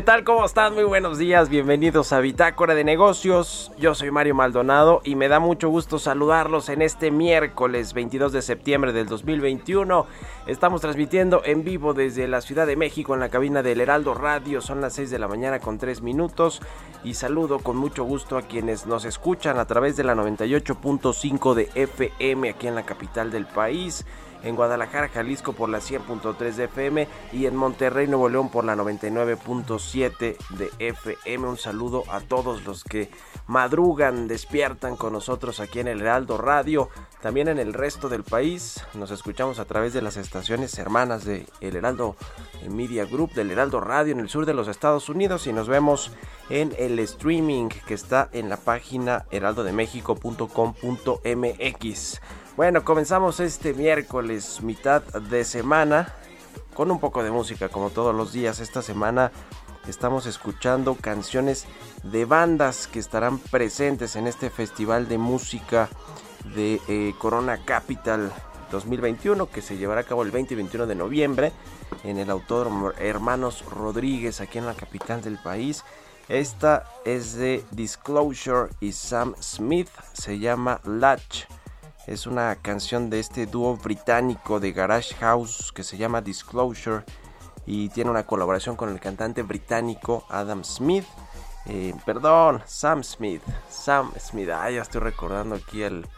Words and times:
¿Qué 0.00 0.06
tal? 0.06 0.24
¿Cómo 0.24 0.46
están? 0.46 0.72
Muy 0.72 0.84
buenos 0.84 1.18
días, 1.18 1.50
bienvenidos 1.50 2.14
a 2.14 2.20
Bitácora 2.20 2.74
de 2.74 2.84
Negocios. 2.84 3.70
Yo 3.76 3.94
soy 3.94 4.10
Mario 4.10 4.34
Maldonado 4.34 5.02
y 5.04 5.14
me 5.14 5.28
da 5.28 5.40
mucho 5.40 5.68
gusto 5.68 5.98
saludarlos 5.98 6.70
en 6.70 6.80
este 6.80 7.10
miércoles 7.10 7.92
22 7.92 8.32
de 8.32 8.40
septiembre 8.40 8.94
del 8.94 9.08
2021. 9.08 10.06
Estamos 10.46 10.80
transmitiendo 10.80 11.42
en 11.44 11.64
vivo 11.64 11.92
desde 11.92 12.28
la 12.28 12.40
Ciudad 12.40 12.66
de 12.66 12.76
México 12.76 13.12
en 13.12 13.20
la 13.20 13.28
cabina 13.28 13.62
del 13.62 13.82
Heraldo 13.82 14.14
Radio. 14.14 14.62
Son 14.62 14.80
las 14.80 14.94
6 14.94 15.10
de 15.10 15.18
la 15.18 15.28
mañana 15.28 15.58
con 15.58 15.76
3 15.76 16.00
minutos 16.00 16.62
y 17.04 17.12
saludo 17.12 17.58
con 17.58 17.76
mucho 17.76 18.04
gusto 18.04 18.38
a 18.38 18.42
quienes 18.42 18.86
nos 18.86 19.04
escuchan 19.04 19.58
a 19.58 19.66
través 19.66 19.98
de 19.98 20.04
la 20.04 20.14
98.5 20.14 21.52
de 21.52 21.68
FM 21.74 22.48
aquí 22.48 22.68
en 22.68 22.74
la 22.74 22.86
capital 22.86 23.30
del 23.30 23.44
país 23.44 24.06
en 24.42 24.56
Guadalajara, 24.56 25.08
Jalisco 25.08 25.52
por 25.52 25.68
la 25.68 25.78
100.3 25.78 26.54
de 26.54 26.64
FM 26.64 27.08
y 27.32 27.46
en 27.46 27.56
Monterrey, 27.56 28.06
Nuevo 28.06 28.28
León 28.28 28.50
por 28.50 28.64
la 28.64 28.76
99.7 28.76 30.36
de 30.50 30.70
FM. 30.78 31.48
Un 31.48 31.58
saludo 31.58 32.04
a 32.08 32.20
todos 32.20 32.64
los 32.64 32.84
que 32.84 33.10
madrugan, 33.46 34.28
despiertan 34.28 34.96
con 34.96 35.12
nosotros 35.12 35.60
aquí 35.60 35.80
en 35.80 35.88
el 35.88 36.00
Heraldo 36.00 36.38
Radio. 36.38 36.88
También 37.20 37.48
en 37.48 37.58
el 37.58 37.74
resto 37.74 38.08
del 38.08 38.22
país 38.22 38.84
nos 38.94 39.10
escuchamos 39.10 39.58
a 39.58 39.64
través 39.64 39.92
de 39.92 40.02
las 40.02 40.16
estaciones 40.16 40.78
hermanas 40.78 41.24
de 41.24 41.46
El 41.60 41.76
Heraldo 41.76 42.16
Media 42.68 43.04
Group, 43.04 43.32
del 43.34 43.50
Heraldo 43.50 43.80
Radio 43.80 44.12
en 44.12 44.20
el 44.20 44.28
sur 44.28 44.46
de 44.46 44.54
los 44.54 44.68
Estados 44.68 45.08
Unidos 45.08 45.46
y 45.46 45.52
nos 45.52 45.68
vemos 45.68 46.12
en 46.48 46.74
el 46.78 46.98
streaming 46.98 47.68
que 47.68 47.94
está 47.94 48.28
en 48.32 48.48
la 48.48 48.56
página 48.56 49.26
heraldodemexico.com.mx. 49.30 52.20
Bueno, 52.60 52.84
comenzamos 52.84 53.40
este 53.40 53.72
miércoles, 53.72 54.60
mitad 54.60 55.02
de 55.02 55.46
semana, 55.46 56.12
con 56.74 56.90
un 56.90 57.00
poco 57.00 57.22
de 57.22 57.30
música 57.30 57.70
como 57.70 57.88
todos 57.88 58.14
los 58.14 58.34
días. 58.34 58.60
Esta 58.60 58.82
semana 58.82 59.32
estamos 59.88 60.26
escuchando 60.26 60.94
canciones 60.94 61.64
de 62.02 62.26
bandas 62.26 62.86
que 62.86 62.98
estarán 62.98 63.38
presentes 63.38 64.14
en 64.14 64.26
este 64.26 64.50
festival 64.50 65.08
de 65.08 65.16
música 65.16 65.88
de 66.54 66.82
eh, 66.86 67.14
Corona 67.16 67.64
Capital 67.64 68.30
2021 68.70 69.48
que 69.48 69.62
se 69.62 69.78
llevará 69.78 70.02
a 70.02 70.04
cabo 70.04 70.22
el 70.22 70.30
20 70.30 70.52
y 70.52 70.56
21 70.58 70.86
de 70.86 70.94
noviembre 70.94 71.52
en 72.04 72.18
el 72.18 72.28
Autódromo 72.28 72.92
Hermanos 72.98 73.64
Rodríguez 73.74 74.42
aquí 74.42 74.58
en 74.58 74.66
la 74.66 74.74
capital 74.74 75.22
del 75.22 75.38
país. 75.38 75.82
Esta 76.28 76.84
es 77.06 77.36
de 77.36 77.64
Disclosure 77.70 78.68
y 78.80 78.92
Sam 78.92 79.34
Smith, 79.40 79.88
se 80.12 80.38
llama 80.38 80.82
Latch. 80.84 81.46
Es 82.06 82.26
una 82.26 82.56
canción 82.56 83.10
de 83.10 83.20
este 83.20 83.46
dúo 83.46 83.76
británico 83.76 84.58
de 84.58 84.72
Garage 84.72 85.14
House 85.16 85.72
que 85.72 85.84
se 85.84 85.96
llama 85.96 86.22
Disclosure 86.22 87.04
y 87.66 87.88
tiene 87.90 88.10
una 88.10 88.26
colaboración 88.26 88.74
con 88.74 88.88
el 88.88 88.98
cantante 88.98 89.42
británico 89.42 90.24
Adam 90.28 90.64
Smith. 90.64 91.04
Eh, 91.66 91.94
perdón, 92.04 92.62
Sam 92.66 93.04
Smith. 93.04 93.42
Sam 93.68 94.12
Smith. 94.18 94.48
Ah, 94.48 94.70
ya 94.70 94.82
estoy 94.82 95.02
recordando 95.02 95.54
aquí 95.54 95.84
al 95.84 96.08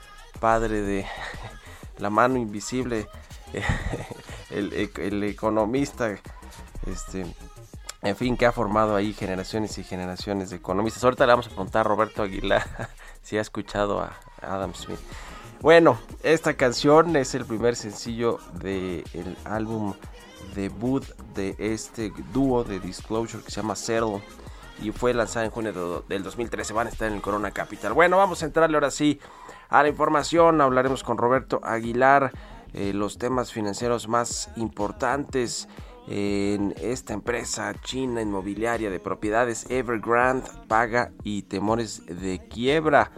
padre 0.40 0.82
de 0.82 1.06
la 1.98 2.10
mano 2.10 2.38
invisible, 2.38 3.08
el, 4.50 4.90
el 4.96 5.24
economista. 5.24 6.16
Este, 6.86 7.26
en 8.02 8.16
fin, 8.16 8.36
que 8.36 8.46
ha 8.46 8.52
formado 8.52 8.96
ahí 8.96 9.12
generaciones 9.12 9.78
y 9.78 9.84
generaciones 9.84 10.50
de 10.50 10.56
economistas. 10.56 11.04
Ahorita 11.04 11.26
le 11.26 11.32
vamos 11.32 11.46
a 11.46 11.50
preguntar 11.50 11.80
a 11.80 11.88
Roberto 11.88 12.22
Aguilar 12.22 12.88
si 13.22 13.36
ha 13.36 13.40
escuchado 13.40 14.00
a 14.00 14.12
Adam 14.40 14.74
Smith. 14.74 15.00
Bueno, 15.62 15.96
esta 16.24 16.54
canción 16.54 17.14
es 17.14 17.36
el 17.36 17.44
primer 17.44 17.76
sencillo 17.76 18.40
del 18.54 19.04
álbum 19.44 19.94
debut 20.56 21.04
de 21.36 21.54
este 21.56 22.12
dúo 22.32 22.64
de 22.64 22.80
Disclosure 22.80 23.44
que 23.44 23.50
se 23.52 23.60
llama 23.60 23.76
Settle 23.76 24.20
y 24.82 24.90
fue 24.90 25.14
lanzada 25.14 25.44
en 25.44 25.52
junio 25.52 25.72
de, 25.72 26.14
del 26.16 26.24
2013. 26.24 26.72
Van 26.72 26.88
a 26.88 26.90
estar 26.90 27.06
en 27.06 27.14
el 27.14 27.22
Corona 27.22 27.52
Capital. 27.52 27.92
Bueno, 27.92 28.16
vamos 28.16 28.42
a 28.42 28.46
entrarle 28.46 28.76
ahora 28.76 28.90
sí 28.90 29.20
a 29.68 29.84
la 29.84 29.88
información. 29.88 30.60
Hablaremos 30.60 31.04
con 31.04 31.16
Roberto 31.16 31.60
Aguilar 31.62 32.32
eh, 32.74 32.92
los 32.92 33.18
temas 33.18 33.52
financieros 33.52 34.08
más 34.08 34.50
importantes 34.56 35.68
en 36.08 36.74
esta 36.76 37.12
empresa 37.12 37.72
china 37.84 38.20
inmobiliaria 38.20 38.90
de 38.90 38.98
propiedades 38.98 39.70
Evergrande 39.70 40.50
paga 40.66 41.12
y 41.22 41.42
temores 41.42 42.04
de 42.06 42.40
quiebra 42.48 43.12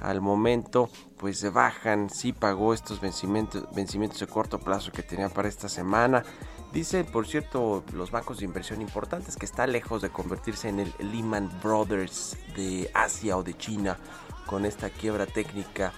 al 0.00 0.22
momento 0.22 0.88
pues 1.22 1.38
se 1.38 1.50
bajan, 1.50 2.10
sí 2.10 2.32
pagó 2.32 2.74
estos 2.74 3.00
vencimientos, 3.00 3.72
vencimientos 3.72 4.18
de 4.18 4.26
corto 4.26 4.58
plazo 4.58 4.90
que 4.90 5.04
tenía 5.04 5.28
para 5.28 5.48
esta 5.48 5.68
semana. 5.68 6.24
Dicen, 6.72 7.06
por 7.06 7.28
cierto, 7.28 7.84
los 7.92 8.10
bancos 8.10 8.38
de 8.38 8.44
inversión 8.44 8.82
importantes 8.82 9.36
que 9.36 9.46
está 9.46 9.68
lejos 9.68 10.02
de 10.02 10.10
convertirse 10.10 10.68
en 10.68 10.80
el 10.80 10.92
Lehman 10.98 11.48
Brothers 11.62 12.36
de 12.56 12.90
Asia 12.92 13.36
o 13.36 13.44
de 13.44 13.56
China 13.56 13.98
con 14.46 14.66
esta 14.66 14.90
quiebra 14.90 15.26
técnica 15.26 15.92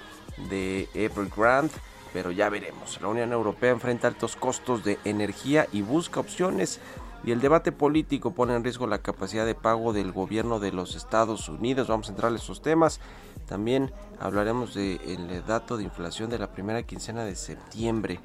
de 0.51 0.91
Evergrande, 0.93 1.73
pero 2.13 2.31
ya 2.31 2.51
veremos. 2.51 3.01
La 3.01 3.09
Unión 3.09 3.33
Europea 3.33 3.71
enfrenta 3.71 4.09
altos 4.09 4.37
costos 4.37 4.85
de 4.85 4.99
energía 5.07 5.69
y 5.73 5.81
busca 5.81 6.21
opciones 6.21 6.81
y 7.25 7.33
el 7.33 7.41
debate 7.41 7.73
político 7.73 8.35
pone 8.35 8.55
en 8.55 8.63
riesgo 8.63 8.87
la 8.87 8.99
capacidad 8.99 9.47
de 9.47 9.55
pago 9.55 9.95
del 9.95 10.13
gobierno 10.13 10.61
de 10.61 10.73
los 10.73 10.95
Estados 10.95 11.49
Unidos. 11.49 11.89
Vamos 11.89 12.09
a 12.09 12.11
entrar 12.11 12.31
en 12.31 12.37
esos 12.37 12.61
temas. 12.61 13.01
También 13.47 13.93
hablaremos 14.21 14.75
del 14.75 15.45
dato 15.47 15.77
de 15.77 15.85
inflación 15.85 16.31
de 16.31 16.39
la 16.39 16.53
primera 16.53 16.83
quincena 16.83 17.25
de 17.25 17.37
septiembre 17.37 18.21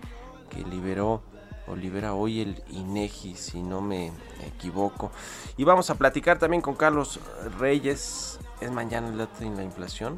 que 0.49 0.63
liberó 0.63 1.21
o 1.67 1.75
libera 1.75 2.13
hoy 2.13 2.41
el 2.41 2.63
INEGI, 2.69 3.35
si 3.35 3.61
no 3.61 3.81
me 3.81 4.11
equivoco. 4.45 5.11
Y 5.55 5.63
vamos 5.63 5.89
a 5.89 5.95
platicar 5.95 6.39
también 6.39 6.61
con 6.61 6.75
Carlos 6.75 7.19
Reyes. 7.59 8.39
Es 8.59 8.71
mañana 8.71 9.07
el 9.07 9.17
dato 9.17 9.39
de 9.39 9.49
la 9.51 9.63
inflación. 9.63 10.17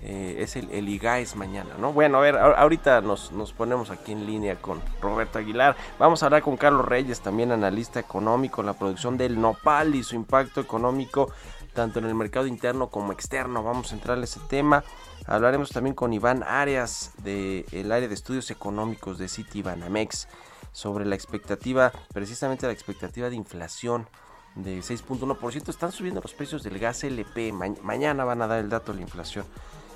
Eh, 0.00 0.36
es 0.38 0.54
el, 0.54 0.70
el 0.70 0.88
IGAES 0.88 1.34
mañana, 1.34 1.70
¿no? 1.76 1.92
Bueno, 1.92 2.18
a 2.18 2.20
ver, 2.20 2.36
ahorita 2.36 3.00
nos, 3.00 3.32
nos, 3.32 3.52
ponemos 3.52 3.90
aquí 3.90 4.12
en 4.12 4.26
línea 4.26 4.54
con 4.54 4.80
Roberto 5.00 5.40
Aguilar. 5.40 5.74
Vamos 5.98 6.22
a 6.22 6.26
hablar 6.26 6.42
con 6.42 6.56
Carlos 6.56 6.84
Reyes, 6.86 7.20
también 7.20 7.50
analista 7.50 7.98
económico, 7.98 8.62
la 8.62 8.74
producción 8.74 9.18
del 9.18 9.40
nopal 9.40 9.96
y 9.96 10.04
su 10.04 10.14
impacto 10.14 10.60
económico 10.60 11.32
tanto 11.78 12.00
en 12.00 12.06
el 12.06 12.14
mercado 12.16 12.48
interno 12.48 12.90
como 12.90 13.12
externo. 13.12 13.62
Vamos 13.62 13.92
a 13.92 13.94
entrar 13.94 14.18
en 14.18 14.24
ese 14.24 14.40
tema. 14.48 14.82
Hablaremos 15.26 15.70
también 15.70 15.94
con 15.94 16.12
Iván 16.12 16.42
Arias 16.42 17.12
del 17.22 17.92
área 17.92 18.08
de 18.08 18.14
estudios 18.14 18.50
económicos 18.50 19.16
de 19.16 19.28
City 19.28 19.62
Banamex 19.62 20.26
sobre 20.72 21.06
la 21.06 21.14
expectativa, 21.14 21.92
precisamente 22.12 22.66
la 22.66 22.72
expectativa 22.72 23.30
de 23.30 23.36
inflación 23.36 24.08
de 24.56 24.80
6.1%. 24.80 25.68
Están 25.68 25.92
subiendo 25.92 26.20
los 26.20 26.34
precios 26.34 26.64
del 26.64 26.80
gas 26.80 27.04
LP. 27.04 27.52
mañana 27.52 28.24
van 28.24 28.42
a 28.42 28.48
dar 28.48 28.58
el 28.58 28.70
dato 28.70 28.90
de 28.90 28.96
la 28.96 29.02
inflación 29.02 29.44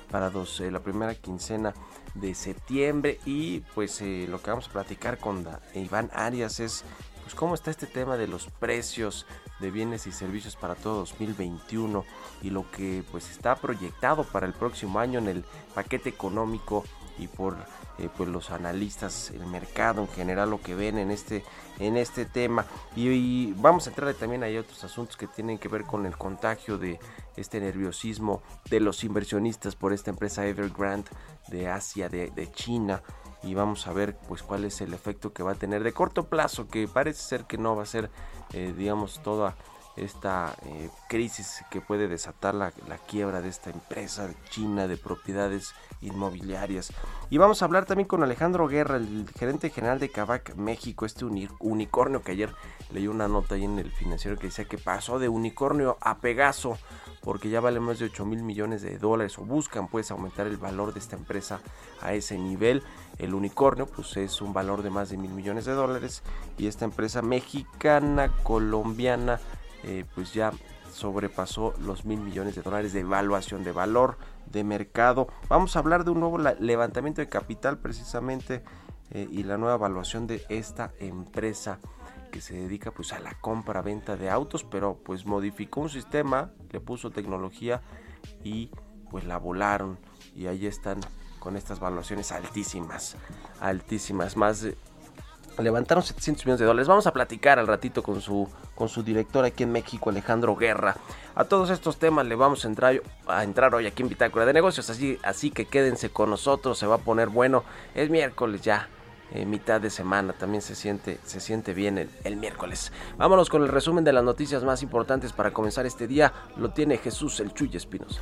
para 0.09 0.27
eh, 0.27 0.71
la 0.71 0.79
primera 0.79 1.13
quincena 1.15 1.73
de 2.13 2.33
septiembre. 2.33 3.19
Y 3.25 3.59
pues 3.75 3.99
eh, 3.99 4.25
lo 4.29 4.41
que 4.41 4.51
vamos 4.51 4.69
a 4.69 4.71
platicar 4.71 5.17
con 5.17 5.45
Iván 5.73 6.09
Arias 6.13 6.61
es 6.61 6.85
pues 7.23 7.35
cómo 7.35 7.55
está 7.55 7.71
este 7.71 7.87
tema 7.87 8.15
de 8.15 8.27
los 8.27 8.47
precios 8.47 9.25
de 9.63 9.71
bienes 9.71 10.05
y 10.07 10.11
servicios 10.11 10.57
para 10.57 10.75
todo 10.75 10.99
2021 10.99 12.03
y 12.41 12.49
lo 12.49 12.69
que 12.69 13.03
pues 13.11 13.31
está 13.31 13.55
proyectado 13.55 14.25
para 14.25 14.45
el 14.45 14.53
próximo 14.53 14.99
año 14.99 15.19
en 15.19 15.29
el 15.29 15.45
paquete 15.73 16.09
económico 16.09 16.83
y 17.17 17.27
por 17.27 17.55
eh, 17.99 18.09
pues 18.15 18.27
los 18.27 18.51
analistas, 18.51 19.31
el 19.31 19.45
mercado 19.45 20.01
en 20.01 20.07
general 20.09 20.49
lo 20.49 20.61
que 20.61 20.75
ven 20.75 20.97
en 20.97 21.11
este 21.11 21.43
en 21.79 21.95
este 21.95 22.25
tema. 22.25 22.65
Y, 22.95 23.53
vamos 23.53 23.87
a 23.87 23.91
entrar 23.91 24.13
también 24.15 24.43
hay 24.43 24.57
otros 24.57 24.83
asuntos 24.83 25.15
que 25.15 25.27
tienen 25.27 25.57
que 25.57 25.69
ver 25.69 25.83
con 25.83 26.05
el 26.05 26.17
contagio 26.17 26.77
de 26.77 26.99
este 27.37 27.59
nerviosismo 27.59 28.41
de 28.69 28.79
los 28.79 29.03
inversionistas 29.03 29.75
por 29.75 29.93
esta 29.93 30.09
empresa 30.09 30.45
Evergrande 30.45 31.09
de 31.47 31.69
Asia, 31.69 32.09
de, 32.09 32.31
de 32.31 32.51
China 32.51 33.01
y 33.43 33.53
vamos 33.53 33.87
a 33.87 33.93
ver 33.93 34.15
pues 34.27 34.41
cuál 34.43 34.65
es 34.65 34.81
el 34.81 34.93
efecto 34.93 35.33
que 35.33 35.43
va 35.43 35.51
a 35.51 35.55
tener 35.55 35.83
de 35.83 35.93
corto 35.93 36.27
plazo 36.27 36.67
que 36.67 36.87
parece 36.87 37.21
ser 37.21 37.45
que 37.45 37.57
no 37.57 37.75
va 37.75 37.83
a 37.83 37.87
ser 37.87 38.09
eh, 38.53 38.73
digamos 38.75 39.21
toda 39.21 39.55
esta 39.95 40.55
eh, 40.65 40.89
crisis 41.07 41.63
que 41.69 41.81
puede 41.81 42.07
desatar 42.07 42.55
la, 42.55 42.71
quiebra 43.07 43.41
de 43.41 43.49
esta 43.49 43.69
empresa 43.69 44.29
china 44.49 44.87
de 44.87 44.97
propiedades 44.97 45.73
inmobiliarias. 46.01 46.91
Y 47.29 47.37
vamos 47.37 47.61
a 47.61 47.65
hablar 47.65 47.85
también 47.85 48.07
con 48.07 48.23
Alejandro 48.23 48.67
Guerra, 48.67 48.97
el 48.97 49.27
gerente 49.37 49.69
general 49.69 49.99
de 49.99 50.09
Kavak 50.09 50.55
México, 50.55 51.05
este 51.05 51.25
unicornio 51.25 52.23
que 52.23 52.31
ayer 52.31 52.53
leí 52.91 53.07
una 53.07 53.27
nota 53.27 53.55
ahí 53.55 53.65
en 53.65 53.79
el 53.79 53.91
financiero 53.91 54.37
que 54.37 54.47
decía 54.47 54.65
que 54.65 54.77
pasó 54.77 55.19
de 55.19 55.29
unicornio 55.29 55.97
a 56.01 56.17
Pegaso 56.17 56.77
porque 57.23 57.49
ya 57.49 57.61
vale 57.61 57.79
más 57.79 57.99
de 57.99 58.05
8 58.05 58.25
mil 58.25 58.43
millones 58.43 58.81
de 58.81 58.97
dólares 58.97 59.37
o 59.39 59.43
buscan 59.43 59.87
pues 59.87 60.11
aumentar 60.11 60.45
el 60.45 60.57
valor 60.57 60.93
de 60.93 60.99
esta 60.99 61.15
empresa 61.15 61.61
a 62.01 62.13
ese 62.13 62.37
nivel. 62.37 62.83
El 63.17 63.33
unicornio 63.33 63.85
pues 63.85 64.17
es 64.17 64.41
un 64.41 64.53
valor 64.53 64.83
de 64.83 64.89
más 64.89 65.09
de 65.09 65.17
mil 65.17 65.31
millones 65.31 65.65
de 65.65 65.71
dólares 65.71 66.21
y 66.57 66.67
esta 66.67 66.85
empresa 66.85 67.21
mexicana, 67.21 68.29
colombiana, 68.43 69.39
eh, 69.83 70.05
pues 70.15 70.33
ya 70.33 70.51
sobrepasó 70.91 71.73
los 71.79 72.05
mil 72.05 72.19
millones 72.19 72.55
de 72.55 72.61
dólares 72.61 72.93
de 72.93 73.01
evaluación 73.01 73.63
de 73.63 73.71
valor 73.71 74.17
de 74.45 74.63
mercado. 74.63 75.27
Vamos 75.49 75.75
a 75.75 75.79
hablar 75.79 76.03
de 76.03 76.11
un 76.11 76.19
nuevo 76.19 76.37
levantamiento 76.37 77.21
de 77.21 77.29
capital 77.29 77.79
precisamente 77.79 78.63
eh, 79.11 79.27
y 79.29 79.43
la 79.43 79.57
nueva 79.57 79.75
evaluación 79.75 80.27
de 80.27 80.43
esta 80.49 80.93
empresa 80.99 81.79
que 82.31 82.41
se 82.41 82.55
dedica 82.55 82.91
pues 82.91 83.13
a 83.13 83.19
la 83.19 83.35
compra 83.35 83.81
venta 83.83 84.17
de 84.17 84.29
autos 84.29 84.63
pero 84.63 84.97
pues 85.03 85.25
modificó 85.25 85.81
un 85.81 85.89
sistema 85.89 86.51
le 86.71 86.79
puso 86.79 87.11
tecnología 87.11 87.81
y 88.43 88.71
pues 89.11 89.23
la 89.25 89.37
volaron 89.37 89.99
y 90.35 90.47
ahí 90.47 90.65
están 90.65 90.99
con 91.37 91.55
estas 91.55 91.79
valuaciones 91.79 92.31
altísimas 92.31 93.17
altísimas 93.59 94.35
más 94.35 94.61
de 94.61 94.75
levantaron 95.57 96.03
700 96.03 96.45
millones 96.45 96.59
de 96.59 96.65
dólares. 96.65 96.87
Vamos 96.87 97.07
a 97.07 97.13
platicar 97.13 97.59
al 97.59 97.67
ratito 97.67 98.01
con 98.01 98.21
su, 98.21 98.47
con 98.75 98.89
su 98.89 99.03
director 99.03 99.45
aquí 99.45 99.63
en 99.63 99.71
México, 99.71 100.09
Alejandro 100.09 100.55
Guerra. 100.55 100.95
A 101.35 101.45
todos 101.45 101.69
estos 101.69 101.97
temas 101.97 102.25
le 102.25 102.35
vamos 102.35 102.65
a 102.65 102.67
entrar, 102.67 103.01
a 103.27 103.43
entrar 103.43 103.73
hoy 103.75 103.87
aquí 103.87 104.03
en 104.03 104.09
Bitácora 104.09 104.45
de 104.45 104.53
Negocios, 104.53 104.89
así, 104.89 105.19
así 105.23 105.51
que 105.51 105.65
quédense 105.65 106.09
con 106.09 106.29
nosotros, 106.29 106.77
se 106.77 106.87
va 106.87 106.95
a 106.95 106.99
poner 106.99 107.29
bueno. 107.29 107.63
Es 107.95 108.09
miércoles 108.09 108.61
ya, 108.61 108.87
eh, 109.31 109.45
mitad 109.45 109.81
de 109.81 109.89
semana, 109.89 110.33
también 110.33 110.61
se 110.61 110.75
siente, 110.75 111.19
se 111.25 111.39
siente 111.39 111.73
bien 111.73 111.97
el, 111.97 112.09
el, 112.23 112.35
miércoles. 112.35 112.91
Vámonos 113.17 113.49
con 113.49 113.63
el 113.63 113.69
resumen 113.69 114.03
de 114.03 114.13
las 114.13 114.23
noticias 114.23 114.63
más 114.63 114.83
importantes 114.83 115.33
para 115.33 115.51
comenzar 115.51 115.85
este 115.87 116.07
día. 116.07 116.31
Lo 116.57 116.69
tiene 116.69 116.97
Jesús 116.97 117.39
el 117.39 117.51
Chuy 117.53 117.71
Espinos. 117.73 118.21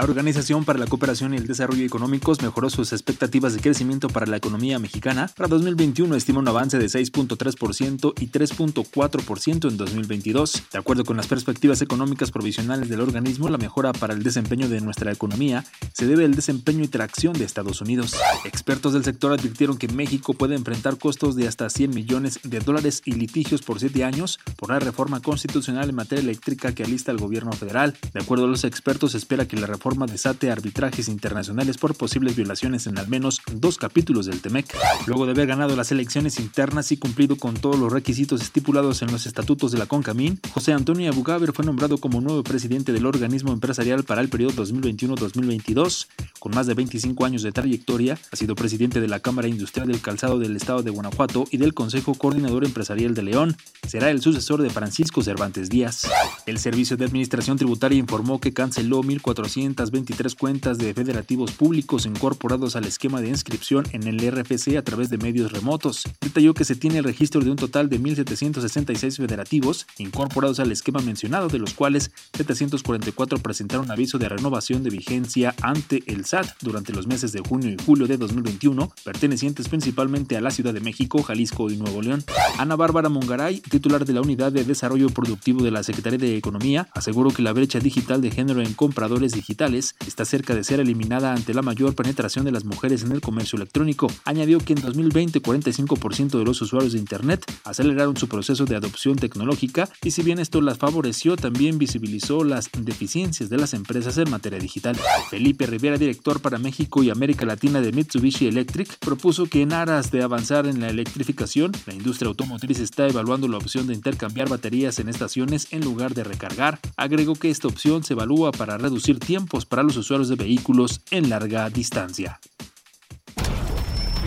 La 0.00 0.06
Organización 0.06 0.64
para 0.64 0.78
la 0.78 0.86
Cooperación 0.86 1.34
y 1.34 1.36
el 1.36 1.46
Desarrollo 1.46 1.84
Económicos 1.84 2.40
mejoró 2.40 2.70
sus 2.70 2.94
expectativas 2.94 3.52
de 3.52 3.60
crecimiento 3.60 4.08
para 4.08 4.24
la 4.24 4.38
economía 4.38 4.78
mexicana. 4.78 5.30
Para 5.36 5.50
2021 5.50 6.16
estima 6.16 6.38
un 6.38 6.48
avance 6.48 6.78
de 6.78 6.86
6.3% 6.86 8.14
y 8.18 8.28
3.4% 8.28 9.68
en 9.68 9.76
2022. 9.76 10.62
De 10.72 10.78
acuerdo 10.78 11.04
con 11.04 11.18
las 11.18 11.26
perspectivas 11.26 11.82
económicas 11.82 12.30
provisionales 12.30 12.88
del 12.88 13.02
organismo, 13.02 13.50
la 13.50 13.58
mejora 13.58 13.92
para 13.92 14.14
el 14.14 14.22
desempeño 14.22 14.70
de 14.70 14.80
nuestra 14.80 15.12
economía 15.12 15.66
se 15.92 16.06
debe 16.06 16.24
al 16.24 16.34
desempeño 16.34 16.82
y 16.82 16.88
tracción 16.88 17.34
de 17.34 17.44
Estados 17.44 17.82
Unidos. 17.82 18.14
Expertos 18.46 18.94
del 18.94 19.04
sector 19.04 19.34
advirtieron 19.34 19.76
que 19.76 19.88
México 19.88 20.32
puede 20.32 20.54
enfrentar 20.54 20.96
costos 20.96 21.36
de 21.36 21.46
hasta 21.46 21.68
100 21.68 21.90
millones 21.90 22.40
de 22.42 22.60
dólares 22.60 23.02
y 23.04 23.12
litigios 23.12 23.60
por 23.60 23.78
7 23.78 24.02
años 24.02 24.40
por 24.56 24.70
la 24.70 24.78
reforma 24.78 25.20
constitucional 25.20 25.90
en 25.90 25.96
materia 25.96 26.22
eléctrica 26.22 26.74
que 26.74 26.84
alista 26.84 27.12
el 27.12 27.18
gobierno 27.18 27.52
federal. 27.52 27.98
De 28.14 28.20
acuerdo 28.20 28.46
a 28.46 28.48
los 28.48 28.64
expertos, 28.64 29.14
espera 29.14 29.46
que 29.46 29.58
la 29.58 29.66
reforma 29.66 29.89
desate 30.06 30.50
arbitrajes 30.50 31.08
internacionales 31.08 31.78
por 31.78 31.94
posibles 31.94 32.36
violaciones 32.36 32.86
en 32.86 32.98
al 32.98 33.08
menos 33.08 33.40
dos 33.52 33.78
capítulos 33.78 34.26
del 34.26 34.40
TEMEC. 34.40 34.74
Luego 35.06 35.26
de 35.26 35.32
haber 35.32 35.46
ganado 35.46 35.76
las 35.76 35.92
elecciones 35.92 36.38
internas 36.38 36.92
y 36.92 36.96
cumplido 36.96 37.36
con 37.36 37.54
todos 37.54 37.78
los 37.78 37.92
requisitos 37.92 38.42
estipulados 38.42 39.02
en 39.02 39.12
los 39.12 39.26
estatutos 39.26 39.72
de 39.72 39.78
la 39.78 39.86
CONCAMIN, 39.86 40.40
José 40.52 40.72
Antonio 40.72 41.10
Abugaber 41.10 41.52
fue 41.52 41.64
nombrado 41.64 41.98
como 41.98 42.20
nuevo 42.20 42.42
presidente 42.42 42.92
del 42.92 43.06
organismo 43.06 43.52
empresarial 43.52 44.04
para 44.04 44.20
el 44.20 44.28
periodo 44.28 44.64
2021-2022. 44.64 46.06
Con 46.38 46.54
más 46.54 46.66
de 46.66 46.74
25 46.74 47.24
años 47.24 47.42
de 47.42 47.52
trayectoria, 47.52 48.18
ha 48.32 48.36
sido 48.36 48.54
presidente 48.54 49.00
de 49.00 49.08
la 49.08 49.20
Cámara 49.20 49.48
Industrial 49.48 49.86
del 49.86 50.00
Calzado 50.00 50.38
del 50.38 50.56
Estado 50.56 50.82
de 50.82 50.90
Guanajuato 50.90 51.44
y 51.50 51.58
del 51.58 51.74
Consejo 51.74 52.14
Coordinador 52.14 52.64
Empresarial 52.64 53.14
de 53.14 53.22
León. 53.22 53.56
Será 53.86 54.10
el 54.10 54.20
sucesor 54.22 54.62
de 54.62 54.70
Francisco 54.70 55.22
Cervantes 55.22 55.68
Díaz. 55.68 56.08
El 56.46 56.58
Servicio 56.58 56.96
de 56.96 57.04
Administración 57.04 57.56
Tributaria 57.56 57.98
informó 57.98 58.40
que 58.40 58.52
canceló 58.52 59.02
1.400 59.02 59.69
23 59.74 60.34
cuentas 60.34 60.78
de 60.78 60.92
federativos 60.92 61.52
públicos 61.52 62.04
incorporados 62.04 62.76
al 62.76 62.84
esquema 62.84 63.20
de 63.20 63.28
inscripción 63.28 63.86
en 63.92 64.06
el 64.06 64.18
RFC 64.18 64.76
a 64.76 64.82
través 64.82 65.08
de 65.10 65.18
medios 65.18 65.52
remotos. 65.52 66.04
Detalló 66.20 66.54
que 66.54 66.64
se 66.64 66.74
tiene 66.74 66.98
el 66.98 67.04
registro 67.04 67.40
de 67.40 67.50
un 67.50 67.56
total 67.56 67.88
de 67.88 68.00
1.766 68.00 69.16
federativos 69.16 69.86
incorporados 69.98 70.60
al 70.60 70.72
esquema 70.72 71.00
mencionado, 71.00 71.48
de 71.48 71.58
los 71.58 71.74
cuales 71.74 72.10
744 72.34 73.38
presentaron 73.38 73.90
aviso 73.90 74.18
de 74.18 74.28
renovación 74.28 74.82
de 74.82 74.90
vigencia 74.90 75.54
ante 75.62 76.02
el 76.06 76.24
SAT 76.24 76.48
durante 76.60 76.92
los 76.92 77.06
meses 77.06 77.32
de 77.32 77.40
junio 77.40 77.70
y 77.70 77.76
julio 77.84 78.06
de 78.06 78.16
2021, 78.16 78.92
pertenecientes 79.04 79.68
principalmente 79.68 80.36
a 80.36 80.40
la 80.40 80.50
Ciudad 80.50 80.74
de 80.74 80.80
México, 80.80 81.22
Jalisco 81.22 81.70
y 81.70 81.76
Nuevo 81.76 82.02
León. 82.02 82.24
Ana 82.58 82.76
Bárbara 82.76 83.08
Mungaray, 83.08 83.60
titular 83.60 84.04
de 84.04 84.12
la 84.12 84.20
Unidad 84.20 84.52
de 84.52 84.64
Desarrollo 84.64 85.08
Productivo 85.10 85.62
de 85.62 85.70
la 85.70 85.82
Secretaría 85.82 86.18
de 86.18 86.36
Economía, 86.36 86.88
aseguró 86.92 87.30
que 87.30 87.42
la 87.42 87.52
brecha 87.52 87.78
digital 87.78 88.20
de 88.20 88.30
género 88.30 88.60
en 88.60 88.74
compradores 88.74 89.32
digitales 89.32 89.59
digitales 89.60 89.94
está 90.06 90.24
cerca 90.24 90.54
de 90.54 90.64
ser 90.64 90.80
eliminada 90.80 91.34
ante 91.34 91.52
la 91.52 91.60
mayor 91.60 91.94
penetración 91.94 92.46
de 92.46 92.52
las 92.52 92.64
mujeres 92.64 93.02
en 93.02 93.12
el 93.12 93.20
comercio 93.20 93.56
electrónico. 93.58 94.10
Añadió 94.24 94.58
que 94.58 94.72
en 94.72 94.80
2020 94.80 95.42
45% 95.42 96.38
de 96.38 96.44
los 96.44 96.62
usuarios 96.62 96.94
de 96.94 96.98
Internet 96.98 97.44
aceleraron 97.64 98.16
su 98.16 98.26
proceso 98.26 98.64
de 98.64 98.76
adopción 98.76 99.16
tecnológica 99.16 99.88
y 100.02 100.12
si 100.12 100.22
bien 100.22 100.38
esto 100.38 100.62
las 100.62 100.78
favoreció, 100.78 101.36
también 101.36 101.78
visibilizó 101.78 102.42
las 102.42 102.70
deficiencias 102.72 103.50
de 103.50 103.58
las 103.58 103.74
empresas 103.74 104.16
en 104.16 104.30
materia 104.30 104.58
digital. 104.58 104.96
Felipe 105.28 105.66
Rivera, 105.66 105.98
director 105.98 106.40
para 106.40 106.58
México 106.58 107.02
y 107.02 107.10
América 107.10 107.44
Latina 107.44 107.82
de 107.82 107.92
Mitsubishi 107.92 108.46
Electric, 108.46 108.98
propuso 108.98 109.44
que 109.46 109.60
en 109.60 109.74
aras 109.74 110.10
de 110.10 110.22
avanzar 110.22 110.66
en 110.66 110.80
la 110.80 110.88
electrificación, 110.88 111.72
la 111.86 111.92
industria 111.92 112.28
automotriz 112.28 112.80
está 112.80 113.06
evaluando 113.06 113.46
la 113.46 113.58
opción 113.58 113.86
de 113.86 113.94
intercambiar 113.94 114.48
baterías 114.48 114.98
en 115.00 115.10
estaciones 115.10 115.68
en 115.70 115.84
lugar 115.84 116.14
de 116.14 116.24
recargar. 116.24 116.80
Agregó 116.96 117.34
que 117.34 117.50
esta 117.50 117.68
opción 117.68 118.04
se 118.04 118.14
evalúa 118.14 118.52
para 118.52 118.78
reducir 118.78 119.18
tiempos 119.50 119.66
para 119.66 119.82
los 119.82 119.96
usuarios 119.96 120.28
de 120.28 120.36
vehículos 120.36 121.00
en 121.10 121.28
larga 121.28 121.68
distancia. 121.70 122.38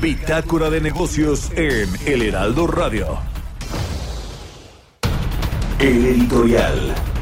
Bitácora 0.02 0.70
de 0.70 0.82
negocios 0.82 1.50
en 1.56 1.90
El 2.06 2.24
Heraldo 2.24 2.68
Radio. 2.68 3.20
El 5.80 6.06
editorial. 6.06 7.13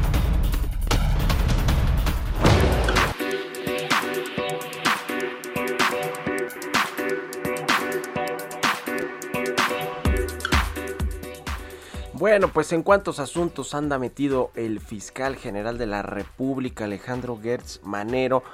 Bueno, 12.22 12.46
pues 12.46 12.72
en 12.72 12.84
cuántos 12.84 13.18
asuntos 13.18 13.74
anda 13.74 13.98
metido 13.98 14.52
el 14.54 14.78
fiscal 14.78 15.34
general 15.34 15.76
de 15.76 15.86
la 15.86 16.02
República, 16.02 16.84
Alejandro 16.84 17.36
Gertz 17.42 17.80
Manero, 17.82 18.44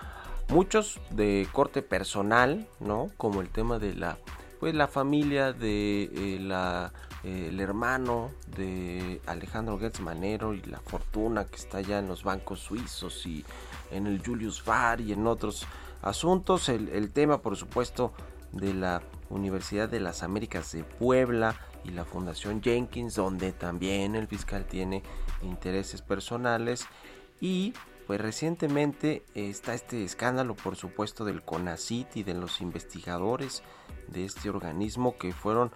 muchos 0.48 0.98
de 1.10 1.46
corte 1.52 1.82
personal, 1.82 2.66
¿no? 2.80 3.10
Como 3.18 3.42
el 3.42 3.50
tema 3.50 3.78
de 3.78 3.92
la, 3.92 4.16
pues 4.58 4.75
la 4.75 4.88
familia 4.88 5.52
de 5.52 6.04
eh, 6.04 6.38
la, 6.40 6.94
eh, 7.25 7.48
el 7.50 7.60
hermano 7.60 8.30
de 8.56 9.20
Alejandro 9.26 9.78
Gertz 9.78 10.00
Manero 10.00 10.54
y 10.54 10.62
la 10.62 10.80
fortuna 10.80 11.44
que 11.44 11.56
está 11.56 11.82
ya 11.82 11.98
en 11.98 12.08
los 12.08 12.25
bancos 12.25 12.60
suizos 12.60 13.26
y 13.26 13.44
en 13.90 14.06
el 14.06 14.25
Julius 14.25 14.64
Baer 14.64 15.02
y 15.02 15.12
en 15.12 15.26
otros 15.26 15.66
asuntos. 16.00 16.70
El 16.70 17.10
tema, 17.10 17.42
por 17.42 17.54
supuesto, 17.54 18.14
de 18.52 18.72
la 18.72 19.02
Universidad 19.28 19.90
de 19.90 20.00
las 20.00 20.22
Américas 20.22 20.72
de 20.72 20.84
Puebla 20.84 21.54
y 21.88 21.92
la 21.92 22.04
Fundación 22.04 22.62
Jenkins, 22.62 23.14
donde 23.14 23.52
también 23.52 24.14
el 24.14 24.26
fiscal 24.26 24.66
tiene 24.66 25.02
intereses 25.42 26.02
personales. 26.02 26.87
Y 27.40 27.73
pues 28.07 28.21
recientemente 28.21 29.25
está 29.35 29.75
este 29.75 30.04
escándalo, 30.04 30.54
por 30.54 30.76
supuesto, 30.76 31.25
del 31.25 31.42
CONACIT 31.42 32.16
y 32.16 32.23
de 32.23 32.35
los 32.35 32.61
investigadores 32.61 33.62
de 34.07 34.25
este 34.25 34.50
organismo 34.50 35.16
que 35.18 35.33
fueron 35.33 35.71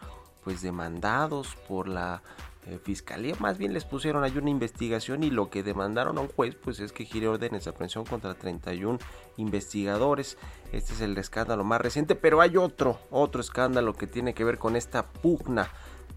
pues 0.44 0.62
demandados 0.62 1.56
por 1.68 1.88
la 1.88 2.22
eh, 2.64 2.78
fiscalía, 2.80 3.34
más 3.40 3.58
bien 3.58 3.72
les 3.72 3.84
pusieron 3.84 4.22
ahí 4.22 4.38
una 4.38 4.48
investigación 4.48 5.24
y 5.24 5.30
lo 5.30 5.50
que 5.50 5.64
demandaron 5.64 6.16
a 6.16 6.20
un 6.20 6.28
juez 6.28 6.54
pues 6.54 6.78
es 6.78 6.92
que 6.92 7.04
gire 7.04 7.26
órdenes 7.26 7.64
de 7.64 7.70
aprehensión 7.70 8.04
contra 8.04 8.34
31 8.34 9.00
investigadores. 9.36 10.38
Este 10.70 10.92
es 10.92 11.00
el 11.00 11.18
escándalo 11.18 11.64
más 11.64 11.80
reciente, 11.80 12.14
pero 12.14 12.40
hay 12.40 12.56
otro, 12.56 13.00
otro 13.10 13.40
escándalo 13.40 13.94
que 13.94 14.06
tiene 14.06 14.32
que 14.32 14.44
ver 14.44 14.58
con 14.58 14.76
esta 14.76 15.08
pugna 15.08 15.70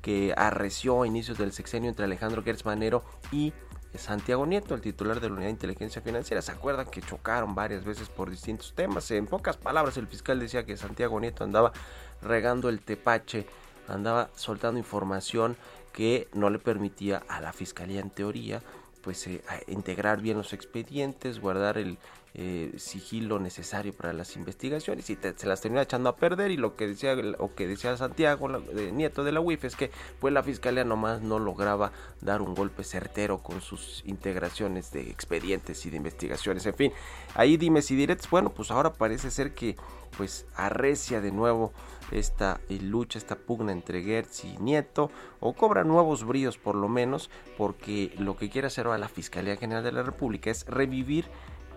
que 0.06 0.36
arreció 0.38 1.02
a 1.02 1.08
inicios 1.08 1.36
del 1.40 1.52
sexenio 1.52 1.90
entre 1.90 2.06
Alejandro 2.06 2.44
Gertz 2.44 2.64
Manero 2.64 3.04
y 3.32 3.54
Santiago 3.96 4.46
Nieto, 4.46 4.76
el 4.76 4.82
titular 4.82 5.20
de 5.20 5.30
la 5.30 5.34
Unidad 5.34 5.48
de 5.48 5.54
Inteligencia 5.54 6.00
Financiera. 6.00 6.44
¿Se 6.44 6.52
acuerdan 6.52 6.86
que 6.86 7.02
chocaron 7.02 7.56
varias 7.56 7.84
veces 7.84 8.08
por 8.10 8.30
distintos 8.30 8.74
temas? 8.76 9.10
En 9.10 9.26
pocas 9.26 9.58
palabras, 9.58 9.98
el 9.98 10.06
fiscal 10.06 10.40
decía 10.40 10.64
que 10.64 10.78
Santiago 10.78 11.20
Nieto 11.20 11.44
andaba 11.44 11.74
regando 12.22 12.70
el 12.70 12.82
tepache, 12.82 13.48
andaba 13.88 14.30
soltando 14.36 14.78
información 14.78 15.58
que 15.92 16.28
no 16.36 16.52
le 16.52 16.60
permitía 16.60 17.24
a 17.28 17.42
la 17.42 17.52
fiscalía 17.52 18.00
en 18.00 18.12
teoría 18.12 18.62
pues 19.02 19.26
eh, 19.26 19.42
integrar 19.66 20.22
bien 20.22 20.38
los 20.38 20.54
expedientes, 20.54 21.40
guardar 21.40 21.80
el 21.80 21.98
eh, 22.38 22.74
sigilo 22.75 23.39
necesario 23.39 23.94
para 23.94 24.12
las 24.12 24.36
investigaciones 24.36 25.10
y 25.10 25.15
se 25.15 25.48
las 25.48 25.62
termina 25.62 25.84
echando 25.84 26.10
a 26.10 26.18
perder 26.18 26.51
y 26.51 26.58
lo 26.58 26.75
que 26.75 26.86
decía 26.86 27.15
o 27.38 27.56
que 27.56 27.65
decía 27.65 27.96
Santiago 27.96 28.50
nieto 28.92 29.24
de 29.24 29.32
la 29.32 29.39
UIF 29.39 29.63
es 29.63 29.77
que 29.77 29.89
pues 30.20 30.34
la 30.34 30.44
fiscalía 30.44 30.84
nomás 30.84 31.22
no 31.22 31.39
lograba 31.39 31.94
dar 32.20 32.42
un 32.42 32.54
golpe 32.54 32.84
certero 32.84 33.38
con 33.38 33.62
sus 33.62 34.04
integraciones 34.06 34.92
de 34.92 35.10
expedientes 35.10 35.86
y 35.86 35.89
de 35.92 35.96
investigaciones. 35.96 36.65
En 36.65 36.74
fin 36.74 36.92
ahí 37.36 37.56
dime 37.56 37.82
si 37.82 37.96
diretes. 37.96 38.30
Bueno 38.30 38.50
pues 38.54 38.70
ahora 38.70 38.92
parece 38.92 39.32
ser 39.32 39.54
que 39.54 39.77
pues 40.18 40.46
arrecia 40.56 41.22
de 41.22 41.32
nuevo 41.32 41.72
esta 42.12 42.60
eh, 42.68 42.80
lucha, 42.82 43.18
esta 43.18 43.36
pugna 43.36 43.72
entre 43.72 44.04
Gertz 44.04 44.44
y 44.44 44.58
Nieto, 44.58 45.10
o 45.39 45.54
cobra 45.54 45.84
nuevos 45.84 46.25
bríos 46.25 46.58
por 46.58 46.75
lo 46.75 46.88
menos, 46.88 47.30
porque 47.58 48.13
lo 48.18 48.36
que 48.36 48.50
quiere 48.50 48.68
hacer 48.68 48.86
ahora 48.86 48.98
la 48.98 49.08
Fiscalía 49.08 49.56
General 49.56 49.84
de 49.84 49.92
la 49.92 50.04
República 50.04 50.51
es 50.51 50.65
revivir 50.65 51.25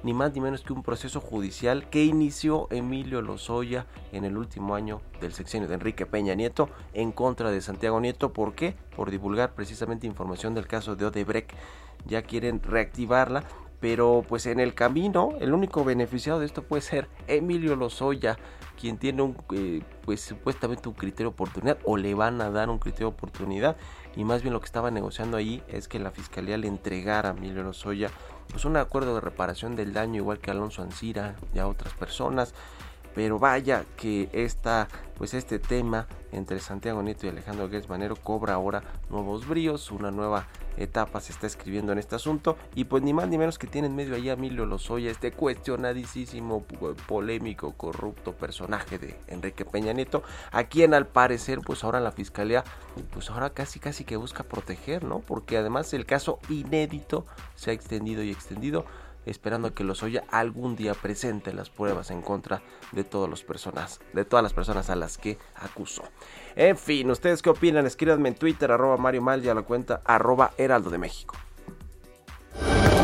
ni 0.03 0.13
más 0.13 0.35
ni 0.35 0.41
menos 0.41 0.63
que 0.63 0.73
un 0.73 0.83
proceso 0.83 1.21
judicial 1.21 1.89
que 1.91 2.05
inició 2.05 2.69
Emilio 2.71 3.23
Lozoya 3.23 3.87
en 4.13 4.25
el 4.25 4.37
último 4.37 4.75
año 4.75 5.01
del 5.21 5.33
sexenio 5.33 5.69
de 5.69 5.75
Enrique 5.75 6.07
Peña 6.07 6.35
Nieto 6.35 6.69
en 6.95 7.13
contra 7.13 7.51
de 7.51 7.61
Santiago 7.61 8.01
Nieto. 8.01 8.33
¿Por 8.33 8.55
qué? 8.55 8.77
Por 8.97 9.11
divulgar 9.11 9.55
precisamente 9.55 10.07
información 10.07 10.55
del 10.55 10.67
caso 10.67 10.97
de 10.97 11.07
Odebrecht. 11.07 11.53
Ya 12.07 12.23
quieren 12.23 12.63
reactivarla 12.63 13.45
pero 13.81 14.25
pues 14.29 14.47
en 14.47 14.61
el 14.61 14.75
camino 14.75 15.31
el 15.41 15.53
único 15.53 15.85
beneficiado 15.85 16.41
de 16.41 16.47
esto 16.47 16.63
puede 16.63 16.83
ser 16.83 17.09
Emilio 17.27 17.77
Lozoya, 17.77 18.37
quien 18.79 18.99
tiene 18.99 19.23
un, 19.23 19.37
eh, 19.55 19.83
pues 20.05 20.21
supuestamente 20.21 20.89
un 20.89 20.95
criterio 20.95 21.31
de 21.31 21.35
oportunidad 21.35 21.79
o 21.85 21.97
le 21.97 22.15
van 22.15 22.41
a 22.41 22.51
dar 22.51 22.71
un 22.71 22.79
criterio 22.79 23.09
de 23.09 23.15
oportunidad 23.15 23.77
y 24.17 24.25
más 24.25 24.43
bien 24.43 24.53
lo 24.53 24.61
que 24.61 24.67
estaba 24.67 24.91
negociando 24.91 25.37
ahí 25.37 25.63
es 25.69 25.89
que 25.89 25.99
la 25.99 26.11
fiscalía 26.11 26.57
le 26.57 26.69
entregara 26.69 27.31
a 27.31 27.33
Emilio 27.33 27.63
Lozoya 27.63 28.11
pues 28.51 28.65
un 28.65 28.77
acuerdo 28.77 29.15
de 29.15 29.21
reparación 29.21 29.77
del 29.77 29.93
daño 29.93 30.17
igual 30.17 30.39
que 30.39 30.51
Alonso 30.51 30.83
Ancira 30.83 31.37
y 31.55 31.59
a 31.59 31.69
otras 31.69 31.93
personas 31.95 32.55
pero 33.19 33.41
vaya 33.41 33.85
que 33.97 34.29
esta, 34.33 34.87
pues 35.17 35.35
este 35.35 35.59
tema 35.59 36.07
entre 36.31 36.61
Santiago 36.61 37.03
Nieto 37.03 37.27
y 37.27 37.31
Alejandro 37.31 37.69
Guedes 37.69 37.89
Manero 37.89 38.15
cobra 38.15 38.55
ahora 38.55 38.85
nuevos 39.11 39.49
bríos, 39.49 39.91
una 39.91 40.13
nueva 40.13 40.47
etapa 40.77 41.21
se 41.21 41.33
está 41.33 41.49
escribiendo 41.49 41.91
en 41.91 41.99
este 41.99 42.15
asunto 42.15 42.57
y 42.77 42.85
pues 42.85 43.03
ni 43.03 43.13
más 43.13 43.29
ni 43.29 43.37
menos 43.37 43.59
que 43.59 43.67
tiene 43.67 43.89
en 43.89 43.97
medio 43.97 44.15
ahí 44.15 44.29
a 44.31 44.35
Emilio 44.35 44.67
Lozoya, 44.67 45.11
este 45.11 45.33
cuestionadísimo, 45.33 46.65
polémico, 47.09 47.73
corrupto 47.73 48.35
personaje 48.35 49.01
de 49.01 49.19
Enrique 49.27 49.65
Peña 49.65 49.93
Nieto, 49.93 50.23
a 50.53 50.63
quien 50.63 50.95
al 50.95 51.09
parecer 51.09 51.59
pues 51.67 51.83
ahora 51.83 51.99
la 51.99 52.13
fiscalía 52.13 52.63
pues 53.13 53.31
ahora 53.31 53.51
casi 53.51 53.81
casi 53.81 54.05
que 54.05 54.17
busca 54.17 54.45
proteger, 54.45 55.03
¿no? 55.03 55.19
Porque 55.19 55.59
además 55.59 55.93
el 55.93 56.07
caso 56.07 56.39
inédito 56.49 57.27
se 57.57 57.73
ha 57.73 57.75
extendido 57.75 58.23
y 58.23 58.31
extendido 58.31 58.85
esperando 59.31 59.75
que 59.75 59.85
Lozoya 59.85 60.25
algún 60.31 60.77
día 60.77 60.95
presente 60.95 61.53
las 61.53 61.71
pruebas 61.71 62.11
en 62.11 62.23
contra 62.23 62.63
de 62.93 63.05
todas 63.05 63.31
las 63.31 63.43
personas, 63.43 64.01
de 64.13 64.25
todas 64.25 64.43
las 64.43 64.53
personas 64.53 64.91
a 64.91 64.97
las 64.97 65.19
que 65.19 65.39
acusó. 65.55 66.05
En 66.57 66.77
fin, 66.77 67.11
¿ustedes 67.11 67.43
qué 67.43 67.51
opinan? 67.51 67.87
Escríbanme 67.87 68.31
en 68.31 68.35
Twitter, 68.35 68.71
arroba 68.71 68.97
Mario 68.97 69.23
Mal 69.23 69.45
y 69.45 69.49
a 69.49 69.55
la 69.55 69.63
cuenta 69.63 70.03
arroba 70.05 70.53
Heraldo 70.57 70.91
de 70.91 70.99
México. 70.99 71.35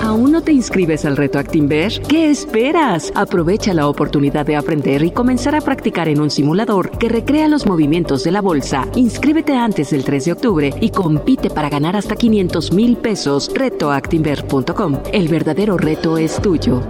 ¿Aún 0.04 0.32
no 0.32 0.42
te 0.42 0.52
inscribes 0.52 1.04
al 1.06 1.16
reto 1.16 1.38
Actinver? 1.38 2.00
¿Qué 2.02 2.30
esperas? 2.30 3.10
Aprovecha 3.14 3.72
la 3.74 3.88
oportunidad 3.88 4.44
de 4.44 4.54
aprender 4.54 5.02
y 5.02 5.10
comenzar 5.10 5.54
a 5.56 5.60
practicar 5.60 6.08
en 6.08 6.20
un 6.20 6.30
simulador 6.30 6.90
que 6.98 7.08
recrea 7.08 7.48
los 7.48 7.66
movimientos 7.66 8.22
de 8.22 8.30
la 8.30 8.42
bolsa. 8.42 8.86
Inscríbete 8.94 9.56
antes 9.56 9.90
del 9.90 10.04
3 10.04 10.26
de 10.26 10.32
octubre 10.32 10.74
y 10.80 10.90
compite 10.90 11.50
para 11.50 11.70
ganar 11.70 11.96
hasta 11.96 12.16
500 12.16 12.72
mil 12.72 12.96
pesos. 12.96 13.50
Retoactinver.com. 13.54 15.02
El 15.12 15.28
verdadero 15.28 15.78
reto 15.78 16.18
es 16.18 16.40
tuyo. 16.40 16.82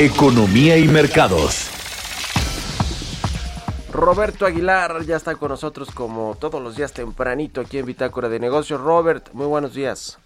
Economía 0.00 0.78
y 0.78 0.88
mercados. 0.88 1.70
Roberto 3.92 4.46
Aguilar 4.46 5.04
ya 5.04 5.16
está 5.16 5.36
con 5.36 5.50
nosotros 5.50 5.90
como 5.90 6.34
todos 6.38 6.62
los 6.62 6.76
días 6.76 6.92
tempranito 6.92 7.60
aquí 7.60 7.78
en 7.78 7.86
Bitácora 7.86 8.28
de 8.28 8.40
Negocios. 8.40 8.80
Robert, 8.80 9.28
muy 9.32 9.46
buenos 9.46 9.72
días. 9.72 10.18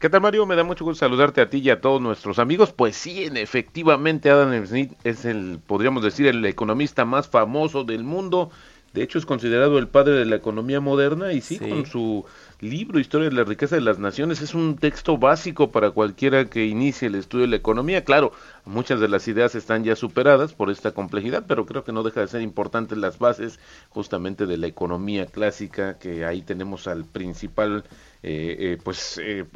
¿Qué 0.00 0.08
tal 0.08 0.22
Mario? 0.22 0.46
Me 0.46 0.56
da 0.56 0.64
mucho 0.64 0.82
gusto 0.86 1.00
saludarte 1.00 1.42
a 1.42 1.50
ti 1.50 1.58
y 1.58 1.68
a 1.68 1.82
todos 1.82 2.00
nuestros 2.00 2.38
amigos. 2.38 2.72
Pues 2.72 2.96
sí, 2.96 3.28
efectivamente 3.34 4.30
Adam 4.30 4.66
Smith 4.66 4.94
es 5.04 5.26
el, 5.26 5.60
podríamos 5.66 6.02
decir, 6.02 6.26
el 6.26 6.42
economista 6.46 7.04
más 7.04 7.28
famoso 7.28 7.84
del 7.84 8.02
mundo. 8.02 8.50
De 8.94 9.02
hecho 9.02 9.18
es 9.18 9.26
considerado 9.26 9.78
el 9.78 9.88
padre 9.88 10.14
de 10.14 10.24
la 10.24 10.36
economía 10.36 10.80
moderna 10.80 11.34
y 11.34 11.42
sí, 11.42 11.58
con 11.58 11.84
su 11.84 12.24
libro 12.60 12.98
Historia 12.98 13.28
de 13.28 13.36
la 13.36 13.44
riqueza 13.44 13.76
de 13.76 13.82
las 13.82 13.98
naciones 13.98 14.40
es 14.40 14.54
un 14.54 14.76
texto 14.78 15.18
básico 15.18 15.70
para 15.70 15.90
cualquiera 15.90 16.46
que 16.46 16.64
inicie 16.64 17.08
el 17.08 17.14
estudio 17.14 17.42
de 17.42 17.50
la 17.50 17.56
economía. 17.56 18.02
Claro, 18.02 18.32
muchas 18.64 19.00
de 19.00 19.08
las 19.08 19.28
ideas 19.28 19.54
están 19.54 19.84
ya 19.84 19.96
superadas 19.96 20.54
por 20.54 20.70
esta 20.70 20.92
complejidad, 20.92 21.44
pero 21.46 21.66
creo 21.66 21.84
que 21.84 21.92
no 21.92 22.02
deja 22.02 22.20
de 22.20 22.28
ser 22.28 22.40
importante 22.40 22.96
las 22.96 23.18
bases 23.18 23.60
justamente 23.90 24.46
de 24.46 24.56
la 24.56 24.66
economía 24.66 25.26
clásica, 25.26 25.98
que 25.98 26.24
ahí 26.24 26.40
tenemos 26.40 26.88
al 26.88 27.04
principal 27.04 27.84
eh, 28.22 28.56
eh, 28.58 28.78
pues 28.82 29.18
eh, 29.22 29.46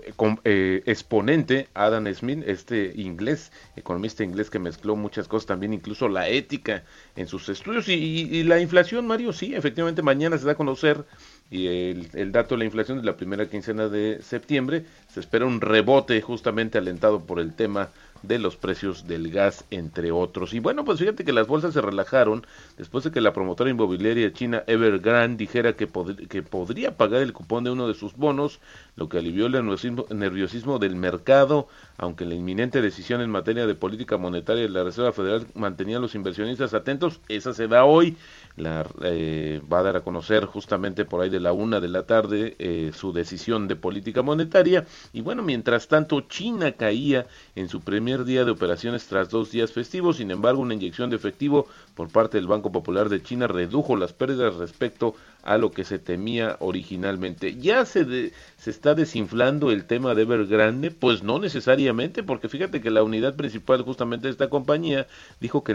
exponente 0.87 1.68
Adam 1.75 2.06
Smith, 2.14 2.42
este 2.47 2.92
inglés, 2.97 3.52
economista 3.76 4.25
inglés 4.25 4.49
que 4.49 4.59
mezcló 4.59 4.97
muchas 4.97 5.28
cosas, 5.28 5.47
también 5.47 5.75
incluso 5.75 6.09
la 6.09 6.28
ética 6.28 6.85
en 7.16 7.26
sus 7.26 7.49
estudios 7.49 7.88
y, 7.88 7.92
y 7.92 8.42
la 8.44 8.61
inflación, 8.61 9.06
Mario, 9.06 9.33
sí, 9.33 9.54
efectivamente 9.54 10.02
mañana 10.02 10.38
se 10.38 10.47
da 10.47 10.52
a 10.52 10.56
conocer 10.56 11.04
y 11.50 11.66
el, 11.66 12.33
dato 12.33 12.54
de 12.54 12.61
la 12.61 12.64
inflación 12.64 12.99
de 12.99 13.04
la 13.04 13.16
primera 13.16 13.49
quincena 13.49 13.88
de 13.88 14.21
septiembre. 14.23 14.85
Se 15.09 15.21
espera 15.21 15.47
un 15.47 15.61
rebote 15.61 16.21
justamente 16.21 16.78
alentado 16.78 17.21
por 17.21 17.38
el 17.38 17.54
tema 17.54 17.90
de 18.26 18.38
los 18.38 18.56
precios 18.56 19.06
del 19.06 19.30
gas, 19.30 19.64
entre 19.70 20.10
otros. 20.12 20.54
Y 20.54 20.58
bueno, 20.58 20.84
pues 20.84 20.98
fíjate 20.98 21.24
que 21.24 21.32
las 21.32 21.46
bolsas 21.46 21.74
se 21.74 21.80
relajaron 21.80 22.46
después 22.76 23.04
de 23.04 23.10
que 23.10 23.20
la 23.20 23.32
promotora 23.32 23.70
inmobiliaria 23.70 24.32
china 24.32 24.64
Evergrande 24.66 25.36
dijera 25.36 25.74
que, 25.74 25.88
que 26.28 26.42
podría 26.42 26.96
pagar 26.96 27.22
el 27.22 27.32
cupón 27.32 27.64
de 27.64 27.70
uno 27.70 27.88
de 27.88 27.94
sus 27.94 28.16
bonos, 28.16 28.60
lo 28.96 29.08
que 29.08 29.18
alivió 29.18 29.46
el 29.46 29.52
nerviosismo, 29.52 30.06
nerviosismo 30.10 30.78
del 30.78 30.96
mercado, 30.96 31.68
aunque 31.96 32.24
la 32.24 32.34
inminente 32.34 32.82
decisión 32.82 33.20
en 33.20 33.30
materia 33.30 33.66
de 33.66 33.74
política 33.74 34.16
monetaria 34.16 34.62
de 34.62 34.68
la 34.68 34.84
Reserva 34.84 35.12
Federal 35.12 35.46
mantenía 35.54 35.98
a 35.98 36.00
los 36.00 36.14
inversionistas 36.14 36.74
atentos. 36.74 37.20
Esa 37.28 37.52
se 37.52 37.68
da 37.68 37.84
hoy 37.84 38.16
la, 38.56 38.87
eh, 39.02 39.61
va 39.70 39.80
a 39.80 39.82
dar 39.82 39.96
a 39.96 40.02
conocer 40.02 40.44
justamente 40.44 41.04
por 41.04 41.20
ahí 41.20 41.30
de 41.30 41.40
la 41.40 41.52
una 41.52 41.80
de 41.80 41.88
la 41.88 42.04
tarde 42.04 42.54
eh, 42.58 42.92
su 42.94 43.12
decisión 43.12 43.66
de 43.66 43.76
política 43.76 44.23
monetaria. 44.23 44.87
Y 45.12 45.20
bueno, 45.23 45.42
mientras 45.42 45.88
tanto, 45.88 46.20
China 46.23 46.73
caía 46.73 47.26
en 47.56 47.68
su 47.68 47.80
primer 47.80 48.25
día 48.25 48.44
de 48.44 48.52
operaciones 48.52 49.06
tras 49.06 49.28
dos 49.28 49.50
días 49.50 49.73
festivos. 49.73 50.18
Sin 50.18 50.30
embargo, 50.30 50.62
una 50.62 50.75
inyección 50.75 51.11
de 51.11 51.16
efectivo 51.16 51.66
por 51.94 52.11
parte 52.11 52.38
del 52.38 52.46
Banco 52.46 52.70
Popular 52.70 53.08
de 53.08 53.23
China 53.23 53.46
redujo 53.46 53.96
las 53.96 54.12
pérdidas 54.12 54.54
respecto 54.54 55.08
a 55.08 55.33
lo 55.58 55.70
que 55.70 55.84
se 55.84 55.98
temía 55.98 56.56
originalmente. 56.60 57.56
¿Ya 57.56 57.84
se, 57.84 58.32
se 58.56 58.70
está 58.70 58.94
desinflando 58.94 59.70
el 59.70 59.84
tema 59.84 60.14
de 60.14 60.22
Evergrande? 60.22 60.90
Pues 60.90 61.22
no 61.22 61.38
necesariamente, 61.38 62.22
porque 62.22 62.48
fíjate 62.48 62.80
que 62.80 62.90
la 62.90 63.02
unidad 63.02 63.36
principal 63.36 63.82
justamente 63.82 64.26
de 64.26 64.32
esta 64.32 64.48
compañía 64.48 65.06
dijo 65.40 65.62
que 65.62 65.74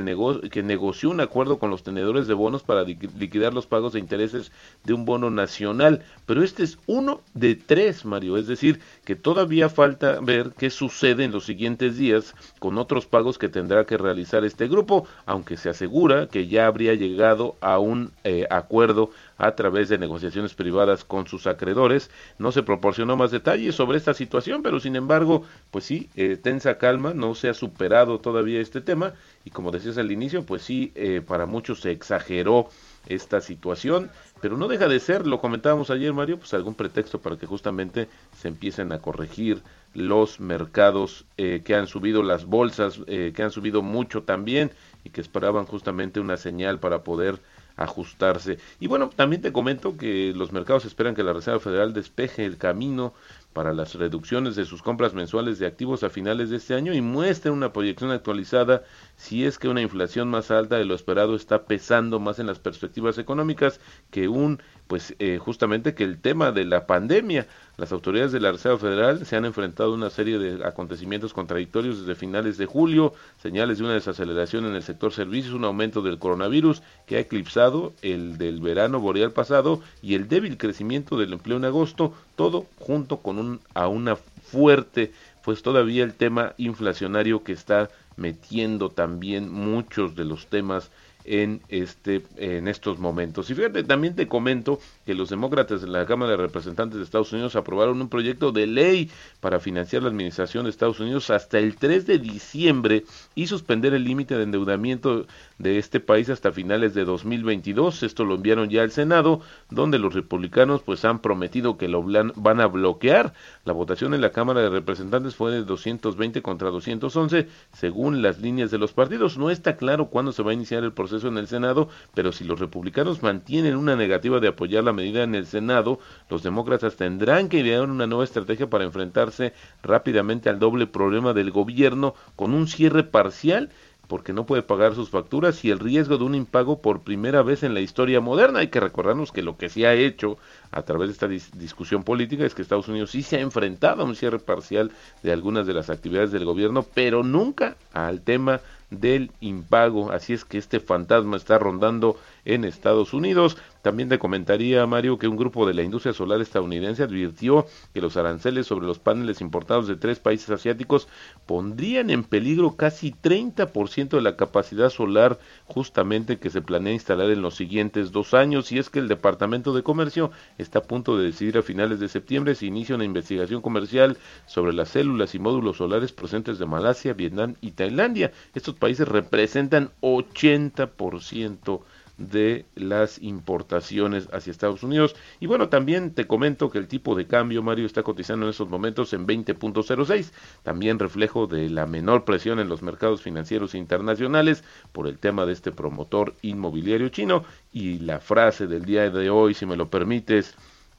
negoció 0.63 1.09
un 1.09 1.21
acuerdo 1.21 1.59
con 1.59 1.69
los 1.69 1.83
tenedores 1.83 2.27
de 2.27 2.33
bonos 2.33 2.63
para 2.63 2.83
liquidar 2.83 3.53
los 3.53 3.67
pagos 3.67 3.93
de 3.93 3.99
intereses 3.99 4.51
de 4.83 4.93
un 4.93 5.05
bono 5.05 5.29
nacional. 5.29 6.03
Pero 6.25 6.43
este 6.43 6.63
es 6.63 6.77
uno 6.87 7.21
de 7.33 7.55
tres, 7.55 8.05
Mario. 8.05 8.37
Es 8.37 8.47
decir, 8.47 8.79
que 9.05 9.15
todavía 9.15 9.69
falta 9.69 10.19
ver 10.19 10.51
qué 10.57 10.69
sucede 10.69 11.23
en 11.23 11.31
los 11.31 11.45
siguientes 11.45 11.97
días 11.97 12.33
con 12.59 12.77
otros 12.77 13.05
pagos 13.05 13.37
que 13.37 13.49
tendrá 13.49 13.85
que 13.85 13.97
realizar 13.97 14.43
este 14.45 14.67
grupo, 14.67 15.07
aunque 15.25 15.57
se 15.57 15.69
asegura 15.69 16.27
que 16.27 16.47
ya 16.47 16.67
habría 16.67 16.93
llegado 16.93 17.55
a 17.61 17.79
un 17.79 18.11
eh, 18.23 18.45
acuerdo 18.49 19.11
a 19.39 19.55
través 19.55 19.89
de 19.89 19.97
negociaciones 19.97 20.53
privadas 20.53 21.03
con 21.05 21.25
sus 21.25 21.47
acreedores. 21.47 22.11
No 22.37 22.51
se 22.51 22.61
proporcionó 22.61 23.15
más 23.15 23.31
detalles 23.31 23.73
sobre 23.73 23.97
esta 23.97 24.13
situación, 24.13 24.61
pero 24.61 24.79
sin 24.79 24.95
embargo, 24.95 25.43
pues 25.71 25.85
sí, 25.85 26.09
eh, 26.15 26.37
tensa 26.37 26.77
calma, 26.77 27.13
no 27.13 27.33
se 27.33 27.49
ha 27.49 27.53
superado 27.53 28.19
todavía 28.19 28.59
este 28.59 28.81
tema 28.81 29.13
y 29.45 29.49
como 29.49 29.71
decías 29.71 29.97
al 29.97 30.11
inicio, 30.11 30.45
pues 30.45 30.61
sí, 30.61 30.91
eh, 30.93 31.21
para 31.25 31.45
muchos 31.45 31.79
se 31.79 31.91
exageró 31.91 32.67
esta 33.07 33.39
situación, 33.39 34.11
pero 34.41 34.57
no 34.57 34.67
deja 34.67 34.89
de 34.89 34.99
ser, 34.99 35.25
lo 35.25 35.39
comentábamos 35.39 35.89
ayer 35.89 36.13
Mario, 36.13 36.37
pues 36.37 36.53
algún 36.53 36.75
pretexto 36.75 37.21
para 37.21 37.37
que 37.37 37.47
justamente 37.47 38.09
se 38.37 38.49
empiecen 38.49 38.91
a 38.91 38.99
corregir 38.99 39.63
los 39.93 40.41
mercados 40.41 41.25
eh, 41.37 41.61
que 41.63 41.75
han 41.75 41.87
subido 41.87 42.21
las 42.23 42.45
bolsas, 42.45 42.99
que 43.07 43.41
han 43.41 43.51
subido 43.51 43.81
mucho 43.81 44.23
también 44.23 44.71
y 45.05 45.11
que 45.11 45.21
esperaban 45.21 45.65
justamente 45.65 46.19
una 46.19 46.35
señal 46.35 46.79
para 46.79 47.03
poder 47.03 47.39
ajustarse. 47.79 48.59
Y 48.79 48.87
bueno, 48.87 49.09
también 49.09 49.41
te 49.41 49.53
comento 49.53 49.97
que 49.97 50.33
los 50.35 50.51
mercados 50.51 50.85
esperan 50.85 51.15
que 51.15 51.23
la 51.23 51.33
Reserva 51.33 51.59
Federal 51.59 51.93
despeje 51.93 52.45
el 52.45 52.57
camino 52.57 53.13
para 53.53 53.73
las 53.73 53.95
reducciones 53.95 54.55
de 54.55 54.65
sus 54.65 54.83
compras 54.83 55.13
mensuales 55.13 55.59
de 55.59 55.65
activos 55.65 56.03
a 56.03 56.09
finales 56.09 56.49
de 56.49 56.57
este 56.57 56.75
año 56.75 56.93
y 56.93 57.01
muestre 57.01 57.51
una 57.51 57.73
proyección 57.73 58.11
actualizada 58.11 58.83
si 59.15 59.45
es 59.45 59.57
que 59.57 59.69
una 59.69 59.81
inflación 59.81 60.27
más 60.29 60.51
alta 60.51 60.75
de 60.75 60.85
lo 60.85 60.93
esperado 60.93 61.35
está 61.35 61.63
pesando 61.63 62.19
más 62.19 62.39
en 62.39 62.47
las 62.47 62.59
perspectivas 62.59 63.17
económicas 63.17 63.79
que 64.11 64.27
un 64.27 64.61
pues 64.89 65.15
eh, 65.19 65.37
justamente 65.37 65.93
que 65.93 66.03
el 66.03 66.19
tema 66.19 66.51
de 66.51 66.65
la 66.65 66.87
pandemia. 66.87 67.45
Las 67.77 67.91
autoridades 67.91 68.31
de 68.31 68.39
la 68.39 68.51
Reserva 68.51 68.79
Federal 68.79 69.23
se 69.23 69.35
han 69.35 69.45
enfrentado 69.45 69.91
a 69.91 69.95
una 69.95 70.09
serie 70.09 70.39
de 70.39 70.65
acontecimientos 70.65 71.31
contradictorios 71.31 71.99
desde 71.99 72.15
finales 72.15 72.57
de 72.57 72.65
julio, 72.65 73.13
señales 73.39 73.77
de 73.77 73.83
una 73.83 73.93
desaceleración 73.93 74.65
en 74.65 74.73
el 74.73 74.81
sector 74.81 75.13
servicios, 75.13 75.53
un 75.53 75.63
aumento 75.63 76.01
del 76.01 76.17
coronavirus 76.17 76.81
que 77.05 77.17
ha 77.17 77.19
eclipsado 77.19 77.93
el 78.01 78.39
del 78.39 78.61
verano 78.61 78.99
boreal 78.99 79.31
pasado 79.31 79.79
y 80.01 80.15
el 80.15 80.27
débil 80.27 80.57
crecimiento 80.57 81.19
del 81.19 81.33
empleo 81.33 81.57
en 81.57 81.65
agosto, 81.65 82.15
todo 82.35 82.65
junto 82.79 83.17
con 83.17 83.37
un 83.37 83.59
a 83.75 83.87
una 83.87 84.15
fuerte 84.15 85.11
pues 85.43 85.61
todavía 85.61 86.03
el 86.03 86.15
tema 86.15 86.53
inflacionario 86.57 87.43
que 87.43 87.53
está 87.53 87.89
metiendo 88.17 88.89
también 88.89 89.51
muchos 89.51 90.15
de 90.15 90.25
los 90.25 90.47
temas 90.47 90.89
en 91.29 91.61
este 91.69 92.23
en 92.37 92.67
estos 92.67 92.97
momentos. 92.97 93.49
Y 93.51 93.55
fíjate, 93.55 93.83
también 93.83 94.15
te 94.15 94.27
comento 94.27 94.79
que 95.05 95.13
los 95.13 95.29
demócratas 95.29 95.83
en 95.83 95.91
la 95.91 96.07
Cámara 96.07 96.31
de 96.31 96.37
Representantes 96.37 96.97
de 96.97 97.03
Estados 97.03 97.31
Unidos 97.31 97.55
aprobaron 97.55 98.01
un 98.01 98.09
proyecto 98.09 98.51
de 98.51 98.65
ley 98.65 99.11
para 99.39 99.59
financiar 99.59 100.01
la 100.01 100.09
administración 100.09 100.63
de 100.63 100.71
Estados 100.71 100.99
Unidos 100.99 101.29
hasta 101.29 101.59
el 101.59 101.75
3 101.75 102.07
de 102.07 102.17
diciembre 102.17 103.05
y 103.35 103.45
suspender 103.45 103.93
el 103.93 104.05
límite 104.05 104.35
de 104.37 104.43
endeudamiento 104.43 105.27
de 105.59 105.77
este 105.77 105.99
país 105.99 106.29
hasta 106.29 106.51
finales 106.51 106.95
de 106.95 107.05
2022. 107.05 108.01
Esto 108.01 108.25
lo 108.25 108.33
enviaron 108.33 108.69
ya 108.69 108.81
al 108.81 108.91
Senado, 108.91 109.41
donde 109.69 109.99
los 109.99 110.15
republicanos 110.15 110.81
pues 110.81 111.05
han 111.05 111.19
prometido 111.19 111.77
que 111.77 111.89
lo 111.89 112.03
van 112.03 112.59
a 112.59 112.65
bloquear. 112.65 113.33
La 113.65 113.73
votación 113.73 114.15
en 114.15 114.21
la 114.21 114.31
Cámara 114.31 114.61
de 114.61 114.69
Representantes 114.69 115.35
fue 115.35 115.51
de 115.51 115.63
220 115.63 116.41
contra 116.41 116.71
211, 116.71 117.47
según 117.73 118.23
las 118.23 118.39
líneas 118.39 118.71
de 118.71 118.79
los 118.79 118.93
partidos. 118.93 119.37
No 119.37 119.51
está 119.51 119.77
claro 119.77 120.07
cuándo 120.07 120.31
se 120.31 120.41
va 120.41 120.49
a 120.51 120.55
iniciar 120.55 120.83
el 120.83 120.91
proceso 120.91 121.18
en 121.27 121.37
el 121.37 121.47
Senado, 121.47 121.89
pero 122.13 122.31
si 122.31 122.43
los 122.43 122.59
republicanos 122.59 123.21
mantienen 123.21 123.75
una 123.75 123.95
negativa 123.95 124.39
de 124.39 124.47
apoyar 124.47 124.83
la 124.83 124.93
medida 124.93 125.23
en 125.23 125.35
el 125.35 125.45
Senado, 125.45 125.99
los 126.29 126.41
demócratas 126.41 126.95
tendrán 126.95 127.49
que 127.49 127.59
idear 127.59 127.89
una 127.89 128.07
nueva 128.07 128.23
estrategia 128.23 128.69
para 128.69 128.85
enfrentarse 128.85 129.53
rápidamente 129.83 130.49
al 130.49 130.59
doble 130.59 130.87
problema 130.87 131.33
del 131.33 131.51
gobierno 131.51 132.15
con 132.35 132.53
un 132.53 132.67
cierre 132.67 133.03
parcial 133.03 133.69
porque 134.09 134.33
no 134.33 134.47
puede 134.47 134.63
pagar 134.63 134.95
sus 134.95 135.11
facturas 135.11 135.63
y 135.63 135.69
el 135.69 135.77
riesgo 135.77 136.17
de 136.17 136.23
un 136.23 136.33
impago 136.33 136.81
por 136.81 137.03
primera 137.03 137.43
vez 137.43 137.61
en 137.61 137.75
la 137.75 137.79
historia 137.79 138.19
moderna. 138.19 138.59
Hay 138.59 138.69
que 138.69 138.79
recordarnos 138.79 139.31
que 139.31 139.43
lo 139.43 139.55
que 139.55 139.69
se 139.69 139.85
ha 139.85 139.93
hecho 139.93 140.39
a 140.71 140.81
través 140.83 141.07
de 141.07 141.13
esta 141.13 141.57
discusión 141.57 142.03
política 142.03 142.45
es 142.45 142.53
que 142.53 142.61
Estados 142.61 142.87
Unidos 142.87 143.11
sí 143.11 143.23
se 143.23 143.37
ha 143.37 143.41
enfrentado 143.41 144.01
a 144.01 144.05
un 144.05 144.15
cierre 144.15 144.39
parcial 144.39 144.91
de 145.23 145.31
algunas 145.31 145.65
de 145.67 145.73
las 145.73 145.89
actividades 145.89 146.31
del 146.31 146.45
gobierno, 146.45 146.85
pero 146.93 147.23
nunca 147.23 147.75
al 147.93 148.21
tema 148.21 148.61
del 148.89 149.31
impago. 149.39 150.11
Así 150.11 150.33
es 150.33 150.45
que 150.45 150.57
este 150.57 150.79
fantasma 150.79 151.37
está 151.37 151.57
rondando 151.59 152.17
en 152.45 152.65
Estados 152.65 153.13
Unidos. 153.13 153.57
También 153.81 154.09
te 154.09 154.19
comentaría, 154.19 154.85
Mario, 154.85 155.17
que 155.17 155.27
un 155.27 155.37
grupo 155.37 155.65
de 155.65 155.73
la 155.73 155.83
industria 155.83 156.13
solar 156.13 156.41
estadounidense 156.41 157.03
advirtió 157.03 157.65
que 157.93 158.01
los 158.01 158.17
aranceles 158.17 158.67
sobre 158.67 158.87
los 158.87 158.99
paneles 158.99 159.39
importados 159.41 159.87
de 159.87 159.95
tres 159.95 160.19
países 160.19 160.49
asiáticos 160.49 161.07
pondrían 161.45 162.09
en 162.09 162.23
peligro 162.23 162.75
casi 162.75 163.13
30% 163.13 164.09
de 164.09 164.21
la 164.21 164.35
capacidad 164.35 164.89
solar 164.89 165.39
justamente 165.65 166.39
que 166.39 166.49
se 166.49 166.61
planea 166.61 166.93
instalar 166.93 167.29
en 167.29 167.41
los 167.41 167.55
siguientes 167.55 168.11
dos 168.11 168.33
años. 168.33 168.71
Y 168.71 168.79
es 168.79 168.89
que 168.89 168.99
el 168.99 169.07
Departamento 169.07 169.73
de 169.73 169.83
Comercio 169.83 170.31
está 170.59 170.79
a 170.79 170.83
punto 170.83 171.17
de 171.17 171.25
decidir 171.25 171.57
a 171.57 171.63
finales 171.63 171.99
de 171.99 172.07
septiembre 172.07 172.53
si 172.53 172.67
inicia 172.67 172.95
una 172.95 173.05
investigación 173.05 173.61
comercial 173.61 174.17
sobre 174.45 174.73
las 174.73 174.89
células 174.89 175.33
y 175.33 175.39
módulos 175.39 175.77
solares 175.77 176.11
procedentes 176.11 176.59
de 176.59 176.65
Malasia, 176.65 177.13
Vietnam 177.13 177.55
y 177.61 177.71
Tailandia. 177.71 178.31
Estos 178.53 178.75
países 178.75 179.07
representan 179.07 179.91
80% 180.01 181.81
de 182.19 182.65
las 182.75 183.19
importaciones 183.21 184.27
hacia 184.31 184.51
Estados 184.51 184.83
Unidos. 184.83 185.15
Y 185.39 185.47
bueno, 185.47 185.69
también 185.69 186.13
te 186.13 186.27
comento 186.27 186.69
que 186.69 186.77
el 186.77 186.87
tipo 186.87 187.15
de 187.15 187.25
cambio, 187.25 187.63
Mario, 187.63 187.85
está 187.85 188.03
cotizando 188.03 188.45
en 188.45 188.51
estos 188.51 188.69
momentos 188.69 189.13
en 189.13 189.25
20.06, 189.25 190.31
también 190.63 190.99
reflejo 190.99 191.47
de 191.47 191.69
la 191.69 191.85
menor 191.85 192.25
presión 192.25 192.59
en 192.59 192.69
los 192.69 192.83
mercados 192.83 193.21
financieros 193.21 193.73
internacionales 193.73 194.63
por 194.91 195.07
el 195.07 195.17
tema 195.17 195.45
de 195.45 195.53
este 195.53 195.71
promotor 195.71 196.35
inmobiliario 196.41 197.09
chino. 197.09 197.43
Y 197.71 197.99
la 197.99 198.19
frase 198.19 198.67
del 198.67 198.85
día 198.85 199.09
de 199.09 199.29
hoy, 199.29 199.53
si 199.53 199.65
me 199.65 199.77
lo 199.77 199.89
permites, 199.89 200.55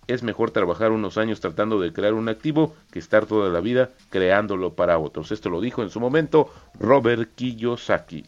es 0.06 0.22
mejor 0.22 0.50
trabajar 0.50 0.90
unos 0.90 1.18
años 1.18 1.40
tratando 1.40 1.78
de 1.78 1.92
crear 1.92 2.14
un 2.14 2.28
activo 2.28 2.74
que 2.90 2.98
estar 2.98 3.26
toda 3.26 3.50
la 3.50 3.60
vida 3.60 3.90
creándolo 4.08 4.74
para 4.74 4.98
otros. 4.98 5.30
Esto 5.30 5.50
lo 5.50 5.60
dijo 5.60 5.82
en 5.82 5.90
su 5.90 6.00
momento 6.00 6.50
Robert 6.78 7.30
Kiyosaki. 7.34 8.24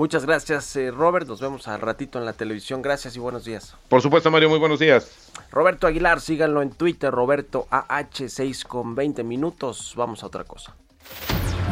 Muchas 0.00 0.24
gracias, 0.24 0.74
eh, 0.76 0.90
Robert. 0.90 1.28
Nos 1.28 1.42
vemos 1.42 1.68
al 1.68 1.78
ratito 1.78 2.18
en 2.18 2.24
la 2.24 2.32
televisión. 2.32 2.80
Gracias 2.80 3.16
y 3.16 3.18
buenos 3.18 3.44
días. 3.44 3.76
Por 3.90 4.00
supuesto, 4.00 4.30
Mario. 4.30 4.48
Muy 4.48 4.58
buenos 4.58 4.78
días. 4.78 5.30
Roberto 5.52 5.86
Aguilar, 5.86 6.22
síganlo 6.22 6.62
en 6.62 6.70
Twitter, 6.70 7.10
Roberto 7.10 7.66
AH6 7.70 8.64
con 8.66 8.94
20 8.94 9.22
minutos. 9.24 9.92
Vamos 9.98 10.22
a 10.22 10.28
otra 10.28 10.44
cosa. 10.44 10.74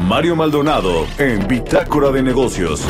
Mario 0.03 0.35
Maldonado 0.35 1.07
en 1.17 1.47
Bitácora 1.47 2.11
de 2.11 2.21
Negocios. 2.21 2.85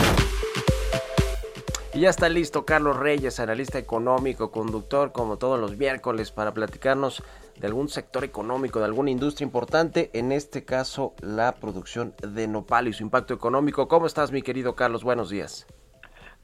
Ya 2.00 2.10
está 2.10 2.30
listo 2.30 2.66
Carlos 2.66 2.98
Reyes, 2.98 3.42
analista 3.42 3.78
económico, 3.78 4.52
conductor, 4.52 5.12
como 5.12 5.36
todos 5.36 5.60
los 5.60 5.76
miércoles, 5.76 6.32
para 6.32 6.54
platicarnos 6.54 7.22
de 7.60 7.68
algún 7.68 7.90
sector 7.90 8.24
económico, 8.24 8.80
de 8.80 8.86
alguna 8.86 9.12
industria 9.12 9.46
importante, 9.46 10.10
en 10.14 10.32
este 10.32 10.64
caso 10.64 11.12
la 11.22 11.56
producción 11.60 12.14
de 12.26 12.48
nopal 12.48 12.88
y 12.88 12.94
su 12.94 13.04
impacto 13.04 13.34
económico. 13.34 13.90
¿Cómo 13.90 14.06
estás, 14.06 14.32
mi 14.32 14.42
querido 14.42 14.78
Carlos? 14.78 15.04
Buenos 15.04 15.30
días. 15.30 15.68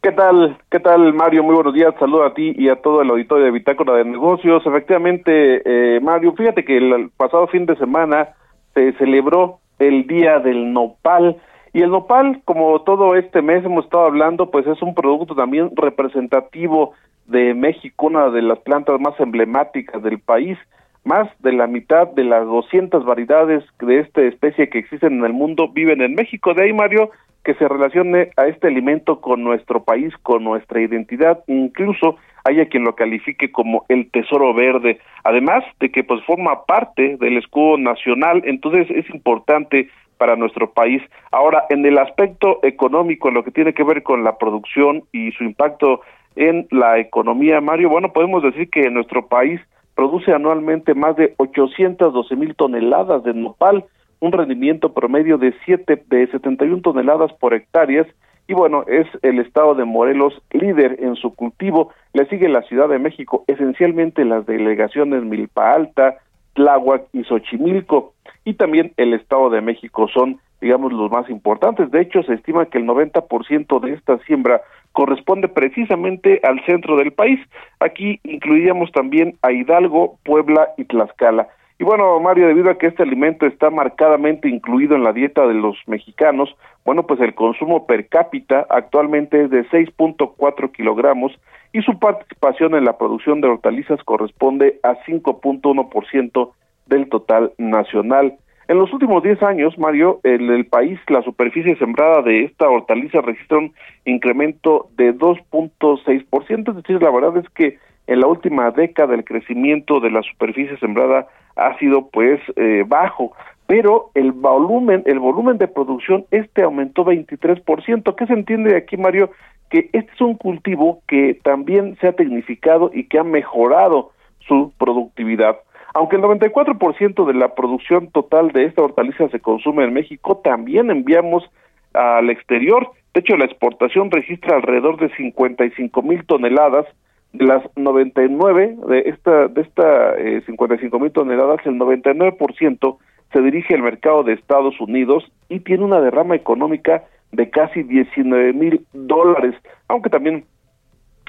¿Qué 0.02 0.12
tal? 0.12 0.58
¿Qué 0.70 0.82
tal, 0.82 1.13
Mario? 1.13 1.41
Muy 1.41 1.56
buenos 1.56 1.74
días. 1.74 1.96
Saludo 2.02 2.26
a 2.26 2.34
ti 2.34 2.54
y 2.58 2.68
a 2.68 2.82
todo 2.82 3.02
el 3.02 3.10
auditorio 3.10 3.46
de 3.46 3.52
Bitácora 3.52 3.94
de 3.94 4.04
Negocios. 4.04 4.62
Efectivamente, 4.65 5.62
eh, 5.63 6.02
Mario, 6.02 6.34
fíjate 6.34 6.65
que 6.65 6.76
el 6.80 7.12
pasado 7.15 7.48
fin 7.48 7.65
de 7.65 7.78
semana 7.78 8.28
se 8.74 8.91
celebró 8.98 9.60
el 9.80 10.06
Día 10.06 10.39
del 10.39 10.74
Nopal. 10.74 11.38
Y 11.76 11.82
el 11.82 11.92
nopal, 11.92 12.40
como 12.46 12.82
todo 12.84 13.18
este 13.18 13.42
mes 13.42 13.66
hemos 13.66 13.84
estado 13.84 14.06
hablando, 14.06 14.50
pues 14.50 14.66
es 14.66 14.82
un 14.82 14.96
producto 14.96 15.36
también 15.36 15.72
representativo 15.76 16.94
de 17.26 17.54
México, 17.54 18.06
una 18.06 18.30
de 18.30 18.42
las 18.42 18.60
plantas 18.60 18.98
más 19.02 19.20
emblemáticas 19.20 20.02
del 20.02 20.20
país. 20.20 20.58
Más 21.04 21.28
de 21.40 21.52
la 21.52 21.68
mitad 21.68 22.08
de 22.08 22.24
las 22.24 22.46
200 22.46 23.04
variedades 23.04 23.62
de 23.80 24.00
esta 24.00 24.22
especie 24.22 24.70
que 24.70 24.80
existen 24.80 25.18
en 25.18 25.26
el 25.26 25.34
mundo 25.34 25.68
viven 25.68 26.02
en 26.02 26.16
México. 26.16 26.54
De 26.54 26.64
ahí, 26.64 26.72
Mario, 26.72 27.12
que 27.44 27.56
se 27.56 27.68
relacione 27.68 28.30
a 28.38 28.48
este 28.48 28.68
alimento 28.68 29.20
con 29.20 29.44
nuestro 29.44 29.84
país, 29.84 30.14
con 30.24 30.46
nuestra 30.46 30.80
identidad, 30.80 31.44
incluso 31.48 32.16
haya 32.46 32.68
quien 32.68 32.86
lo 32.86 32.96
califique 32.96 33.52
como 33.52 33.86
el 33.90 34.10
tesoro 34.12 34.54
verde, 34.54 35.00
además 35.26 35.66
de 35.82 35.92
que 35.92 36.06
pues 36.06 36.24
forma 36.24 36.64
parte 36.66 37.18
del 37.18 37.38
escudo 37.38 37.78
nacional, 37.78 38.44
entonces 38.46 38.88
es 38.92 39.10
importante 39.10 39.90
para 40.17 40.36
nuestro 40.36 40.71
país. 40.71 41.01
Ahora, 41.32 41.65
en 41.69 41.86
el 41.86 41.97
aspecto 41.97 42.60
económico, 42.63 43.32
lo 43.32 43.43
que 43.43 43.51
tiene 43.51 43.73
que 43.73 43.84
ver 43.84 44.04
con 44.04 44.23
la 44.23 44.38
producción 44.38 45.04
y 45.12 45.32
su 45.32 45.43
impacto 45.43 46.01
en 46.36 46.67
la 46.71 46.99
economía, 46.99 47.62
Mario, 47.62 47.89
bueno, 47.89 48.12
podemos 48.12 48.43
decir 48.43 48.69
que 48.69 48.89
nuestro 48.89 49.28
país 49.28 49.62
produce 49.95 50.34
anualmente 50.34 50.93
más 50.93 51.15
de 51.15 51.34
812 51.38 52.36
mil 52.36 52.56
toneladas 52.56 53.23
de 53.23 53.34
nopal, 53.34 53.86
un 54.19 54.32
rendimiento 54.32 54.93
promedio 54.93 55.38
de 55.38 55.54
siete 55.65 56.04
de 56.08 56.28
71 56.28 56.82
toneladas 56.82 57.32
por 57.34 57.54
hectáreas 57.54 58.08
y 58.47 58.54
bueno, 58.54 58.84
es 58.88 59.08
el 59.23 59.39
estado 59.39 59.73
de 59.73 59.86
Morelos 59.86 60.34
líder 60.51 60.97
en 61.01 61.15
su 61.15 61.34
cultivo, 61.34 61.91
le 62.13 62.28
sigue 62.28 62.47
la 62.47 62.62
Ciudad 62.63 62.89
de 62.89 62.99
México, 62.99 63.43
esencialmente 63.47 64.23
las 64.23 64.45
delegaciones 64.45 65.23
Milpa 65.23 65.71
Alta, 65.71 66.17
Tláhuac 66.54 67.04
y 67.13 67.23
Xochimilco, 67.23 68.13
y 68.46 68.54
también 68.54 68.94
el 68.96 69.14
estado 69.14 69.50
de 69.50 69.62
México 69.62 70.08
son, 70.08 70.40
digamos, 70.62 70.94
los 70.94 71.12
más 71.12 71.30
importantes. 71.30 71.92
De 71.92 72.02
hecho, 72.02 72.24
se 72.24 72.36
estima 72.36 72.68
que 72.68 72.78
el 72.78 72.86
90% 72.86 73.80
de 73.82 73.94
esta 73.94 74.18
siembra 74.20 74.62
corresponde 74.94 75.50
precisamente 75.50 76.40
al 76.44 76.64
centro 76.66 76.96
del 76.96 77.12
país. 77.12 77.40
Aquí 77.80 78.20
incluiríamos 78.24 78.92
también 78.92 79.38
a 79.42 79.52
Hidalgo, 79.52 80.18
Puebla 80.24 80.70
y 80.78 80.86
Tlaxcala. 80.86 81.50
Y 81.78 81.84
bueno, 81.84 82.18
Mario, 82.22 82.48
debido 82.48 82.70
a 82.70 82.78
que 82.78 82.88
este 82.88 83.04
alimento 83.04 83.46
está 83.46 83.70
marcadamente 83.70 84.48
incluido 84.48 84.96
en 84.96 85.04
la 85.04 85.12
dieta 85.12 85.46
de 85.46 85.56
los 85.56 85.76
mexicanos, 85.88 86.56
bueno, 86.86 87.04
pues 87.06 87.20
el 87.20 87.36
consumo 87.36 87.86
per 87.86 88.08
cápita 88.08 88.66
actualmente 88.70 89.44
es 89.44 89.50
de 89.50 89.66
6.4 89.66 90.72
kilogramos 90.72 91.34
y 91.74 91.82
su 91.82 92.00
participación 92.00 92.76
en 92.76 92.86
la 92.86 92.98
producción 92.98 93.42
de 93.42 93.50
hortalizas 93.50 94.02
corresponde 94.04 94.80
a 94.84 94.96
5.1% 95.04 96.52
del 96.86 97.10
total 97.10 97.54
nacional. 97.58 98.36
En 98.67 98.80
los 98.80 98.91
últimos 98.91 99.21
10 99.21 99.43
años, 99.43 99.78
Mario, 99.78 100.19
en 100.24 100.50
el 100.50 100.65
país 100.65 101.00
la 101.08 101.21
superficie 101.21 101.76
sembrada 101.78 102.24
de 102.24 102.45
esta 102.45 102.67
hortaliza 102.67 103.21
registra 103.21 103.60
un 103.60 103.74
incremento 104.06 104.88
de 104.98 105.13
2.6%, 105.13 106.69
es 106.69 106.76
decir, 106.76 107.02
la 107.02 107.12
verdad 107.12 107.38
es 107.38 107.48
que 107.50 107.78
en 108.08 108.19
la 108.19 108.28
última 108.28 108.71
década 108.71 109.13
el 109.13 109.24
crecimiento 109.24 110.00
de 110.00 110.12
la 110.12 110.21
superficie 110.24 110.78
sembrada 110.78 111.28
ha 111.56 111.78
sido 111.78 112.10
pues 112.10 112.39
eh, 112.56 112.84
bajo, 112.88 113.34
pero 113.67 114.12
el 114.13 114.32
volumen, 114.32 115.04
el 115.06 115.19
volumen 115.19 115.58
de 115.58 115.67
producción 115.67 116.26
este 116.32 116.63
aumentó 116.63 117.06
23%. 117.06 118.15
¿Qué 118.15 118.28
se 118.28 118.34
entiende 118.34 118.71
de 118.71 118.78
aquí, 118.78 118.98
Mario? 118.98 119.32
Que 119.69 119.89
este 119.93 120.12
es 120.13 120.21
un 120.21 120.36
cultivo 120.36 121.02
que 121.08 121.39
también 121.43 121.98
se 122.00 122.08
ha 122.08 122.13
tecnificado 122.13 122.91
y 122.93 123.06
que 123.06 123.17
ha 123.17 123.24
mejorado 123.24 124.12
su 124.48 124.71
productividad. 124.78 125.58
Aunque 125.96 126.18
el 126.18 126.24
94% 126.24 127.26
de 127.26 127.34
la 127.34 127.56
producción 127.56 128.12
total 128.12 128.52
de 128.52 128.66
esta 128.66 128.82
hortaliza 128.82 129.30
se 129.30 129.40
consume 129.40 129.86
en 129.86 129.94
México, 129.94 130.42
también 130.44 130.92
enviamos 130.92 131.50
al 131.94 132.30
exterior. 132.30 132.90
De 133.14 133.22
hecho, 133.22 133.38
la 133.38 133.46
exportación 133.46 134.12
registra 134.12 134.58
alrededor 134.58 135.00
de 135.00 135.08
55 135.16 136.02
mil 136.02 136.26
toneladas. 136.26 136.86
De 137.32 137.46
las 137.46 137.64
99 137.78 138.76
de 138.88 139.00
esta 139.10 139.48
de 139.48 139.62
esta 139.62 140.16
eh, 140.18 140.42
55 140.46 141.00
mil 141.00 141.12
toneladas, 141.12 141.66
el 141.66 141.76
99% 141.80 142.98
se 143.32 143.42
dirige 143.42 143.76
al 143.76 143.82
mercado 143.82 144.24
de 144.24 144.34
Estados 144.34 144.80
Unidos 144.82 145.24
y 145.48 145.62
tiene 145.62 145.86
una 145.86 146.02
derrama 146.02 146.36
económica 146.36 147.06
de 147.32 147.50
casi 147.50 147.84
19 147.84 148.52
mil 148.52 148.86
dólares, 148.92 149.56
aunque 149.88 150.10
también 150.10 150.44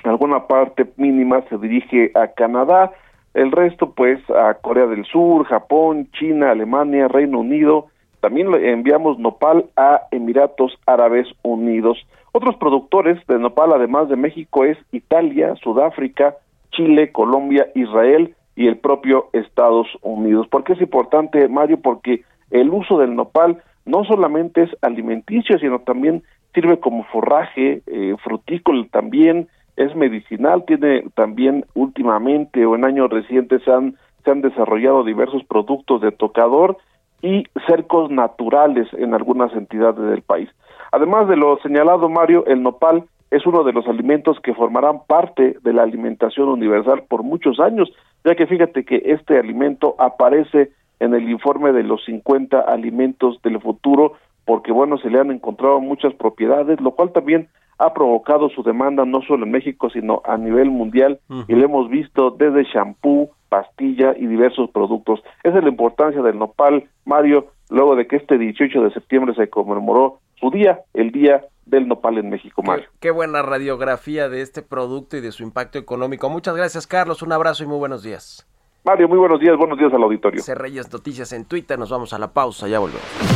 alguna 0.02 0.46
parte 0.46 0.86
mínima 0.96 1.42
se 1.48 1.58
dirige 1.58 2.10
a 2.14 2.28
Canadá, 2.28 2.92
el 3.36 3.52
resto 3.52 3.90
pues 3.90 4.18
a 4.30 4.54
Corea 4.54 4.86
del 4.86 5.04
Sur, 5.04 5.44
Japón, 5.44 6.08
China, 6.18 6.52
Alemania, 6.52 7.06
Reino 7.06 7.40
Unido, 7.40 7.88
también 8.20 8.52
enviamos 8.54 9.18
nopal 9.18 9.66
a 9.76 10.02
Emiratos 10.10 10.78
Árabes 10.86 11.28
Unidos. 11.42 11.98
Otros 12.32 12.56
productores 12.56 13.24
de 13.26 13.38
nopal 13.38 13.74
además 13.74 14.08
de 14.08 14.16
México 14.16 14.64
es 14.64 14.78
Italia, 14.90 15.54
Sudáfrica, 15.62 16.34
Chile, 16.70 17.12
Colombia, 17.12 17.66
Israel 17.74 18.34
y 18.56 18.68
el 18.68 18.78
propio 18.78 19.28
Estados 19.34 19.86
Unidos. 20.00 20.48
¿Por 20.48 20.64
qué 20.64 20.72
es 20.72 20.80
importante, 20.80 21.46
Mario? 21.46 21.78
Porque 21.82 22.22
el 22.50 22.70
uso 22.70 22.98
del 22.98 23.14
nopal 23.14 23.62
no 23.84 24.04
solamente 24.04 24.62
es 24.62 24.70
alimenticio, 24.80 25.58
sino 25.58 25.80
también 25.80 26.22
sirve 26.54 26.80
como 26.80 27.04
forraje, 27.04 27.82
eh, 27.86 28.16
frutícola 28.24 28.86
también, 28.90 29.48
es 29.76 29.94
medicinal, 29.94 30.64
tiene 30.66 31.04
también 31.14 31.64
últimamente 31.74 32.64
o 32.66 32.74
en 32.74 32.84
años 32.84 33.10
recientes 33.10 33.62
se 33.62 33.70
han, 33.70 33.96
se 34.24 34.30
han 34.30 34.40
desarrollado 34.40 35.04
diversos 35.04 35.44
productos 35.44 36.00
de 36.00 36.12
tocador 36.12 36.78
y 37.22 37.44
cercos 37.66 38.10
naturales 38.10 38.88
en 38.94 39.14
algunas 39.14 39.52
entidades 39.52 40.02
del 40.10 40.22
país. 40.22 40.48
Además 40.92 41.28
de 41.28 41.36
lo 41.36 41.58
señalado, 41.58 42.08
Mario, 42.08 42.44
el 42.46 42.62
nopal 42.62 43.04
es 43.30 43.46
uno 43.46 43.64
de 43.64 43.72
los 43.72 43.86
alimentos 43.86 44.38
que 44.40 44.54
formarán 44.54 45.00
parte 45.06 45.56
de 45.62 45.72
la 45.72 45.82
alimentación 45.82 46.48
universal 46.48 47.04
por 47.08 47.22
muchos 47.22 47.58
años, 47.60 47.90
ya 48.24 48.34
que 48.34 48.46
fíjate 48.46 48.84
que 48.84 49.02
este 49.04 49.38
alimento 49.38 49.96
aparece 49.98 50.70
en 51.00 51.14
el 51.14 51.28
informe 51.28 51.72
de 51.72 51.82
los 51.82 52.04
50 52.04 52.60
alimentos 52.60 53.40
del 53.42 53.60
futuro, 53.60 54.14
porque 54.44 54.72
bueno, 54.72 54.96
se 54.98 55.10
le 55.10 55.18
han 55.18 55.30
encontrado 55.30 55.80
muchas 55.80 56.14
propiedades, 56.14 56.80
lo 56.80 56.92
cual 56.92 57.12
también 57.12 57.48
ha 57.78 57.92
provocado 57.92 58.48
su 58.50 58.62
demanda 58.62 59.04
no 59.04 59.22
solo 59.22 59.44
en 59.44 59.52
México, 59.52 59.90
sino 59.90 60.22
a 60.24 60.36
nivel 60.36 60.70
mundial, 60.70 61.20
y 61.48 61.54
lo 61.54 61.64
hemos 61.64 61.90
visto 61.90 62.30
desde 62.30 62.64
shampoo, 62.64 63.30
pastilla 63.48 64.14
y 64.16 64.26
diversos 64.26 64.70
productos. 64.70 65.22
Esa 65.42 65.58
es 65.58 65.64
la 65.64 65.70
importancia 65.70 66.22
del 66.22 66.38
nopal, 66.38 66.88
Mario, 67.04 67.48
luego 67.70 67.96
de 67.96 68.06
que 68.06 68.16
este 68.16 68.38
18 68.38 68.82
de 68.82 68.90
septiembre 68.92 69.34
se 69.34 69.48
conmemoró 69.48 70.20
su 70.40 70.50
día, 70.50 70.80
el 70.94 71.12
Día 71.12 71.44
del 71.64 71.88
Nopal 71.88 72.18
en 72.18 72.30
México, 72.30 72.62
Mario. 72.62 72.86
Qué, 72.92 73.08
qué 73.08 73.10
buena 73.10 73.42
radiografía 73.42 74.28
de 74.28 74.42
este 74.42 74.62
producto 74.62 75.16
y 75.16 75.20
de 75.20 75.32
su 75.32 75.42
impacto 75.42 75.78
económico. 75.78 76.30
Muchas 76.30 76.56
gracias, 76.56 76.86
Carlos. 76.86 77.22
Un 77.22 77.32
abrazo 77.32 77.64
y 77.64 77.66
muy 77.66 77.78
buenos 77.78 78.02
días. 78.02 78.46
Mario, 78.84 79.08
muy 79.08 79.18
buenos 79.18 79.40
días, 79.40 79.56
buenos 79.56 79.78
días 79.78 79.92
al 79.92 80.02
auditorio. 80.02 80.40
Reyes 80.54 80.92
Noticias 80.92 81.32
en 81.32 81.44
Twitter, 81.44 81.76
nos 81.76 81.90
vamos 81.90 82.12
a 82.12 82.20
la 82.20 82.32
pausa, 82.32 82.68
ya 82.68 82.78
volvemos. 82.78 83.35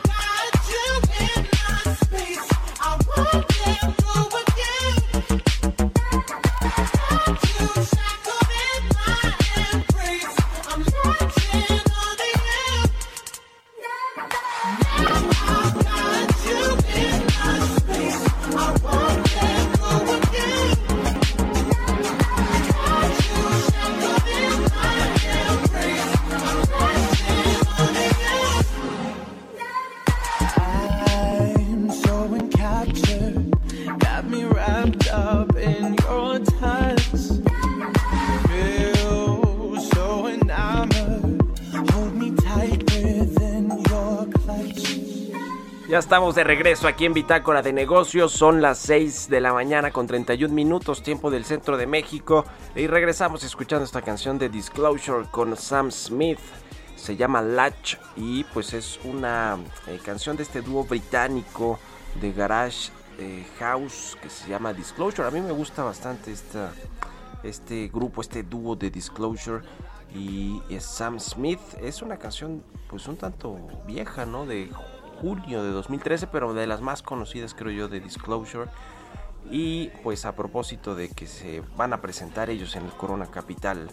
Estamos 46.01 46.33
de 46.33 46.43
regreso 46.43 46.87
aquí 46.87 47.05
en 47.05 47.13
Bitácora 47.13 47.61
de 47.61 47.73
Negocios. 47.73 48.31
Son 48.31 48.59
las 48.59 48.79
6 48.79 49.29
de 49.29 49.39
la 49.39 49.53
mañana 49.53 49.91
con 49.91 50.07
31 50.07 50.51
minutos, 50.51 51.03
tiempo 51.03 51.29
del 51.29 51.45
centro 51.45 51.77
de 51.77 51.85
México. 51.85 52.43
Y 52.75 52.87
regresamos 52.87 53.43
escuchando 53.43 53.85
esta 53.85 54.01
canción 54.01 54.39
de 54.39 54.49
Disclosure 54.49 55.27
con 55.29 55.55
Sam 55.55 55.91
Smith. 55.91 56.39
Se 56.95 57.15
llama 57.15 57.43
Latch 57.43 57.97
y 58.15 58.43
pues 58.45 58.73
es 58.73 58.99
una 59.03 59.59
eh, 59.85 59.99
canción 60.03 60.35
de 60.37 60.43
este 60.43 60.63
dúo 60.63 60.85
británico 60.85 61.79
de 62.19 62.33
garage 62.33 62.89
eh, 63.19 63.45
house 63.59 64.17
que 64.23 64.29
se 64.31 64.49
llama 64.49 64.73
Disclosure. 64.73 65.27
A 65.27 65.31
mí 65.31 65.39
me 65.39 65.51
gusta 65.51 65.83
bastante 65.83 66.31
esta, 66.31 66.73
este 67.43 67.89
grupo, 67.89 68.21
este 68.21 68.41
dúo 68.41 68.75
de 68.75 68.89
Disclosure 68.89 69.63
y 70.15 70.61
Sam 70.79 71.19
Smith. 71.19 71.61
Es 71.79 72.01
una 72.01 72.17
canción 72.17 72.63
pues 72.89 73.07
un 73.07 73.17
tanto 73.17 73.55
vieja, 73.85 74.25
¿no? 74.25 74.47
De 74.47 74.67
julio 75.21 75.63
de 75.63 75.71
2013, 75.71 76.27
pero 76.27 76.53
de 76.53 76.67
las 76.67 76.81
más 76.81 77.03
conocidas 77.03 77.53
creo 77.53 77.71
yo 77.71 77.87
de 77.87 77.99
Disclosure. 77.99 78.69
Y 79.49 79.89
pues 80.03 80.25
a 80.25 80.35
propósito 80.35 80.95
de 80.95 81.09
que 81.09 81.27
se 81.27 81.61
van 81.77 81.93
a 81.93 82.01
presentar 82.01 82.49
ellos 82.49 82.75
en 82.75 82.85
el 82.85 82.91
Corona 82.91 83.27
Capital 83.27 83.89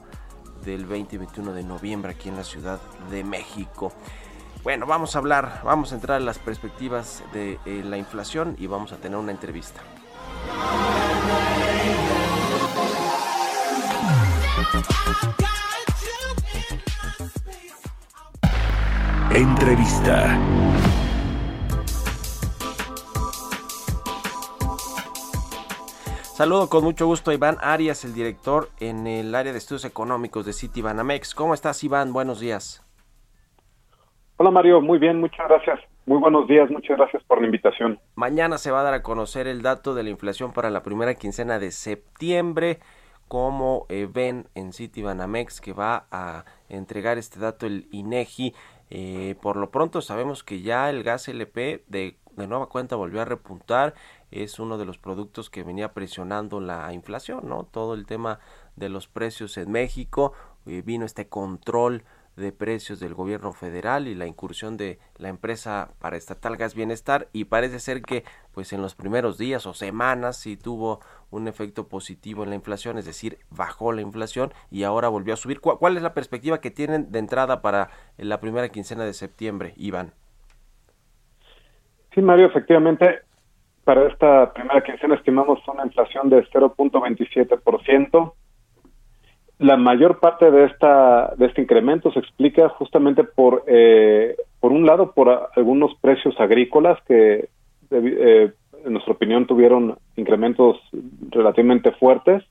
del 0.65 0.87
20 0.87 1.15
y 1.15 1.19
21 1.19 1.53
de 1.53 1.63
noviembre 1.63 2.13
aquí 2.13 2.29
en 2.29 2.37
la 2.37 2.45
Ciudad 2.45 2.81
de 3.11 3.25
México. 3.25 3.93
Bueno, 4.65 4.87
vamos 4.87 5.15
a 5.15 5.19
hablar, 5.19 5.61
vamos 5.65 5.93
a 5.93 5.95
entrar 5.95 6.21
en 6.21 6.27
las 6.27 6.39
perspectivas 6.39 7.23
de 7.33 7.59
eh, 7.65 7.83
la 7.85 7.97
inflación 7.97 8.57
y 8.59 8.67
vamos 8.67 8.93
a 8.93 8.97
tener 8.97 9.17
una 9.17 9.33
entrevista. 9.33 9.81
Entrevista. 19.35 20.88
Saludo 26.39 26.69
con 26.69 26.85
mucho 26.85 27.05
gusto 27.05 27.33
a 27.33 27.35
Iván 27.35 27.57
Arias, 27.61 28.05
el 28.05 28.15
director 28.15 28.69
en 28.79 29.09
el 29.09 29.35
área 29.35 29.51
de 29.51 29.59
estudios 29.59 29.85
económicos 29.85 30.47
de 30.47 30.53
City 30.53 30.83
Banamex. 30.83 31.35
¿Cómo 31.35 31.53
estás, 31.53 31.83
Iván? 31.83 32.13
Buenos 32.13 32.39
días. 32.39 32.87
Hola, 34.37 34.53
Mario. 34.53 34.81
Muy 34.81 35.01
bien, 35.01 35.19
muchas 35.19 35.49
gracias. 35.49 35.81
Muy 36.07 36.19
buenos 36.21 36.47
días, 36.47 36.71
muchas 36.71 36.97
gracias 36.97 37.25
por 37.25 37.41
la 37.41 37.47
invitación. 37.47 37.99
Mañana 38.15 38.57
se 38.59 38.71
va 38.71 38.83
a 38.83 38.83
dar 38.85 38.95
a 38.95 39.03
conocer 39.03 39.49
el 39.49 39.63
dato 39.63 39.97
de 39.97 40.05
la 40.05 40.11
inflación 40.11 40.53
para 40.53 40.71
la 40.71 40.85
primera 40.85 41.17
quincena 41.17 41.59
de 41.59 41.73
septiembre. 41.73 42.79
¿Cómo 43.27 43.87
eh, 43.89 44.09
ven 44.09 44.47
en 44.55 44.73
City 44.73 45.03
Banamex 45.03 45.61
que 45.61 45.73
va 45.73 46.07
a 46.13 46.45
entregar 46.69 47.19
este 47.19 47.41
dato 47.41 47.67
el 47.67 47.89
INEGI? 47.91 48.55
Eh, 48.91 49.35
por 49.43 49.57
lo 49.57 49.73
pronto 49.73 50.03
sabemos 50.03 50.45
que 50.45 50.61
ya 50.61 50.89
el 50.89 51.03
gas 51.03 51.27
LP 51.27 51.83
de, 51.89 52.17
de 52.37 52.47
nueva 52.47 52.69
cuenta 52.69 52.95
volvió 52.95 53.21
a 53.21 53.25
repuntar 53.25 53.95
es 54.31 54.59
uno 54.59 54.79
de 54.79 54.85
los 54.85 54.99
productos 54.99 55.51
que 55.51 55.63
venía 55.63 55.93
presionando 55.93 56.61
la 56.61 56.93
inflación, 56.93 57.49
¿no? 57.49 57.65
Todo 57.65 57.95
el 57.95 58.07
tema 58.07 58.41
de 58.77 58.89
los 58.89 59.09
precios 59.09 59.57
en 59.59 59.71
México, 59.71 60.33
eh, 60.67 60.83
vino 60.85 61.05
este 61.05 61.29
control 61.29 62.05
de 62.39 62.53
precios 62.53 63.01
del 63.01 63.15
gobierno 63.15 63.53
federal 63.53 64.07
y 64.07 64.15
la 64.15 64.27
incursión 64.27 64.77
de 64.77 64.99
la 65.17 65.29
empresa 65.29 65.91
para 65.99 66.17
estatal 66.17 66.57
Gas 66.57 66.75
Bienestar 66.75 67.29
y 67.33 67.47
parece 67.47 67.81
ser 67.81 68.01
que 68.01 68.25
pues 68.53 68.73
en 68.73 68.81
los 68.81 68.95
primeros 68.95 69.39
días 69.39 69.67
o 69.67 69.75
semanas 69.75 70.37
sí 70.37 70.57
tuvo 70.57 71.01
un 71.31 71.49
efecto 71.49 71.89
positivo 71.89 72.45
en 72.45 72.51
la 72.51 72.55
inflación, 72.55 72.97
es 72.97 73.05
decir, 73.05 73.39
bajó 73.51 73.93
la 73.93 74.01
inflación 74.01 74.53
y 74.71 74.85
ahora 74.85 75.09
volvió 75.09 75.35
a 75.35 75.37
subir. 75.37 75.61
¿Cuál 75.61 75.97
es 75.97 76.03
la 76.03 76.15
perspectiva 76.15 76.61
que 76.61 76.71
tienen 76.71 77.11
de 77.11 77.19
entrada 77.19 77.61
para 77.61 77.91
la 78.17 78.41
primera 78.41 78.69
quincena 78.69 79.05
de 79.05 79.13
septiembre, 79.13 79.75
Iván? 79.77 80.13
Sí, 82.15 82.23
Mario, 82.23 82.47
efectivamente, 82.47 83.21
para 83.89 84.07
esta 84.07 84.53
primera 84.53 84.83
quincena 84.83 85.15
estimamos 85.15 85.67
una 85.67 85.87
inflación 85.87 86.29
de 86.29 86.45
0.27%. 86.51 88.33
La 89.61 89.79
mayor 89.79 90.21
parte 90.21 90.51
de 90.51 90.67
esta 90.67 91.35
de 91.39 91.47
este 91.47 91.63
incremento 91.63 92.13
se 92.13 92.19
explica 92.19 92.69
justamente 92.69 93.25
por 93.25 93.65
eh, 93.67 94.37
por 94.61 94.73
un 94.73 94.85
lado 94.85 95.13
por 95.13 95.49
algunos 95.57 95.95
precios 96.03 96.39
agrícolas 96.39 96.99
que 97.05 97.49
eh, 97.91 98.53
en 98.85 98.93
nuestra 98.93 99.15
opinión 99.15 99.47
tuvieron 99.47 99.97
incrementos 100.17 100.77
relativamente 101.31 101.91
fuertes, 101.93 102.45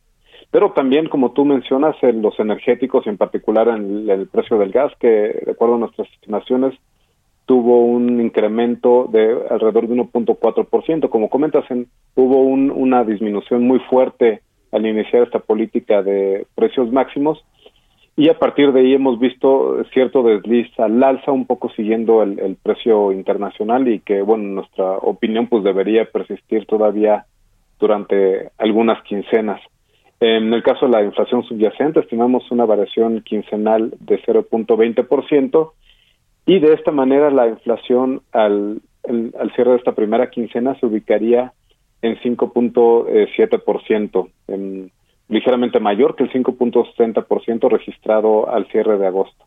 pero 0.50 0.72
también 0.72 1.08
como 1.08 1.34
tú 1.34 1.46
mencionas 1.46 1.96
en 2.02 2.24
los 2.24 2.40
energéticos 2.40 3.06
y 3.06 3.10
en 3.10 3.18
particular 3.18 3.68
en 3.68 4.10
el 4.10 4.28
precio 4.28 4.58
del 4.58 4.72
gas 4.72 4.92
que 5.00 5.40
de 5.46 5.52
acuerdo 5.52 5.76
a 5.76 5.80
nuestras 5.86 6.10
estimaciones 6.14 6.74
tuvo 7.48 7.86
un 7.86 8.22
incremento 8.22 9.10
de 9.12 9.32
alrededor 9.50 9.88
de 9.88 9.96
1.4%. 9.96 11.10
Como 11.10 11.30
comentas, 11.30 11.66
hubo 12.14 12.42
una 12.42 13.04
disminución 13.04 13.64
muy 13.64 13.80
fuerte 13.90 14.42
al 14.72 14.86
iniciar 14.86 15.24
esta 15.24 15.40
política 15.40 16.04
de 16.04 16.46
precios 16.56 16.92
máximos 16.92 17.44
y 18.18 18.30
a 18.30 18.38
partir 18.38 18.74
de 18.74 18.82
ahí 18.82 18.94
hemos 18.96 19.20
visto 19.20 19.82
cierto 19.94 20.24
desliz 20.24 20.68
al 20.80 21.02
alza, 21.04 21.32
un 21.32 21.46
poco 21.46 21.70
siguiendo 21.70 22.24
el, 22.24 22.58
precio 22.62 23.12
internacional 23.12 23.88
y 23.88 24.00
que, 24.00 24.24
bueno, 24.24 24.44
en 24.44 24.56
nuestra 24.56 24.98
opinión, 24.98 25.48
pues 25.48 25.64
debería 25.64 26.04
persistir 26.06 26.66
todavía 26.66 27.26
durante 27.80 28.50
algunas 28.58 29.02
quincenas. 29.04 29.62
En 30.20 30.52
el 30.52 30.64
caso 30.64 30.88
de 30.88 30.94
la 30.94 31.04
inflación 31.04 31.44
subyacente, 31.44 32.00
estimamos 32.00 32.50
una 32.50 32.66
variación 32.66 33.22
quincenal 33.22 33.94
de 34.00 34.20
0.20%, 34.24 35.72
y 36.48 36.60
de 36.60 36.74
esta 36.74 36.92
manera 36.92 37.30
la 37.30 37.48
inflación 37.50 38.24
al, 38.32 38.82
al 39.04 39.54
cierre 39.54 39.72
de 39.72 39.78
esta 39.78 39.92
primera 39.92 40.30
quincena 40.30 40.80
se 40.80 40.86
ubicaría 40.86 41.52
en 42.02 42.16
5.7%, 42.20 44.92
ligeramente 45.28 45.82
mayor 45.82 46.16
que 46.16 46.24
el 46.24 46.32
5.60% 46.32 47.70
registrado 47.70 48.50
al 48.50 48.66
cierre 48.72 48.98
de 48.98 49.08
agosto. 49.08 49.46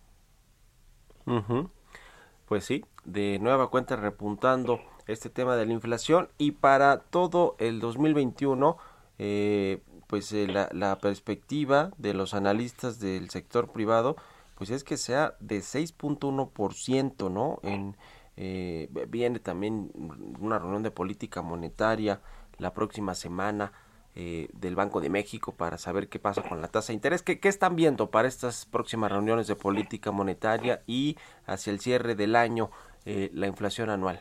Pues 2.46 2.64
sí, 2.64 2.84
de 3.04 3.38
nueva 3.40 3.70
cuenta 3.70 3.96
repuntando 3.96 4.80
este 5.06 5.30
tema 5.30 5.56
de 5.56 5.64
la 5.64 5.72
inflación 5.72 6.28
y 6.36 6.50
para 6.50 6.98
todo 6.98 7.56
el 7.58 7.80
2021, 7.80 8.76
eh, 9.18 9.78
pues 10.06 10.34
eh, 10.34 10.46
la, 10.48 10.68
la 10.72 10.98
perspectiva 10.98 11.92
de 11.96 12.12
los 12.12 12.34
analistas 12.34 13.00
del 13.00 13.30
sector 13.30 13.72
privado 13.72 14.16
pues 14.60 14.68
es 14.68 14.84
que 14.84 14.98
sea 14.98 15.36
de 15.40 15.60
6.1%, 15.60 17.30
¿no? 17.30 17.60
En, 17.62 17.96
eh, 18.36 18.90
viene 19.08 19.38
también 19.38 19.90
una 20.38 20.58
reunión 20.58 20.82
de 20.82 20.90
política 20.90 21.40
monetaria 21.40 22.20
la 22.58 22.74
próxima 22.74 23.14
semana 23.14 23.72
eh, 24.14 24.48
del 24.52 24.76
Banco 24.76 25.00
de 25.00 25.08
México 25.08 25.54
para 25.56 25.78
saber 25.78 26.10
qué 26.10 26.18
pasa 26.18 26.42
con 26.46 26.60
la 26.60 26.68
tasa 26.68 26.88
de 26.88 26.96
interés. 26.96 27.22
¿Qué, 27.22 27.40
¿Qué, 27.40 27.48
están 27.48 27.74
viendo 27.74 28.10
para 28.10 28.28
estas 28.28 28.66
próximas 28.66 29.10
reuniones 29.10 29.46
de 29.46 29.56
política 29.56 30.10
monetaria 30.10 30.82
y 30.86 31.16
hacia 31.46 31.72
el 31.72 31.80
cierre 31.80 32.14
del 32.14 32.36
año 32.36 32.68
eh, 33.06 33.30
la 33.32 33.46
inflación 33.46 33.88
anual? 33.88 34.20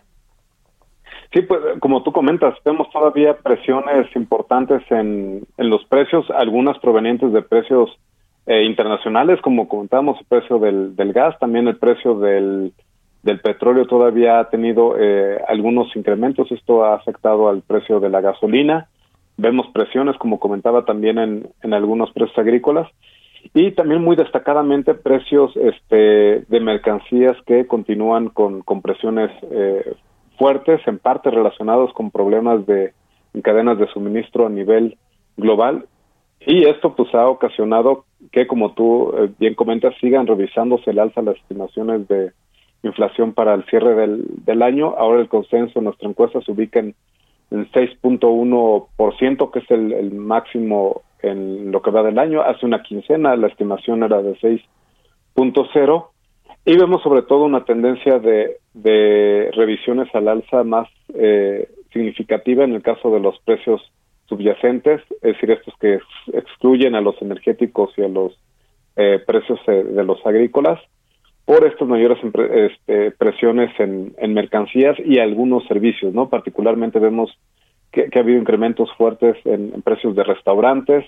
Sí, 1.33 1.41
pues 1.41 1.59
como 1.81 2.01
tú 2.03 2.13
comentas, 2.13 2.55
vemos 2.63 2.89
todavía 2.91 3.37
presiones 3.39 4.07
importantes 4.15 4.83
en, 4.89 5.45
en 5.57 5.69
los 5.69 5.83
precios, 5.87 6.29
algunas 6.29 6.79
provenientes 6.79 7.33
de 7.33 7.41
precios 7.41 7.89
eh, 8.49 8.63
internacionales, 8.63 9.39
como 9.41 9.67
comentábamos, 9.67 10.19
el 10.19 10.25
precio 10.25 10.57
del, 10.57 10.95
del 10.95 11.13
gas, 11.13 11.37
también 11.37 11.67
el 11.67 11.77
precio 11.77 12.15
del, 12.15 12.73
petróleo 13.43 13.85
todavía 13.85 14.39
ha 14.39 14.49
tenido 14.49 14.95
eh, 14.97 15.37
algunos 15.47 15.95
incrementos, 15.95 16.51
esto 16.51 16.83
ha 16.83 16.95
afectado 16.95 17.47
al 17.47 17.61
precio 17.61 17.99
de 17.99 18.09
la 18.09 18.21
gasolina, 18.21 18.87
vemos 19.37 19.67
presiones, 19.71 20.17
como 20.17 20.39
comentaba 20.39 20.83
también 20.83 21.19
en, 21.19 21.73
algunos 21.75 22.11
precios 22.11 22.39
agrícolas, 22.39 22.87
y 23.53 23.69
también 23.73 24.03
muy 24.03 24.15
destacadamente 24.15 24.95
precios 24.95 25.55
este, 25.55 26.43
de 26.47 26.59
mercancías 26.59 27.37
que 27.45 27.67
continúan 27.67 28.29
con, 28.29 28.63
con 28.63 28.81
presiones 28.81 29.29
eh, 29.51 29.93
fuertes, 30.39 30.81
en 30.87 30.97
parte 30.97 31.29
relacionados 31.29 31.93
con 31.93 32.09
problemas 32.09 32.65
de 32.65 32.93
en 33.35 33.41
cadenas 33.43 33.77
de 33.77 33.85
suministro 33.89 34.47
a 34.47 34.49
nivel 34.49 34.97
global 35.37 35.85
y 36.45 36.65
esto 36.65 36.95
pues 36.95 37.13
ha 37.13 37.27
ocasionado 37.27 38.05
que, 38.31 38.47
como 38.47 38.73
tú 38.73 39.13
eh, 39.17 39.29
bien 39.39 39.55
comentas, 39.55 39.93
sigan 39.99 40.27
revisándose 40.27 40.91
el 40.91 40.99
alza 40.99 41.21
las 41.21 41.37
estimaciones 41.37 42.07
de 42.07 42.31
inflación 42.83 43.33
para 43.33 43.53
el 43.53 43.65
cierre 43.65 43.95
del, 43.95 44.23
del 44.45 44.61
año. 44.61 44.95
Ahora 44.97 45.21
el 45.21 45.27
consenso 45.27 45.79
en 45.79 45.85
nuestra 45.85 46.09
encuesta 46.09 46.41
se 46.41 46.51
ubica 46.51 46.79
en, 46.79 46.95
en 47.51 47.69
6.1%, 47.71 49.51
que 49.51 49.59
es 49.59 49.71
el, 49.71 49.91
el, 49.93 50.13
máximo 50.13 51.01
en 51.21 51.71
lo 51.71 51.81
que 51.81 51.91
va 51.91 52.03
del 52.03 52.19
año. 52.19 52.41
Hace 52.41 52.65
una 52.65 52.83
quincena 52.83 53.35
la 53.35 53.47
estimación 53.47 54.03
era 54.03 54.21
de 54.21 54.35
6.0 54.37 56.07
y 56.65 56.77
vemos 56.77 57.01
sobre 57.01 57.23
todo 57.23 57.43
una 57.45 57.65
tendencia 57.65 58.19
de, 58.19 58.57
de 58.73 59.51
revisiones 59.53 60.13
al 60.13 60.27
alza 60.27 60.63
más 60.63 60.87
eh, 61.13 61.69
significativa 61.91 62.63
en 62.63 62.73
el 62.73 62.81
caso 62.81 63.11
de 63.11 63.19
los 63.19 63.39
precios 63.39 63.81
subyacentes, 64.29 65.01
es 65.21 65.33
decir, 65.33 65.51
estos 65.51 65.73
que 65.79 65.99
excluyen 66.31 66.95
a 66.95 67.01
los 67.01 67.21
energéticos 67.21 67.91
y 67.97 68.03
a 68.03 68.07
los 68.07 68.39
eh, 68.95 69.19
precios 69.25 69.59
eh, 69.67 69.83
de 69.83 70.03
los 70.03 70.25
agrícolas, 70.25 70.79
por 71.45 71.65
estas 71.65 71.87
mayores 71.87 72.19
este, 72.23 73.09
presiones 73.09 73.71
en, 73.79 74.33
mercancías 74.35 74.95
y 75.03 75.17
algunos 75.17 75.65
servicios, 75.65 76.13
¿no? 76.13 76.29
Particularmente 76.29 76.99
vemos 76.99 77.35
que, 77.91 78.07
ha 78.13 78.19
habido 78.19 78.39
incrementos 78.39 78.87
fuertes 78.97 79.35
en, 79.45 79.81
precios 79.81 80.15
de 80.15 80.23
restaurantes, 80.23 81.05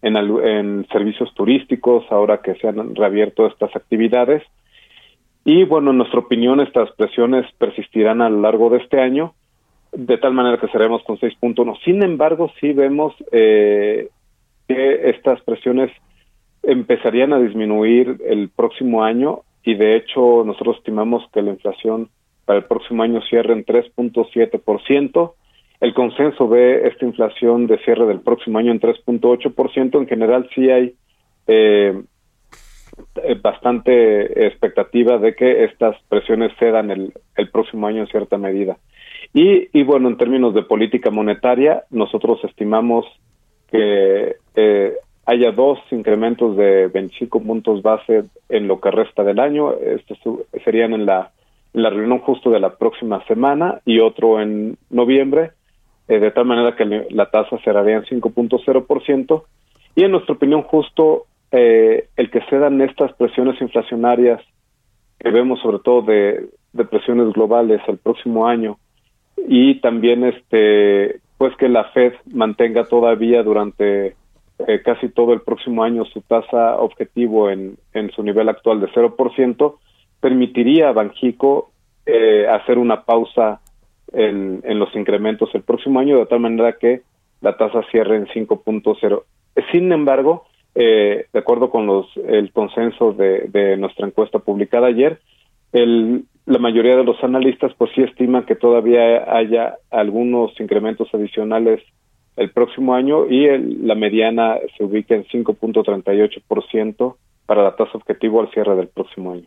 en, 0.00 0.16
en, 0.16 0.86
servicios 0.90 1.34
turísticos, 1.34 2.04
ahora 2.10 2.40
que 2.40 2.54
se 2.54 2.68
han 2.68 2.94
reabierto 2.94 3.46
estas 3.46 3.76
actividades. 3.76 4.42
Y 5.44 5.64
bueno, 5.64 5.90
en 5.90 5.98
nuestra 5.98 6.20
opinión, 6.20 6.60
estas 6.60 6.90
presiones 6.92 7.44
persistirán 7.58 8.22
a 8.22 8.30
lo 8.30 8.40
largo 8.40 8.70
de 8.70 8.78
este 8.78 8.98
año, 8.98 9.34
de 9.92 10.18
tal 10.18 10.32
manera 10.32 10.58
que 10.58 10.68
seremos 10.68 11.02
con 11.04 11.18
6.1. 11.18 11.78
Sin 11.84 12.02
embargo, 12.02 12.50
sí 12.60 12.72
vemos 12.72 13.14
eh, 13.30 14.08
que 14.66 15.10
estas 15.10 15.40
presiones 15.42 15.90
empezarían 16.62 17.32
a 17.32 17.38
disminuir 17.38 18.18
el 18.26 18.48
próximo 18.48 19.04
año 19.04 19.40
y 19.64 19.74
de 19.74 19.96
hecho 19.96 20.44
nosotros 20.44 20.78
estimamos 20.78 21.24
que 21.32 21.42
la 21.42 21.50
inflación 21.50 22.08
para 22.44 22.60
el 22.60 22.64
próximo 22.64 23.02
año 23.02 23.20
cierre 23.22 23.52
en 23.52 23.64
3.7%. 23.64 25.32
El 25.80 25.94
consenso 25.94 26.48
ve 26.48 26.86
esta 26.88 27.04
inflación 27.04 27.66
de 27.66 27.78
cierre 27.78 28.06
del 28.06 28.20
próximo 28.20 28.58
año 28.58 28.72
en 28.72 28.80
3.8%. 28.80 30.00
En 30.00 30.06
general 30.06 30.48
sí 30.54 30.70
hay 30.70 30.94
eh, 31.46 32.02
eh, 33.22 33.34
bastante 33.42 34.46
expectativa 34.46 35.18
de 35.18 35.34
que 35.34 35.64
estas 35.64 35.96
presiones 36.08 36.52
cedan 36.58 36.90
el, 36.90 37.12
el 37.36 37.50
próximo 37.50 37.86
año 37.86 38.00
en 38.00 38.06
cierta 38.06 38.38
medida. 38.38 38.78
Y, 39.34 39.68
y, 39.78 39.82
bueno, 39.82 40.08
en 40.08 40.18
términos 40.18 40.54
de 40.54 40.62
política 40.62 41.10
monetaria, 41.10 41.84
nosotros 41.90 42.40
estimamos 42.44 43.06
que 43.70 44.36
eh, 44.54 44.94
haya 45.24 45.52
dos 45.52 45.78
incrementos 45.90 46.56
de 46.56 46.88
25 46.88 47.42
puntos 47.42 47.82
base 47.82 48.24
en 48.50 48.68
lo 48.68 48.80
que 48.80 48.90
resta 48.90 49.24
del 49.24 49.40
año. 49.40 49.72
Estos 49.72 50.18
serían 50.64 50.92
en 50.92 51.06
la, 51.06 51.30
reunión 51.72 52.18
justo 52.18 52.50
de 52.50 52.60
la 52.60 52.76
próxima 52.76 53.24
semana 53.26 53.80
y 53.86 54.00
otro 54.00 54.40
en 54.40 54.76
noviembre, 54.90 55.52
eh, 56.08 56.18
de 56.18 56.30
tal 56.32 56.44
manera 56.44 56.76
que 56.76 57.06
la 57.10 57.30
tasa 57.30 57.56
cerraría 57.64 57.96
en 57.96 58.04
5.0%. 58.04 59.44
Y 59.94 60.04
en 60.04 60.10
nuestra 60.10 60.34
opinión, 60.34 60.62
justo 60.62 61.24
eh, 61.50 62.08
el 62.16 62.30
que 62.30 62.42
se 62.50 62.58
dan 62.58 62.82
estas 62.82 63.14
presiones 63.14 63.60
inflacionarias 63.62 64.42
que 65.18 65.30
vemos 65.30 65.60
sobre 65.60 65.78
todo 65.78 66.02
de, 66.02 66.48
de 66.72 66.84
presiones 66.84 67.32
globales 67.32 67.80
el 67.86 67.96
próximo 67.96 68.46
año 68.46 68.76
y 69.48 69.80
también 69.80 70.24
este 70.24 71.20
pues 71.38 71.56
que 71.56 71.68
la 71.68 71.84
Fed 71.90 72.12
mantenga 72.32 72.84
todavía 72.84 73.42
durante 73.42 74.14
eh, 74.66 74.82
casi 74.84 75.08
todo 75.08 75.32
el 75.32 75.40
próximo 75.40 75.82
año 75.82 76.04
su 76.04 76.20
tasa 76.20 76.76
objetivo 76.76 77.50
en, 77.50 77.78
en 77.94 78.12
su 78.12 78.22
nivel 78.22 78.48
actual 78.48 78.80
de 78.80 78.86
0%, 78.88 79.74
permitiría 80.20 80.88
a 80.88 80.92
Banjico 80.92 81.72
eh, 82.06 82.46
hacer 82.48 82.78
una 82.78 83.04
pausa 83.04 83.60
en, 84.12 84.60
en 84.64 84.78
los 84.78 84.94
incrementos 84.94 85.50
el 85.54 85.62
próximo 85.62 85.98
año, 85.98 86.18
de 86.18 86.26
tal 86.26 86.40
manera 86.40 86.74
que 86.78 87.02
la 87.40 87.56
tasa 87.56 87.82
cierre 87.90 88.16
en 88.16 88.26
5.0. 88.26 89.22
Sin 89.72 89.90
embargo, 89.90 90.44
eh, 90.76 91.26
de 91.32 91.38
acuerdo 91.38 91.70
con 91.70 91.86
los, 91.86 92.06
el 92.28 92.52
consenso 92.52 93.12
de, 93.12 93.48
de 93.48 93.76
nuestra 93.76 94.06
encuesta 94.06 94.38
publicada 94.38 94.86
ayer, 94.86 95.20
el, 95.72 96.24
la 96.46 96.58
mayoría 96.58 96.96
de 96.96 97.04
los 97.04 97.22
analistas 97.22 97.72
pues 97.78 97.90
sí 97.94 98.02
estiman 98.02 98.44
que 98.44 98.56
todavía 98.56 99.36
haya 99.36 99.76
algunos 99.90 100.58
incrementos 100.60 101.08
adicionales 101.14 101.80
el 102.36 102.50
próximo 102.50 102.94
año 102.94 103.26
y 103.26 103.46
la 103.84 103.94
mediana 103.94 104.56
se 104.76 104.84
ubica 104.84 105.14
en 105.14 105.24
5.38% 105.24 107.16
para 107.46 107.62
la 107.62 107.76
tasa 107.76 107.92
objetivo 107.94 108.40
al 108.40 108.50
cierre 108.50 108.74
del 108.74 108.88
próximo 108.88 109.32
año. 109.32 109.46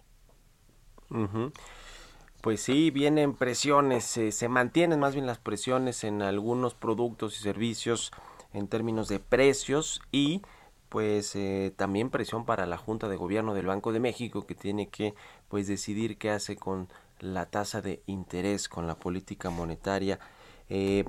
Pues 2.42 2.62
sí, 2.62 2.92
vienen 2.92 3.34
presiones, 3.34 4.04
se 4.06 4.50
mantienen 4.50 5.00
más 5.00 5.16
bien 5.16 5.26
las 5.26 5.40
presiones 5.40 6.04
en 6.04 6.22
algunos 6.22 6.76
productos 6.76 7.40
y 7.40 7.44
servicios 7.44 8.12
en 8.54 8.68
términos 8.68 9.08
de 9.08 9.20
precios 9.20 10.02
y 10.12 10.42
pues 10.90 11.36
eh, 11.36 11.74
también 11.76 12.10
presión 12.10 12.46
para 12.46 12.66
la 12.66 12.78
Junta 12.78 13.10
de 13.10 13.18
Gobierno 13.18 13.54
del 13.54 13.66
Banco 13.66 13.92
de 13.92 14.00
México 14.00 14.46
que 14.46 14.56
tiene 14.56 14.88
que 14.88 15.14
pues 15.48 15.68
decidir 15.68 16.18
qué 16.18 16.32
hace 16.32 16.56
con 16.56 16.90
la 17.20 17.46
tasa 17.46 17.82
de 17.82 18.02
interés, 18.08 18.68
con 18.70 18.88
la 18.88 18.96
política 18.96 19.50
monetaria 19.50 20.20
eh, 20.68 21.06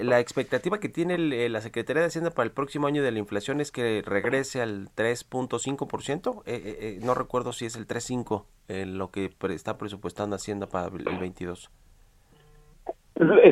la 0.00 0.18
expectativa 0.18 0.80
que 0.80 0.88
tiene 0.88 1.18
la 1.48 1.60
Secretaría 1.60 2.00
de 2.00 2.08
Hacienda 2.08 2.30
para 2.30 2.46
el 2.46 2.52
próximo 2.52 2.86
año 2.86 3.02
de 3.02 3.10
la 3.12 3.18
inflación 3.18 3.60
es 3.60 3.70
que 3.70 4.02
regrese 4.04 4.62
al 4.62 4.88
3.5%. 4.94 6.42
Eh, 6.46 6.54
eh, 6.54 6.76
eh, 6.80 6.98
no 7.02 7.14
recuerdo 7.14 7.52
si 7.52 7.66
es 7.66 7.76
el 7.76 7.86
3.5 7.86 8.44
lo 8.86 9.10
que 9.10 9.34
está 9.50 9.78
presupuestando 9.78 10.36
Hacienda 10.36 10.68
para 10.68 10.88
el 10.88 11.18
22. 11.18 11.70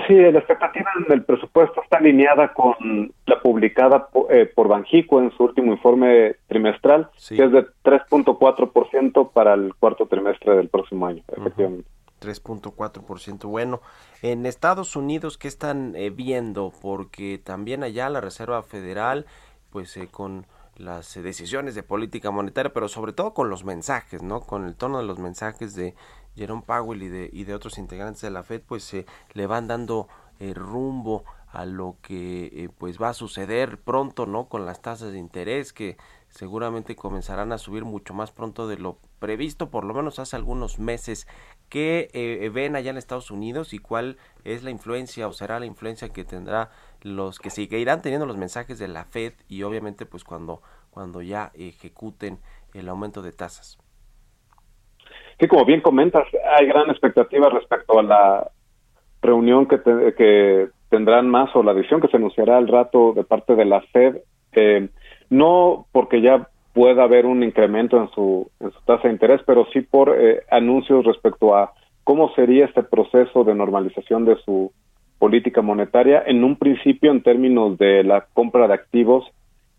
Sí, 0.06 0.14
la 0.14 0.38
expectativa 0.38 0.90
del 1.08 1.24
presupuesto 1.24 1.82
está 1.82 1.96
alineada 1.98 2.54
con 2.54 3.12
la 3.26 3.40
publicada 3.40 4.08
por 4.08 4.68
Banjico 4.68 5.20
en 5.20 5.32
su 5.32 5.42
último 5.42 5.72
informe 5.72 6.36
trimestral, 6.46 7.08
que 7.28 7.44
es 7.44 7.50
de 7.50 7.66
3.4% 7.82 9.32
para 9.32 9.54
el 9.54 9.74
cuarto 9.74 10.06
trimestre 10.06 10.54
del 10.56 10.68
próximo 10.68 11.06
año, 11.06 11.22
efectivamente. 11.36 11.88
3.4%. 12.20 13.48
Bueno, 13.48 13.80
en 14.22 14.46
Estados 14.46 14.96
Unidos, 14.96 15.38
¿qué 15.38 15.48
están 15.48 15.94
eh, 15.96 16.10
viendo? 16.10 16.72
Porque 16.80 17.40
también 17.42 17.82
allá 17.82 18.08
la 18.08 18.20
Reserva 18.20 18.62
Federal, 18.62 19.26
pues 19.70 19.96
eh, 19.96 20.08
con 20.10 20.46
las 20.76 21.16
eh, 21.16 21.22
decisiones 21.22 21.74
de 21.74 21.82
política 21.82 22.30
monetaria, 22.30 22.72
pero 22.72 22.88
sobre 22.88 23.12
todo 23.12 23.34
con 23.34 23.50
los 23.50 23.64
mensajes, 23.64 24.22
¿no? 24.22 24.40
Con 24.40 24.66
el 24.66 24.76
tono 24.76 24.98
de 24.98 25.04
los 25.04 25.18
mensajes 25.18 25.74
de 25.74 25.94
Jerome 26.36 26.62
Powell 26.64 27.02
y 27.02 27.08
de, 27.08 27.30
y 27.32 27.44
de 27.44 27.54
otros 27.54 27.78
integrantes 27.78 28.22
de 28.22 28.30
la 28.30 28.42
Fed, 28.42 28.62
pues 28.66 28.94
le 29.32 29.46
van 29.46 29.66
dando 29.66 30.08
rumbo 30.54 31.24
a 31.56 31.64
lo 31.64 31.96
que 32.02 32.70
pues 32.76 33.00
va 33.00 33.08
a 33.08 33.14
suceder 33.14 33.80
pronto, 33.80 34.26
¿no? 34.26 34.48
Con 34.48 34.66
las 34.66 34.82
tasas 34.82 35.12
de 35.12 35.18
interés 35.18 35.72
que 35.72 35.96
seguramente 36.28 36.96
comenzarán 36.96 37.50
a 37.52 37.58
subir 37.58 37.84
mucho 37.86 38.12
más 38.12 38.30
pronto 38.30 38.68
de 38.68 38.76
lo 38.76 38.98
previsto, 39.18 39.70
por 39.70 39.84
lo 39.84 39.94
menos 39.94 40.18
hace 40.18 40.36
algunos 40.36 40.78
meses. 40.78 41.26
¿Qué 41.70 42.10
eh, 42.12 42.50
ven 42.50 42.76
allá 42.76 42.90
en 42.90 42.98
Estados 42.98 43.30
Unidos 43.30 43.72
y 43.72 43.78
cuál 43.78 44.18
es 44.44 44.62
la 44.62 44.70
influencia 44.70 45.26
o 45.28 45.32
será 45.32 45.58
la 45.58 45.66
influencia 45.66 46.10
que 46.10 46.24
tendrá 46.24 46.70
los 47.00 47.38
que 47.38 47.50
seguirán 47.50 48.02
teniendo 48.02 48.26
los 48.26 48.36
mensajes 48.36 48.78
de 48.78 48.88
la 48.88 49.04
Fed 49.04 49.32
y 49.48 49.62
obviamente 49.62 50.04
pues 50.04 50.24
cuando, 50.24 50.62
cuando 50.90 51.22
ya 51.22 51.52
ejecuten 51.54 52.38
el 52.74 52.88
aumento 52.88 53.22
de 53.22 53.32
tasas? 53.32 53.78
Sí, 55.38 55.48
como 55.48 55.64
bien 55.64 55.80
comentas, 55.80 56.24
hay 56.58 56.66
gran 56.66 56.88
expectativa 56.90 57.48
respecto 57.50 57.98
a 57.98 58.02
la 58.02 58.50
reunión 59.20 59.66
que, 59.66 59.80
que 60.16 60.68
tendrán 60.88 61.28
más 61.28 61.54
o 61.54 61.62
la 61.62 61.74
decisión 61.74 62.00
que 62.00 62.08
se 62.08 62.16
anunciará 62.16 62.56
al 62.56 62.68
rato 62.68 63.12
de 63.12 63.24
parte 63.24 63.54
de 63.54 63.64
la 63.64 63.80
Fed. 63.92 64.16
Eh, 64.52 64.88
no 65.28 65.86
porque 65.92 66.22
ya 66.22 66.48
pueda 66.72 67.04
haber 67.04 67.26
un 67.26 67.42
incremento 67.42 67.98
en 67.98 68.10
su, 68.10 68.50
en 68.60 68.70
su 68.70 68.80
tasa 68.84 69.08
de 69.08 69.14
interés, 69.14 69.40
pero 69.46 69.66
sí 69.72 69.80
por 69.80 70.14
eh, 70.16 70.42
anuncios 70.50 71.04
respecto 71.04 71.54
a 71.54 71.72
cómo 72.04 72.32
sería 72.34 72.66
este 72.66 72.82
proceso 72.82 73.44
de 73.44 73.54
normalización 73.54 74.24
de 74.24 74.36
su 74.44 74.72
política 75.18 75.62
monetaria, 75.62 76.22
en 76.26 76.44
un 76.44 76.56
principio 76.56 77.10
en 77.10 77.22
términos 77.22 77.78
de 77.78 78.04
la 78.04 78.26
compra 78.34 78.68
de 78.68 78.74
activos 78.74 79.24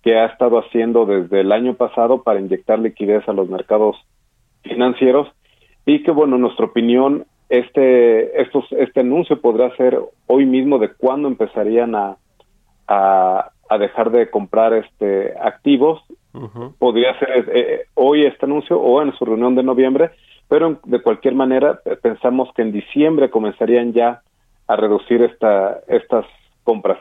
que 0.01 0.17
ha 0.17 0.25
estado 0.25 0.57
haciendo 0.57 1.05
desde 1.05 1.41
el 1.41 1.51
año 1.51 1.75
pasado 1.75 2.23
para 2.23 2.39
inyectar 2.39 2.79
liquidez 2.79 3.27
a 3.29 3.33
los 3.33 3.47
mercados 3.49 3.95
financieros 4.63 5.27
y 5.87 6.03
que 6.03 6.11
bueno, 6.11 6.35
en 6.35 6.43
nuestra 6.43 6.65
opinión 6.65 7.25
este 7.49 8.39
estos 8.41 8.65
este 8.71 8.99
anuncio 8.99 9.41
podrá 9.41 9.75
ser 9.77 9.99
hoy 10.27 10.45
mismo 10.45 10.77
de 10.77 10.89
cuándo 10.93 11.27
empezarían 11.27 11.95
a, 11.95 12.17
a, 12.87 13.51
a 13.69 13.77
dejar 13.79 14.11
de 14.11 14.29
comprar 14.29 14.73
este 14.73 15.33
activos 15.41 16.03
podría 16.77 17.17
ser 17.17 17.29
eh, 17.29 17.45
eh, 17.53 17.85
hoy 17.95 18.25
este 18.25 18.45
anuncio 18.45 18.79
o 18.79 19.01
en 19.01 19.11
su 19.17 19.25
reunión 19.25 19.55
de 19.55 19.63
noviembre, 19.63 20.11
pero 20.47 20.79
de 20.85 21.01
cualquier 21.01 21.33
manera 21.33 21.79
pensamos 22.01 22.49
que 22.55 22.61
en 22.61 22.71
diciembre 22.71 23.29
comenzarían 23.29 23.93
ya 23.93 24.21
a 24.67 24.75
reducir 24.75 25.23
esta, 25.23 25.79
estas 25.87 26.25
compras. 26.63 26.99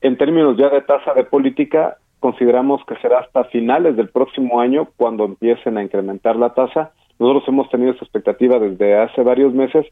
En 0.00 0.16
términos 0.16 0.56
ya 0.56 0.68
de 0.68 0.82
tasa 0.82 1.14
de 1.14 1.24
política, 1.24 1.96
consideramos 2.20 2.84
que 2.86 2.96
será 2.96 3.20
hasta 3.20 3.44
finales 3.44 3.96
del 3.96 4.10
próximo 4.10 4.60
año 4.60 4.88
cuando 4.96 5.24
empiecen 5.24 5.76
a 5.76 5.82
incrementar 5.82 6.36
la 6.36 6.50
tasa. 6.54 6.92
Nosotros 7.22 7.48
hemos 7.48 7.70
tenido 7.70 7.92
esa 7.92 8.04
expectativa 8.04 8.58
desde 8.58 8.96
hace 8.96 9.22
varios 9.22 9.54
meses 9.54 9.86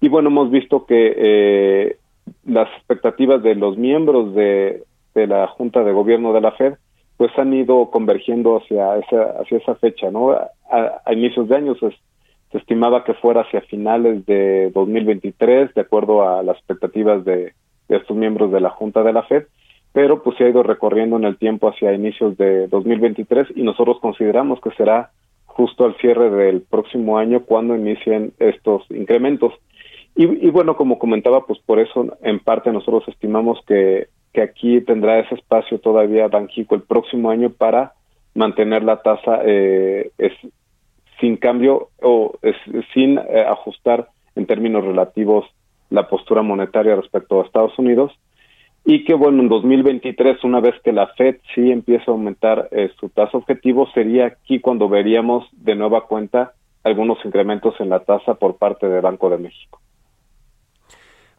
y 0.00 0.08
bueno, 0.08 0.28
hemos 0.28 0.50
visto 0.50 0.84
que 0.86 1.96
las 2.44 2.68
expectativas 2.76 3.42
de 3.42 3.54
los 3.54 3.76
miembros 3.76 4.34
de, 4.34 4.82
de 5.14 5.26
la 5.26 5.46
Junta 5.48 5.82
de 5.82 5.92
Gobierno 5.92 6.32
de 6.32 6.40
la 6.40 6.52
Fed 6.52 6.74
pues 7.16 7.30
han 7.38 7.54
ido 7.54 7.90
convergiendo 7.90 8.56
hacia 8.56 8.96
esa, 8.98 9.40
hacia 9.40 9.58
esa 9.58 9.74
fecha, 9.76 10.10
¿no? 10.10 10.32
A, 10.32 11.12
inicios 11.12 11.48
de 11.48 11.56
años 11.56 11.78
se, 11.78 11.94
estimaba 12.58 13.04
que 13.04 13.14
fuera 13.14 13.42
hacia 13.42 13.62
finales 13.62 14.24
de 14.26 14.70
2023, 14.72 15.74
de 15.74 15.80
acuerdo 15.80 16.28
a 16.28 16.42
las 16.42 16.56
expectativas 16.56 17.24
de, 17.24 17.52
estos 17.88 18.16
miembros 18.16 18.50
de 18.52 18.60
la 18.60 18.70
Junta 18.70 19.02
de 19.02 19.12
la 19.12 19.22
FED, 19.24 19.44
pero 19.92 20.22
pues 20.22 20.36
se 20.36 20.44
ha 20.44 20.48
ido 20.48 20.62
recorriendo 20.62 21.16
en 21.16 21.24
el 21.24 21.36
tiempo 21.36 21.68
hacia 21.68 21.92
inicios 21.92 22.36
de 22.36 22.66
2023 22.68 23.48
y 23.56 23.62
nosotros 23.62 23.98
consideramos 24.00 24.60
que 24.60 24.70
será 24.70 25.10
justo 25.56 25.84
al 25.84 25.96
cierre 25.98 26.30
del 26.30 26.62
próximo 26.62 27.16
año 27.16 27.44
cuando 27.44 27.76
inicien 27.76 28.32
estos 28.40 28.82
incrementos. 28.90 29.52
Y, 30.16 30.24
y, 30.46 30.50
bueno, 30.50 30.76
como 30.76 30.98
comentaba, 30.98 31.46
pues 31.46 31.60
por 31.60 31.78
eso 31.78 32.16
en 32.22 32.40
parte 32.40 32.72
nosotros 32.72 33.04
estimamos 33.06 33.60
que, 33.66 34.08
que 34.32 34.42
aquí 34.42 34.80
tendrá 34.80 35.20
ese 35.20 35.36
espacio 35.36 35.78
todavía 35.78 36.28
Banjico 36.28 36.74
el 36.74 36.82
próximo 36.82 37.30
año 37.30 37.50
para 37.50 37.92
mantener 38.34 38.82
la 38.82 39.00
tasa 39.00 39.40
eh, 39.44 40.10
es, 40.18 40.32
sin 41.20 41.36
cambio 41.36 41.90
o 42.02 42.34
es, 42.42 42.56
sin 42.92 43.18
eh, 43.18 43.44
ajustar 43.48 44.08
en 44.34 44.46
términos 44.46 44.84
relativos 44.84 45.46
la 45.90 46.08
postura 46.08 46.42
monetaria 46.42 46.96
respecto 46.96 47.40
a 47.40 47.44
Estados 47.44 47.78
Unidos 47.78 48.12
y 48.84 49.04
que 49.04 49.14
bueno 49.14 49.42
en 49.42 49.48
2023 49.48 50.44
una 50.44 50.60
vez 50.60 50.74
que 50.84 50.92
la 50.92 51.06
Fed 51.08 51.36
sí 51.54 51.70
empieza 51.70 52.10
a 52.10 52.14
aumentar 52.14 52.68
eh, 52.70 52.90
su 53.00 53.08
tasa 53.08 53.38
objetivo 53.38 53.88
sería 53.94 54.26
aquí 54.26 54.60
cuando 54.60 54.88
veríamos 54.88 55.46
de 55.52 55.74
nueva 55.74 56.06
cuenta 56.06 56.52
algunos 56.84 57.18
incrementos 57.24 57.74
en 57.80 57.88
la 57.88 58.04
tasa 58.04 58.34
por 58.34 58.56
parte 58.56 58.86
del 58.86 59.00
Banco 59.00 59.30
de 59.30 59.38
México. 59.38 59.80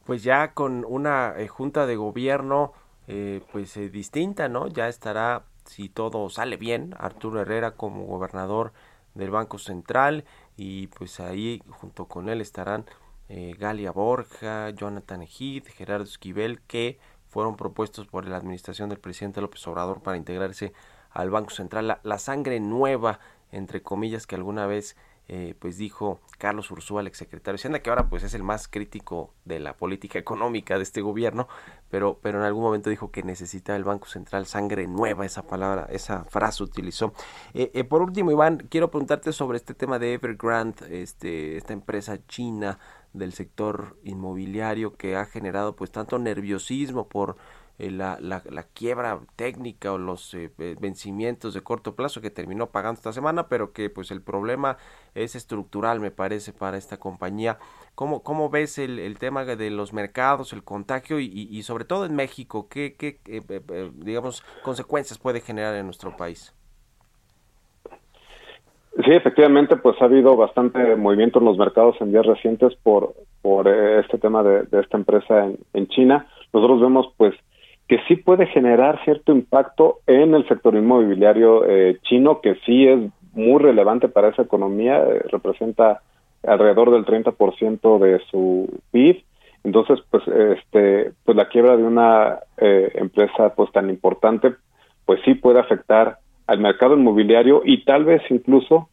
Pues 0.05 0.23
ya 0.23 0.53
con 0.53 0.85
una 0.87 1.35
eh, 1.37 1.47
junta 1.47 1.85
de 1.85 1.95
gobierno 1.95 2.73
eh, 3.07 3.41
pues 3.51 3.77
eh, 3.77 3.89
distinta, 3.89 4.49
¿no? 4.49 4.67
Ya 4.67 4.87
estará 4.87 5.43
si 5.63 5.89
todo 5.89 6.29
sale 6.29 6.57
bien 6.57 6.93
Arturo 6.97 7.41
Herrera 7.41 7.71
como 7.71 8.05
gobernador 8.05 8.73
del 9.13 9.29
Banco 9.29 9.57
Central 9.57 10.25
y 10.57 10.87
pues 10.87 11.19
ahí 11.19 11.61
junto 11.69 12.05
con 12.05 12.29
él 12.29 12.41
estarán 12.41 12.85
Galia 13.27 13.89
Borja, 13.89 14.69
Jonathan 14.69 15.23
Heath, 15.23 15.65
Gerardo 15.69 16.03
Esquivel, 16.03 16.61
que 16.67 16.99
fueron 17.35 17.57
propuestos 17.57 18.07
por 18.07 18.25
la 18.29 18.37
administración 18.37 18.87
del 18.87 18.97
presidente 18.97 19.41
López 19.41 19.67
Obrador 19.67 20.01
para 20.01 20.15
integrarse 20.15 20.71
al 21.11 21.29
Banco 21.29 21.49
Central. 21.49 21.99
La, 22.01 22.17
sangre 22.17 22.61
nueva, 22.61 23.19
entre 23.51 23.81
comillas, 23.81 24.25
que 24.25 24.35
alguna 24.35 24.67
vez 24.67 24.95
eh, 25.27 25.53
pues 25.59 25.77
dijo 25.77 26.21
Carlos 26.37 26.71
Ursúa, 26.71 27.01
el 27.01 27.07
exsecretario 27.07 27.55
Hacienda, 27.55 27.79
que 27.79 27.89
ahora 27.89 28.07
pues 28.07 28.23
es 28.23 28.35
el 28.35 28.43
más 28.43 28.69
crítico 28.69 29.33
de 29.43 29.59
la 29.59 29.75
política 29.75 30.17
económica 30.17 30.77
de 30.77 30.83
este 30.83 31.01
gobierno, 31.01 31.49
pero, 31.89 32.19
pero 32.21 32.39
en 32.39 32.45
algún 32.45 32.63
momento 32.63 32.89
dijo 32.89 33.11
que 33.11 33.21
necesita 33.21 33.75
el 33.75 33.83
Banco 33.83 34.05
Central 34.05 34.45
sangre 34.45 34.87
nueva, 34.87 35.25
esa 35.25 35.45
palabra, 35.45 35.87
esa 35.89 36.23
frase 36.23 36.63
utilizó. 36.63 37.11
Eh, 37.53 37.69
eh, 37.73 37.83
por 37.83 38.01
último, 38.01 38.31
Iván, 38.31 38.65
quiero 38.69 38.91
preguntarte 38.91 39.33
sobre 39.33 39.57
este 39.57 39.73
tema 39.73 39.99
de 39.99 40.13
Evergrande, 40.13 41.01
este, 41.01 41.57
esta 41.57 41.73
empresa 41.73 42.17
china 42.27 42.79
del 43.17 43.33
sector 43.33 43.97
inmobiliario 44.03 44.95
que 44.95 45.15
ha 45.15 45.25
generado 45.25 45.75
pues 45.75 45.91
tanto 45.91 46.19
nerviosismo 46.19 47.07
por 47.07 47.37
eh, 47.77 47.91
la, 47.91 48.17
la, 48.21 48.41
la, 48.49 48.63
quiebra 48.63 49.19
técnica 49.35 49.91
o 49.91 49.97
los 49.97 50.33
eh, 50.33 50.49
vencimientos 50.79 51.53
de 51.53 51.61
corto 51.61 51.93
plazo 51.93 52.21
que 52.21 52.29
terminó 52.29 52.69
pagando 52.69 52.99
esta 52.99 53.11
semana, 53.11 53.49
pero 53.49 53.73
que 53.73 53.89
pues 53.89 54.11
el 54.11 54.21
problema 54.21 54.77
es 55.13 55.35
estructural, 55.35 55.99
me 55.99 56.09
parece, 56.09 56.53
para 56.53 56.77
esta 56.77 56.97
compañía. 56.97 57.59
¿Cómo, 57.93 58.23
cómo 58.23 58.49
ves 58.49 58.77
el, 58.77 58.97
el 58.99 59.19
tema 59.19 59.43
de 59.43 59.69
los 59.71 59.91
mercados, 59.91 60.53
el 60.53 60.63
contagio 60.63 61.19
y, 61.19 61.25
y, 61.25 61.63
sobre 61.63 61.83
todo 61.83 62.05
en 62.05 62.15
México? 62.15 62.69
¿Qué, 62.69 62.95
qué 62.95 63.19
eh, 63.25 63.91
digamos, 63.95 64.41
consecuencias 64.63 65.19
puede 65.19 65.41
generar 65.41 65.75
en 65.75 65.85
nuestro 65.85 66.15
país? 66.15 66.53
Sí, 69.03 69.11
efectivamente, 69.11 69.75
pues 69.75 70.01
ha 70.01 70.05
habido 70.05 70.37
bastante 70.37 70.95
movimiento 70.95 71.39
en 71.39 71.45
los 71.45 71.57
mercados 71.57 71.97
en 71.99 72.11
días 72.11 72.25
recientes 72.25 72.73
por, 72.81 73.13
por 73.41 73.67
este 73.67 74.17
tema 74.17 74.41
de, 74.41 74.63
de 74.63 74.79
esta 74.79 74.97
empresa 74.97 75.45
en, 75.45 75.57
en 75.73 75.87
China. 75.87 76.27
Nosotros 76.53 76.79
vemos 76.79 77.13
pues 77.17 77.35
que 77.87 77.99
sí 78.07 78.15
puede 78.15 78.47
generar 78.47 79.03
cierto 79.03 79.31
impacto 79.31 79.99
en 80.07 80.33
el 80.33 80.47
sector 80.47 80.75
inmobiliario 80.75 81.65
eh, 81.65 81.99
chino, 82.03 82.41
que 82.41 82.55
sí 82.65 82.87
es 82.87 82.99
muy 83.33 83.61
relevante 83.61 84.07
para 84.07 84.29
esa 84.29 84.43
economía, 84.43 84.97
eh, 84.97 85.23
representa 85.29 86.01
alrededor 86.43 86.91
del 86.91 87.05
30% 87.05 87.99
de 87.99 88.19
su 88.31 88.81
PIB. 88.91 89.23
Entonces, 89.63 89.99
pues, 90.09 90.23
este, 90.27 91.11
pues 91.23 91.35
la 91.35 91.49
quiebra 91.49 91.75
de 91.75 91.83
una 91.83 92.39
eh, 92.57 92.91
empresa 92.95 93.53
pues 93.55 93.71
tan 93.71 93.89
importante, 93.89 94.53
pues 95.05 95.19
sí 95.25 95.35
puede 95.35 95.59
afectar 95.59 96.19
al 96.47 96.59
mercado 96.59 96.95
inmobiliario 96.95 97.61
y 97.65 97.83
tal 97.83 98.05
vez 98.05 98.21
incluso 98.29 98.89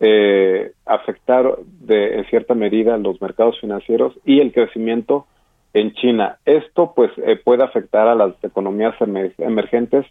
eh, 0.00 0.72
afectar 0.84 1.56
de 1.80 2.16
en 2.16 2.24
cierta 2.26 2.54
medida 2.54 2.96
los 2.98 3.20
mercados 3.20 3.58
financieros 3.60 4.14
y 4.24 4.40
el 4.40 4.52
crecimiento 4.52 5.26
en 5.74 5.92
China. 5.94 6.38
Esto 6.44 6.92
pues 6.94 7.10
eh, 7.18 7.36
puede 7.36 7.64
afectar 7.64 8.08
a 8.08 8.14
las 8.14 8.34
economías 8.42 8.94
emergentes 9.38 10.04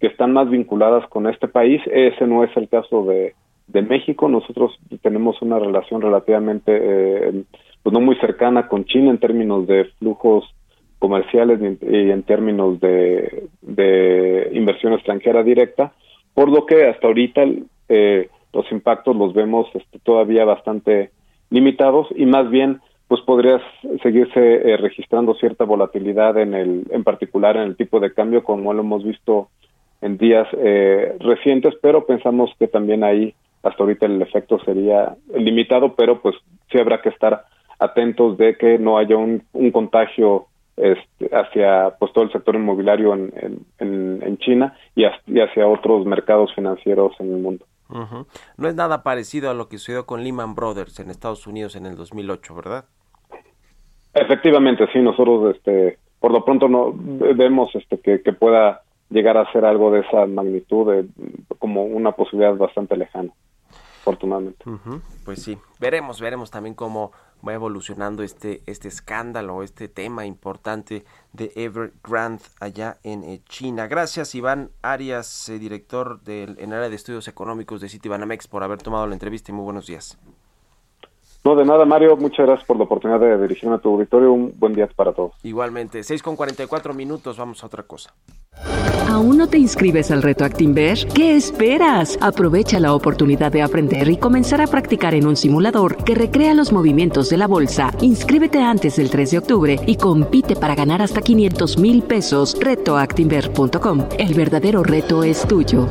que 0.00 0.06
están 0.08 0.32
más 0.32 0.50
vinculadas 0.50 1.06
con 1.08 1.26
este 1.28 1.48
país. 1.48 1.80
Ese 1.86 2.26
no 2.26 2.44
es 2.44 2.56
el 2.56 2.68
caso 2.68 3.04
de, 3.04 3.34
México. 3.82 4.28
Nosotros 4.28 4.78
tenemos 5.02 5.40
una 5.40 5.58
relación 5.58 6.00
relativamente 6.00 6.72
eh, 6.74 7.44
pues 7.82 7.92
no 7.92 8.00
muy 8.00 8.16
cercana 8.16 8.68
con 8.68 8.84
China 8.84 9.10
en 9.10 9.18
términos 9.18 9.66
de 9.66 9.84
flujos 9.98 10.44
comerciales 10.98 11.60
y 11.60 12.10
en, 12.10 12.22
términos 12.22 12.80
de, 12.80 13.48
de, 13.60 14.50
inversión 14.54 14.94
extranjera 14.94 15.42
directa, 15.42 15.92
por 16.34 16.50
lo 16.50 16.66
que 16.66 16.88
hasta 16.88 17.06
ahorita 17.06 17.42
eh, 17.88 18.28
los 18.52 18.70
impactos 18.70 19.16
los 19.16 19.32
vemos 19.32 19.66
este, 19.74 19.98
todavía 20.00 20.44
bastante 20.44 21.10
limitados 21.50 22.08
y 22.14 22.26
más 22.26 22.50
bien 22.50 22.80
pues 23.08 23.20
podría 23.22 23.60
seguirse 24.02 24.40
eh, 24.40 24.76
registrando 24.76 25.34
cierta 25.34 25.64
volatilidad 25.64 26.38
en 26.38 26.54
el 26.54 26.84
en 26.90 27.04
particular 27.04 27.56
en 27.56 27.64
el 27.64 27.76
tipo 27.76 28.00
de 28.00 28.12
cambio 28.12 28.42
como 28.42 28.72
lo 28.72 28.80
hemos 28.80 29.04
visto 29.04 29.48
en 30.00 30.18
días 30.18 30.48
eh, 30.58 31.16
recientes 31.20 31.74
pero 31.80 32.06
pensamos 32.06 32.50
que 32.58 32.66
también 32.66 33.04
ahí 33.04 33.34
hasta 33.62 33.82
ahorita 33.82 34.06
el 34.06 34.20
efecto 34.22 34.58
sería 34.64 35.16
limitado 35.36 35.94
pero 35.94 36.20
pues 36.20 36.34
sí 36.70 36.78
habrá 36.78 37.00
que 37.02 37.10
estar 37.10 37.44
atentos 37.78 38.38
de 38.38 38.56
que 38.56 38.78
no 38.78 38.98
haya 38.98 39.16
un, 39.16 39.42
un 39.52 39.70
contagio 39.70 40.46
este, 40.76 41.30
hacia 41.32 41.94
pues 41.98 42.12
todo 42.12 42.24
el 42.24 42.32
sector 42.32 42.56
inmobiliario 42.56 43.14
en, 43.14 43.32
en, 43.78 44.22
en 44.22 44.38
China 44.38 44.76
y 44.94 45.04
hacia, 45.04 45.66
otros 45.66 46.04
mercados 46.04 46.54
financieros 46.54 47.12
en 47.20 47.34
el 47.34 47.40
mundo. 47.40 47.66
No 48.56 48.68
es 48.68 48.74
nada 48.74 49.02
parecido 49.02 49.50
a 49.50 49.54
lo 49.54 49.68
que 49.68 49.78
sucedió 49.78 50.04
con 50.04 50.24
Lehman 50.24 50.54
Brothers 50.54 50.98
en 50.98 51.10
Estados 51.10 51.46
Unidos 51.46 51.76
en 51.76 51.86
el 51.86 51.96
2008, 51.96 52.54
¿verdad? 52.54 52.84
Efectivamente, 54.14 54.88
sí, 54.92 55.00
nosotros 55.00 55.54
este, 55.54 55.98
por 56.18 56.32
lo 56.32 56.44
pronto 56.44 56.68
no 56.68 56.92
vemos 56.94 57.70
este, 57.74 58.00
que, 58.00 58.22
que 58.22 58.32
pueda 58.32 58.82
llegar 59.10 59.36
a 59.36 59.50
ser 59.52 59.64
algo 59.64 59.90
de 59.92 60.00
esa 60.00 60.26
magnitud 60.26 60.92
de, 60.92 61.06
como 61.58 61.84
una 61.84 62.12
posibilidad 62.12 62.56
bastante 62.56 62.96
lejana, 62.96 63.30
afortunadamente. 64.00 64.64
Pues 65.24 65.42
sí, 65.42 65.56
veremos, 65.80 66.20
veremos 66.20 66.50
también 66.50 66.74
cómo 66.74 67.12
va 67.46 67.54
evolucionando 67.54 68.22
este, 68.22 68.62
este 68.66 68.88
escándalo, 68.88 69.62
este 69.62 69.88
tema 69.88 70.26
importante 70.26 71.04
de 71.32 71.52
Evergrande 71.54 72.42
allá 72.60 72.98
en 73.02 73.24
eh, 73.24 73.42
China. 73.48 73.86
Gracias 73.86 74.34
Iván 74.34 74.70
Arias, 74.82 75.48
eh, 75.48 75.58
director 75.58 76.22
del 76.22 76.56
en 76.58 76.72
área 76.72 76.88
de 76.88 76.96
estudios 76.96 77.28
económicos 77.28 77.80
de 77.80 77.88
Citibanamex, 77.88 78.48
por 78.48 78.62
haber 78.62 78.82
tomado 78.82 79.06
la 79.06 79.14
entrevista 79.14 79.52
y 79.52 79.54
muy 79.54 79.64
buenos 79.64 79.86
días. 79.86 80.18
No, 81.44 81.54
de 81.54 81.64
nada, 81.66 81.84
Mario. 81.84 82.16
Muchas 82.16 82.46
gracias 82.46 82.66
por 82.66 82.78
la 82.78 82.84
oportunidad 82.84 83.20
de 83.20 83.36
dirigirme 83.36 83.74
a 83.74 83.78
tu 83.78 83.90
auditorio. 83.90 84.32
Un 84.32 84.54
buen 84.58 84.72
día 84.72 84.88
para 84.96 85.12
todos. 85.12 85.32
Igualmente, 85.42 86.02
6 86.02 86.22
con 86.22 86.36
44 86.36 86.94
minutos. 86.94 87.36
Vamos 87.36 87.62
a 87.62 87.66
otra 87.66 87.82
cosa. 87.82 88.14
¿Aún 89.10 89.36
no 89.36 89.46
te 89.46 89.58
inscribes 89.58 90.10
al 90.10 90.22
reto 90.22 90.46
Actinver? 90.46 91.06
¿Qué 91.14 91.36
esperas? 91.36 92.16
Aprovecha 92.22 92.80
la 92.80 92.94
oportunidad 92.94 93.52
de 93.52 93.60
aprender 93.60 94.08
y 94.08 94.16
comenzar 94.16 94.62
a 94.62 94.66
practicar 94.66 95.14
en 95.14 95.26
un 95.26 95.36
simulador 95.36 96.02
que 96.02 96.14
recrea 96.14 96.54
los 96.54 96.72
movimientos 96.72 97.28
de 97.28 97.36
la 97.36 97.46
bolsa. 97.46 97.92
Inscríbete 98.00 98.62
antes 98.62 98.96
del 98.96 99.10
3 99.10 99.32
de 99.32 99.38
octubre 99.38 99.76
y 99.86 99.96
compite 99.96 100.56
para 100.56 100.74
ganar 100.74 101.02
hasta 101.02 101.20
500 101.20 101.78
mil 101.78 102.02
pesos. 102.02 102.56
Retoactinver.com. 102.58 104.08
El 104.18 104.32
verdadero 104.32 104.82
reto 104.82 105.22
es 105.22 105.46
tuyo. 105.46 105.86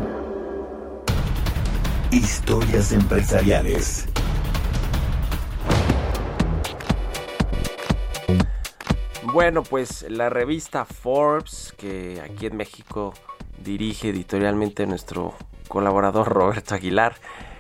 Historias 2.11 2.91
empresariales. 2.91 4.12
Bueno, 9.34 9.63
pues 9.63 10.05
la 10.11 10.29
revista 10.29 10.86
Forbes, 10.86 11.73
que 11.75 12.21
aquí 12.21 12.45
en 12.45 12.55
México 12.55 13.15
dirige 13.57 14.09
editorialmente 14.09 14.86
nuestro 14.86 15.34
colaborador 15.67 16.27
Roberto 16.31 16.75
Aguilar, 16.75 17.15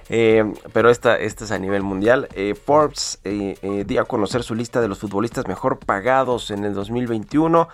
eh, 0.07 0.53
pero 0.71 0.91
esta, 0.91 1.17
esta 1.17 1.45
es 1.45 1.51
a 1.51 1.57
nivel 1.57 1.81
mundial. 1.81 2.29
Eh, 2.35 2.53
Forbes 2.53 3.19
eh, 3.23 3.85
dio 3.87 4.01
a 4.01 4.05
conocer 4.05 4.43
su 4.43 4.53
lista 4.53 4.81
de 4.81 4.87
los 4.87 4.99
futbolistas 4.99 5.47
mejor 5.47 5.79
pagados 5.79 6.51
en 6.51 6.63
el 6.63 6.75
2021, 6.75 7.67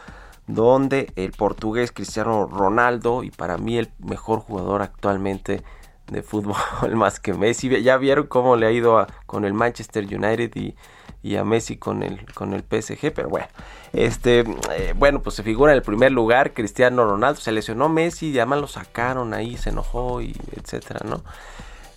donde 0.48 1.12
el 1.18 1.34
portugués 1.34 1.92
Cristiano 1.92 2.48
Ronaldo, 2.48 3.24
y 3.24 3.32
para 3.32 3.58
mí 3.58 3.78
el 3.78 3.90
mejor 4.00 4.40
jugador 4.40 4.82
actualmente 4.82 5.62
de 6.10 6.24
fútbol 6.24 6.56
más 6.96 7.20
que 7.20 7.34
Messi, 7.34 7.82
ya 7.84 7.98
vieron 7.98 8.28
cómo 8.28 8.56
le 8.56 8.66
ha 8.66 8.72
ido 8.72 9.06
con 9.26 9.44
el 9.44 9.54
Manchester 9.54 10.06
United 10.06 10.56
y 10.56 10.74
y 11.22 11.36
a 11.36 11.44
Messi 11.44 11.78
con 11.78 12.04
el, 12.04 12.26
con 12.34 12.54
el 12.54 12.62
PSG, 12.62 13.14
pero 13.14 13.30
bueno, 13.30 13.48
este, 13.94 14.44
eh, 14.72 14.94
bueno, 14.96 15.22
pues 15.22 15.36
se 15.36 15.44
figura 15.44 15.72
en 15.72 15.78
el 15.78 15.84
primer 15.84 16.12
lugar 16.12 16.54
Cristiano 16.54 17.06
Ronaldo, 17.06 17.40
se 17.42 17.52
lesionó 17.52 17.90
Messi 17.90 18.30
y 18.30 18.40
además 18.40 18.62
lo 18.62 18.68
sacaron 18.68 19.34
ahí, 19.34 19.58
se 19.58 19.70
enojó 19.70 20.22
y 20.22 20.36
etcétera, 20.56 21.02
¿no? 21.06 21.24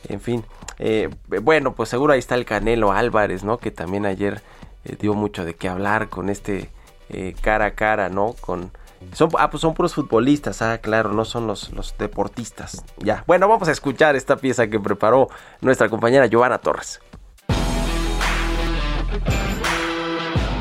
En 0.09 0.21
fin, 0.21 0.45
eh, 0.79 1.11
bueno, 1.43 1.75
pues 1.75 1.89
seguro 1.89 2.13
ahí 2.13 2.19
está 2.19 2.35
el 2.35 2.45
Canelo 2.45 2.91
Álvarez, 2.91 3.45
¿no? 3.45 3.59
Que 3.59 3.71
también 3.71 4.07
ayer 4.07 4.43
eh, 4.85 4.97
dio 4.99 5.15
mucho 5.15 5.45
de 5.45 5.55
qué 5.55 5.69
hablar 5.69 6.09
con 6.09 6.29
este 6.29 6.71
cara 7.43 7.67
a 7.67 7.75
cara, 7.75 8.09
¿no? 8.09 8.35
Con 8.41 8.73
son, 9.13 9.31
ah, 9.39 9.51
pues 9.51 9.61
son 9.61 9.75
puros 9.75 9.95
futbolistas, 9.95 10.63
ah, 10.63 10.79
claro, 10.79 11.13
no 11.13 11.25
son 11.25 11.47
los, 11.47 11.71
los 11.73 11.97
deportistas. 11.99 12.85
Ya, 12.99 13.25
bueno, 13.27 13.49
vamos 13.49 13.69
a 13.69 13.73
escuchar 13.73 14.17
esta 14.17 14.37
pieza 14.37 14.69
que 14.69 14.79
preparó 14.81 15.29
nuestra 15.61 15.89
compañera 15.89 16.27
Giovanna 16.27 16.59
Torres. 16.59 17.01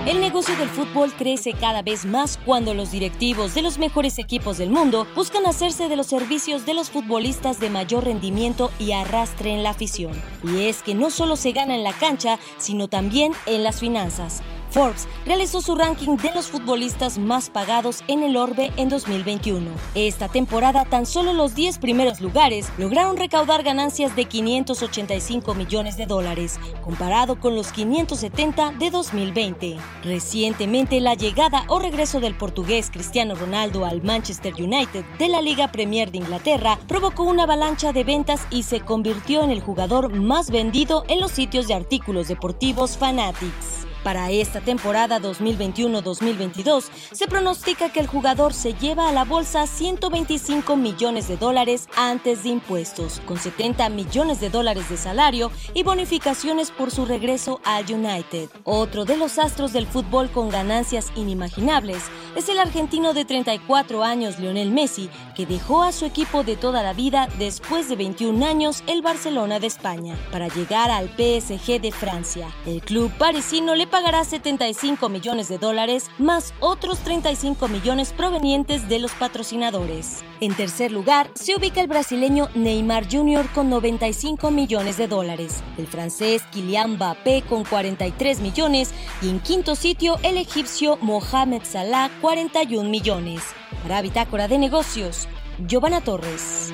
El 0.07 0.19
negocio 0.19 0.55
del 0.55 0.67
fútbol 0.67 1.13
crece 1.13 1.53
cada 1.53 1.83
vez 1.83 2.05
más 2.05 2.39
cuando 2.43 2.73
los 2.73 2.91
directivos 2.91 3.53
de 3.53 3.61
los 3.61 3.77
mejores 3.77 4.17
equipos 4.17 4.57
del 4.57 4.71
mundo 4.71 5.05
buscan 5.15 5.45
hacerse 5.45 5.89
de 5.89 5.95
los 5.95 6.07
servicios 6.07 6.65
de 6.65 6.73
los 6.73 6.89
futbolistas 6.89 7.59
de 7.59 7.69
mayor 7.69 8.05
rendimiento 8.05 8.71
y 8.79 8.93
arrastre 8.93 9.53
en 9.53 9.61
la 9.61 9.69
afición. 9.69 10.11
Y 10.43 10.63
es 10.63 10.81
que 10.81 10.95
no 10.95 11.11
solo 11.11 11.35
se 11.35 11.51
gana 11.51 11.75
en 11.75 11.83
la 11.83 11.93
cancha, 11.93 12.39
sino 12.57 12.87
también 12.87 13.33
en 13.45 13.63
las 13.63 13.79
finanzas. 13.79 14.41
Forbes 14.71 15.05
realizó 15.25 15.61
su 15.61 15.75
ranking 15.75 16.15
de 16.15 16.31
los 16.33 16.47
futbolistas 16.47 17.17
más 17.17 17.49
pagados 17.49 18.03
en 18.07 18.23
el 18.23 18.37
Orbe 18.37 18.71
en 18.77 18.87
2021. 18.87 19.69
Esta 19.95 20.29
temporada 20.29 20.85
tan 20.85 21.05
solo 21.05 21.33
los 21.33 21.55
10 21.55 21.77
primeros 21.79 22.21
lugares 22.21 22.69
lograron 22.77 23.17
recaudar 23.17 23.63
ganancias 23.63 24.15
de 24.15 24.25
585 24.25 25.53
millones 25.55 25.97
de 25.97 26.05
dólares, 26.05 26.57
comparado 26.83 27.37
con 27.37 27.53
los 27.53 27.73
570 27.73 28.71
de 28.79 28.89
2020. 28.91 29.77
Recientemente 30.03 31.01
la 31.01 31.15
llegada 31.15 31.65
o 31.67 31.79
regreso 31.79 32.21
del 32.21 32.35
portugués 32.35 32.89
Cristiano 32.91 33.35
Ronaldo 33.35 33.85
al 33.85 34.01
Manchester 34.01 34.53
United 34.53 35.03
de 35.19 35.27
la 35.27 35.41
Liga 35.41 35.71
Premier 35.73 36.11
de 36.11 36.19
Inglaterra 36.19 36.79
provocó 36.87 37.23
una 37.23 37.43
avalancha 37.43 37.91
de 37.91 38.05
ventas 38.05 38.47
y 38.49 38.63
se 38.63 38.79
convirtió 38.79 39.43
en 39.43 39.51
el 39.51 39.59
jugador 39.59 40.13
más 40.13 40.49
vendido 40.49 41.03
en 41.09 41.19
los 41.19 41.31
sitios 41.31 41.67
de 41.67 41.73
artículos 41.73 42.29
deportivos 42.29 42.97
Fanatics. 42.97 43.90
Para 44.03 44.31
esta 44.31 44.61
temporada 44.61 45.19
2021-2022 45.19 46.89
se 47.11 47.27
pronostica 47.27 47.89
que 47.89 47.99
el 47.99 48.07
jugador 48.07 48.53
se 48.53 48.73
lleva 48.73 49.07
a 49.07 49.11
la 49.11 49.25
bolsa 49.25 49.67
125 49.67 50.75
millones 50.75 51.27
de 51.27 51.37
dólares 51.37 51.87
antes 51.95 52.43
de 52.43 52.49
impuestos, 52.49 53.21
con 53.27 53.37
70 53.37 53.89
millones 53.89 54.39
de 54.39 54.49
dólares 54.49 54.89
de 54.89 54.97
salario 54.97 55.51
y 55.75 55.83
bonificaciones 55.83 56.71
por 56.71 56.89
su 56.89 57.05
regreso 57.05 57.61
al 57.63 57.85
United. 57.91 58.49
Otro 58.63 59.05
de 59.05 59.17
los 59.17 59.37
astros 59.37 59.71
del 59.71 59.85
fútbol 59.85 60.31
con 60.31 60.49
ganancias 60.49 61.11
inimaginables 61.15 62.01
es 62.35 62.49
el 62.49 62.57
argentino 62.57 63.13
de 63.13 63.25
34 63.25 64.03
años 64.03 64.39
Lionel 64.39 64.71
Messi, 64.71 65.09
que 65.35 65.45
dejó 65.45 65.83
a 65.83 65.91
su 65.91 66.05
equipo 66.05 66.43
de 66.43 66.55
toda 66.55 66.81
la 66.81 66.93
vida 66.93 67.27
después 67.37 67.87
de 67.87 67.95
21 67.97 68.43
años 68.45 68.83
el 68.87 69.01
Barcelona 69.01 69.59
de 69.59 69.67
España 69.67 70.17
para 70.31 70.47
llegar 70.47 70.89
al 70.89 71.09
PSG 71.09 71.81
de 71.81 71.91
Francia. 71.91 72.49
El 72.65 72.81
club 72.81 73.11
parisino 73.17 73.75
le 73.75 73.90
pagará 73.91 74.23
75 74.23 75.09
millones 75.09 75.49
de 75.49 75.59
dólares 75.59 76.09
más 76.17 76.53
otros 76.59 76.99
35 76.99 77.67
millones 77.67 78.13
provenientes 78.13 78.89
de 78.89 78.97
los 78.97 79.11
patrocinadores. 79.11 80.23
En 80.39 80.55
tercer 80.55 80.91
lugar, 80.91 81.29
se 81.35 81.55
ubica 81.55 81.81
el 81.81 81.87
brasileño 81.87 82.49
Neymar 82.55 83.05
Jr. 83.11 83.45
con 83.53 83.69
95 83.69 84.49
millones 84.49 84.97
de 84.97 85.07
dólares, 85.07 85.61
el 85.77 85.85
francés 85.85 86.41
Kylian 86.51 86.93
Mbappé 86.93 87.43
con 87.43 87.63
43 87.63 88.39
millones 88.39 88.91
y 89.21 89.29
en 89.29 89.39
quinto 89.39 89.75
sitio 89.75 90.17
el 90.23 90.37
egipcio 90.37 90.97
Mohamed 91.01 91.61
Salah 91.63 92.09
41 92.21 92.89
millones. 92.89 93.43
Para 93.83 94.01
Bitácora 94.01 94.47
de 94.47 94.57
Negocios, 94.57 95.27
Giovanna 95.67 96.01
Torres. 96.01 96.71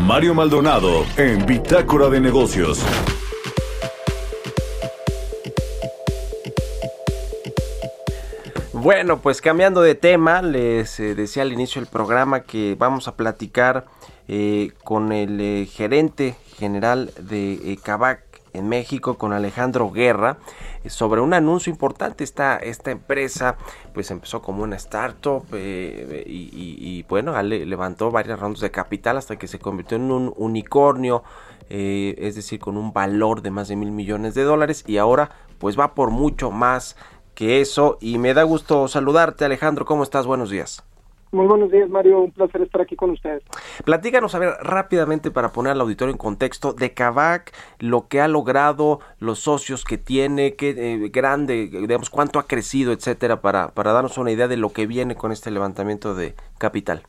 Mario 0.00 0.32
Maldonado 0.34 1.04
en 1.16 1.44
Bitácora 1.44 2.08
de 2.08 2.20
Negocios. 2.20 2.82
Bueno, 8.72 9.20
pues 9.20 9.40
cambiando 9.40 9.82
de 9.82 9.96
tema, 9.96 10.40
les 10.40 11.00
eh, 11.00 11.14
decía 11.14 11.42
al 11.42 11.52
inicio 11.52 11.80
del 11.80 11.90
programa 11.90 12.44
que 12.44 12.76
vamos 12.78 13.08
a 13.08 13.16
platicar 13.16 13.86
eh, 14.28 14.70
con 14.84 15.12
el 15.12 15.40
eh, 15.40 15.66
gerente 15.66 16.36
general 16.56 17.10
de 17.20 17.78
Cabac 17.82 18.27
en 18.52 18.68
México, 18.68 19.18
con 19.18 19.32
Alejandro 19.32 19.90
Guerra, 19.90 20.38
sobre 20.86 21.20
un 21.20 21.34
anuncio 21.34 21.70
importante. 21.70 22.24
Esta, 22.24 22.56
esta 22.56 22.90
empresa 22.90 23.56
pues 23.94 24.10
empezó 24.10 24.42
como 24.42 24.62
una 24.62 24.76
startup 24.76 25.44
y, 25.54 26.18
y, 26.26 27.04
bueno, 27.08 27.40
levantó 27.42 28.10
varias 28.10 28.38
rondas 28.38 28.60
de 28.60 28.70
capital 28.70 29.16
hasta 29.16 29.36
que 29.36 29.46
se 29.46 29.58
convirtió 29.58 29.96
en 29.96 30.10
un 30.10 30.32
unicornio, 30.36 31.22
es 31.68 32.34
decir, 32.34 32.60
con 32.60 32.76
un 32.76 32.92
valor 32.92 33.42
de 33.42 33.50
más 33.50 33.68
de 33.68 33.76
mil 33.76 33.90
millones 33.90 34.34
de 34.34 34.42
dólares 34.42 34.84
y 34.86 34.98
ahora 34.98 35.30
pues 35.58 35.78
va 35.78 35.94
por 35.94 36.10
mucho 36.10 36.50
más 36.50 36.96
que 37.34 37.60
eso. 37.60 37.98
Y 38.00 38.18
me 38.18 38.34
da 38.34 38.42
gusto 38.42 38.88
saludarte, 38.88 39.44
Alejandro. 39.44 39.84
¿Cómo 39.84 40.02
estás? 40.02 40.26
Buenos 40.26 40.50
días. 40.50 40.87
Muy 41.30 41.46
buenos 41.46 41.70
días, 41.70 41.90
Mario. 41.90 42.20
Un 42.20 42.30
placer 42.30 42.62
estar 42.62 42.80
aquí 42.80 42.96
con 42.96 43.10
ustedes. 43.10 43.42
Platícanos, 43.84 44.34
a 44.34 44.38
ver, 44.38 44.54
rápidamente 44.62 45.30
para 45.30 45.52
poner 45.52 45.72
al 45.72 45.80
auditorio 45.80 46.12
en 46.12 46.18
contexto 46.18 46.72
de 46.72 46.94
Kavak, 46.94 47.52
lo 47.80 48.08
que 48.08 48.20
ha 48.20 48.28
logrado, 48.28 49.00
los 49.18 49.40
socios 49.40 49.84
que 49.84 49.98
tiene, 49.98 50.54
qué 50.54 50.70
eh, 50.70 51.08
grande, 51.10 51.68
digamos, 51.70 52.08
cuánto 52.08 52.38
ha 52.38 52.46
crecido, 52.46 52.92
etcétera, 52.92 53.42
para, 53.42 53.68
para 53.68 53.92
darnos 53.92 54.16
una 54.16 54.30
idea 54.30 54.48
de 54.48 54.56
lo 54.56 54.70
que 54.70 54.86
viene 54.86 55.16
con 55.16 55.32
este 55.32 55.50
levantamiento 55.50 56.14
de 56.14 56.34
capital. 56.56 57.02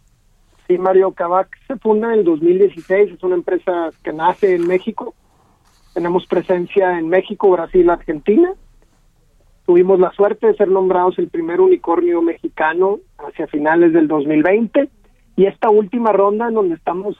Sí, 0.67 0.77
Mario, 0.77 1.13
Kavak 1.13 1.49
se 1.67 1.77
funda 1.77 2.13
en 2.13 2.19
el 2.19 2.25
2016, 2.25 3.13
es 3.13 3.23
una 3.23 3.35
empresa 3.35 3.89
que 4.03 4.13
nace 4.13 4.55
en 4.55 4.67
México. 4.67 5.15
Tenemos 5.93 6.27
presencia 6.27 6.99
en 6.99 7.07
México, 7.09 7.49
Brasil, 7.49 7.89
Argentina 7.89 8.53
Tuvimos 9.69 9.99
la 9.99 10.11
suerte 10.13 10.47
de 10.47 10.55
ser 10.55 10.67
nombrados 10.67 11.19
el 11.19 11.29
primer 11.29 11.61
unicornio 11.61 12.23
mexicano 12.23 12.97
hacia 13.19 13.45
finales 13.45 13.93
del 13.93 14.07
2020 14.07 14.89
y 15.35 15.45
esta 15.45 15.69
última 15.69 16.11
ronda 16.11 16.47
en 16.47 16.55
donde 16.55 16.73
estamos 16.73 17.15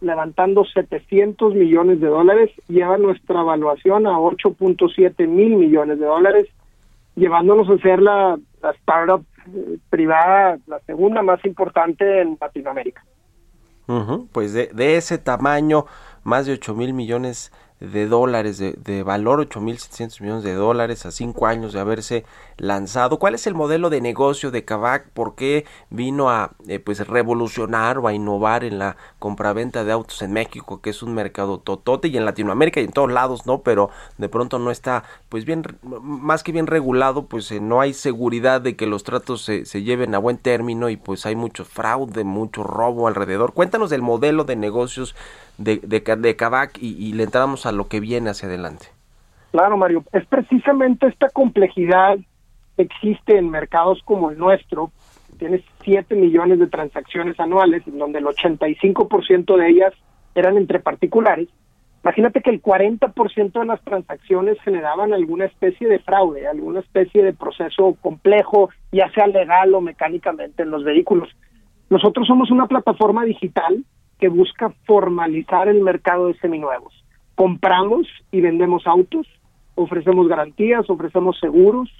levantando 0.00 0.64
700 0.64 1.56
millones 1.56 2.00
de 2.00 2.06
dólares 2.06 2.52
lleva 2.68 2.98
nuestra 2.98 3.40
evaluación 3.40 4.06
a 4.06 4.12
8.7 4.12 5.26
mil 5.26 5.56
millones 5.56 5.98
de 5.98 6.06
dólares, 6.06 6.46
llevándonos 7.16 7.68
a 7.68 7.82
ser 7.82 8.00
la, 8.00 8.38
startup 8.78 9.24
eh, 9.52 9.78
privada, 9.90 10.56
la 10.68 10.78
segunda 10.86 11.20
más 11.22 11.44
importante 11.44 12.20
en 12.20 12.38
Latinoamérica. 12.40 13.04
pues 14.30 14.52
de, 14.52 14.68
de, 14.68 14.98
ese 14.98 15.18
tamaño, 15.18 15.86
más 16.22 16.46
de 16.46 16.52
8 16.52 16.76
mil 16.76 16.94
millones 16.94 17.50
de 17.50 17.67
dólares, 18.06 18.58
de, 18.58 18.72
de 18.72 19.02
valor 19.02 19.46
8.700 19.48 20.20
millones 20.20 20.44
de 20.44 20.54
dólares 20.54 21.06
a 21.06 21.10
cinco 21.10 21.46
años 21.46 21.72
de 21.72 21.80
haberse 21.80 22.24
lanzado. 22.58 23.18
¿Cuál 23.18 23.34
es 23.34 23.46
el 23.46 23.54
modelo 23.54 23.90
de 23.90 24.00
negocio 24.00 24.50
de 24.50 24.64
Kavak? 24.64 25.08
¿Por 25.10 25.34
qué 25.34 25.64
vino 25.90 26.28
a 26.30 26.50
eh, 26.66 26.78
pues 26.78 27.06
revolucionar 27.06 27.98
o 27.98 28.08
a 28.08 28.12
innovar 28.12 28.64
en 28.64 28.78
la 28.78 28.96
compraventa 29.18 29.84
de 29.84 29.92
autos 29.92 30.22
en 30.22 30.32
México, 30.32 30.80
que 30.80 30.90
es 30.90 31.02
un 31.02 31.14
mercado 31.14 31.58
totote 31.58 32.08
y 32.08 32.16
en 32.16 32.24
Latinoamérica 32.24 32.80
y 32.80 32.84
en 32.84 32.92
todos 32.92 33.10
lados, 33.10 33.46
¿no? 33.46 33.62
Pero 33.62 33.90
de 34.18 34.28
pronto 34.28 34.58
no 34.58 34.70
está 34.70 35.04
pues 35.28 35.44
bien, 35.44 35.62
más 35.82 36.42
que 36.42 36.52
bien 36.52 36.66
regulado, 36.66 37.26
pues 37.26 37.50
eh, 37.52 37.60
no 37.60 37.80
hay 37.80 37.94
seguridad 37.94 38.60
de 38.60 38.76
que 38.76 38.86
los 38.86 39.04
tratos 39.04 39.42
se, 39.42 39.64
se 39.64 39.82
lleven 39.82 40.14
a 40.14 40.18
buen 40.18 40.38
término 40.38 40.88
y 40.88 40.96
pues 40.96 41.26
hay 41.26 41.36
mucho 41.36 41.64
fraude, 41.64 42.24
mucho 42.24 42.62
robo 42.62 43.08
alrededor. 43.08 43.52
Cuéntanos 43.54 43.90
del 43.90 44.02
modelo 44.02 44.44
de 44.44 44.56
negocios 44.56 45.14
de, 45.58 45.78
de, 45.78 46.36
y, 46.80 47.06
y 47.06 47.12
le 47.12 47.22
entramos 47.22 47.66
a 47.66 47.72
lo 47.72 47.88
que 47.88 48.00
viene 48.00 48.30
hacia 48.30 48.48
adelante. 48.48 48.86
Claro, 49.50 49.76
Mario, 49.76 50.04
es 50.12 50.26
precisamente 50.26 51.06
esta 51.06 51.30
complejidad 51.30 52.18
existe 52.78 53.36
en 53.36 53.50
mercados 53.50 54.00
como 54.04 54.30
el 54.30 54.38
nuestro. 54.38 54.90
Tienes 55.38 55.62
7 55.82 56.14
millones 56.14 56.58
de 56.58 56.66
transacciones 56.66 57.38
anuales, 57.38 57.86
en 57.86 57.98
donde 57.98 58.18
el 58.18 58.24
85% 58.24 59.56
de 59.56 59.68
ellas 59.68 59.92
eran 60.34 60.56
entre 60.56 60.80
particulares. 60.80 61.48
Imagínate 62.02 62.40
que 62.40 62.50
el 62.50 62.62
40% 62.62 63.52
de 63.52 63.66
las 63.66 63.82
transacciones 63.82 64.60
generaban 64.62 65.12
alguna 65.12 65.46
especie 65.46 65.88
de 65.88 65.98
fraude, 65.98 66.46
alguna 66.46 66.80
especie 66.80 67.22
de 67.22 67.32
proceso 67.32 67.96
complejo, 68.00 68.70
ya 68.92 69.10
sea 69.10 69.26
legal 69.26 69.74
o 69.74 69.80
mecánicamente 69.80 70.62
en 70.62 70.70
los 70.70 70.84
vehículos. 70.84 71.28
Nosotros 71.90 72.26
somos 72.26 72.50
una 72.50 72.66
plataforma 72.66 73.24
digital 73.24 73.84
que 74.18 74.28
busca 74.28 74.70
formalizar 74.86 75.68
el 75.68 75.80
mercado 75.80 76.28
de 76.28 76.38
seminuevos. 76.38 76.92
Compramos 77.34 78.06
y 78.30 78.40
vendemos 78.40 78.86
autos, 78.86 79.26
ofrecemos 79.74 80.28
garantías, 80.28 80.88
ofrecemos 80.88 81.38
seguros, 81.38 81.90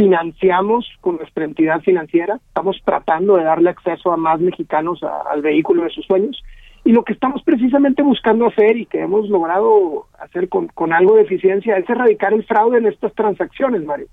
financiamos 0.00 0.86
con 1.02 1.16
nuestra 1.16 1.44
entidad 1.44 1.82
financiera, 1.82 2.40
estamos 2.48 2.80
tratando 2.86 3.36
de 3.36 3.44
darle 3.44 3.68
acceso 3.68 4.10
a 4.10 4.16
más 4.16 4.40
mexicanos 4.40 5.00
al 5.02 5.42
vehículo 5.42 5.82
de 5.82 5.90
sus 5.90 6.06
sueños 6.06 6.42
Y 6.84 6.92
lo 6.92 7.04
que 7.04 7.12
estamos 7.12 7.42
precisamente 7.42 8.02
buscando 8.02 8.46
hacer 8.46 8.78
y 8.78 8.86
que 8.86 9.00
hemos 9.00 9.28
logrado 9.28 10.06
hacer 10.18 10.48
con, 10.48 10.68
con 10.68 10.94
algo 10.94 11.16
de 11.16 11.22
eficiencia 11.22 11.76
es 11.76 11.88
erradicar 11.90 12.32
el 12.32 12.44
fraude 12.44 12.78
en 12.78 12.86
estas 12.86 13.14
transacciones, 13.14 13.84
Mario. 13.84 14.06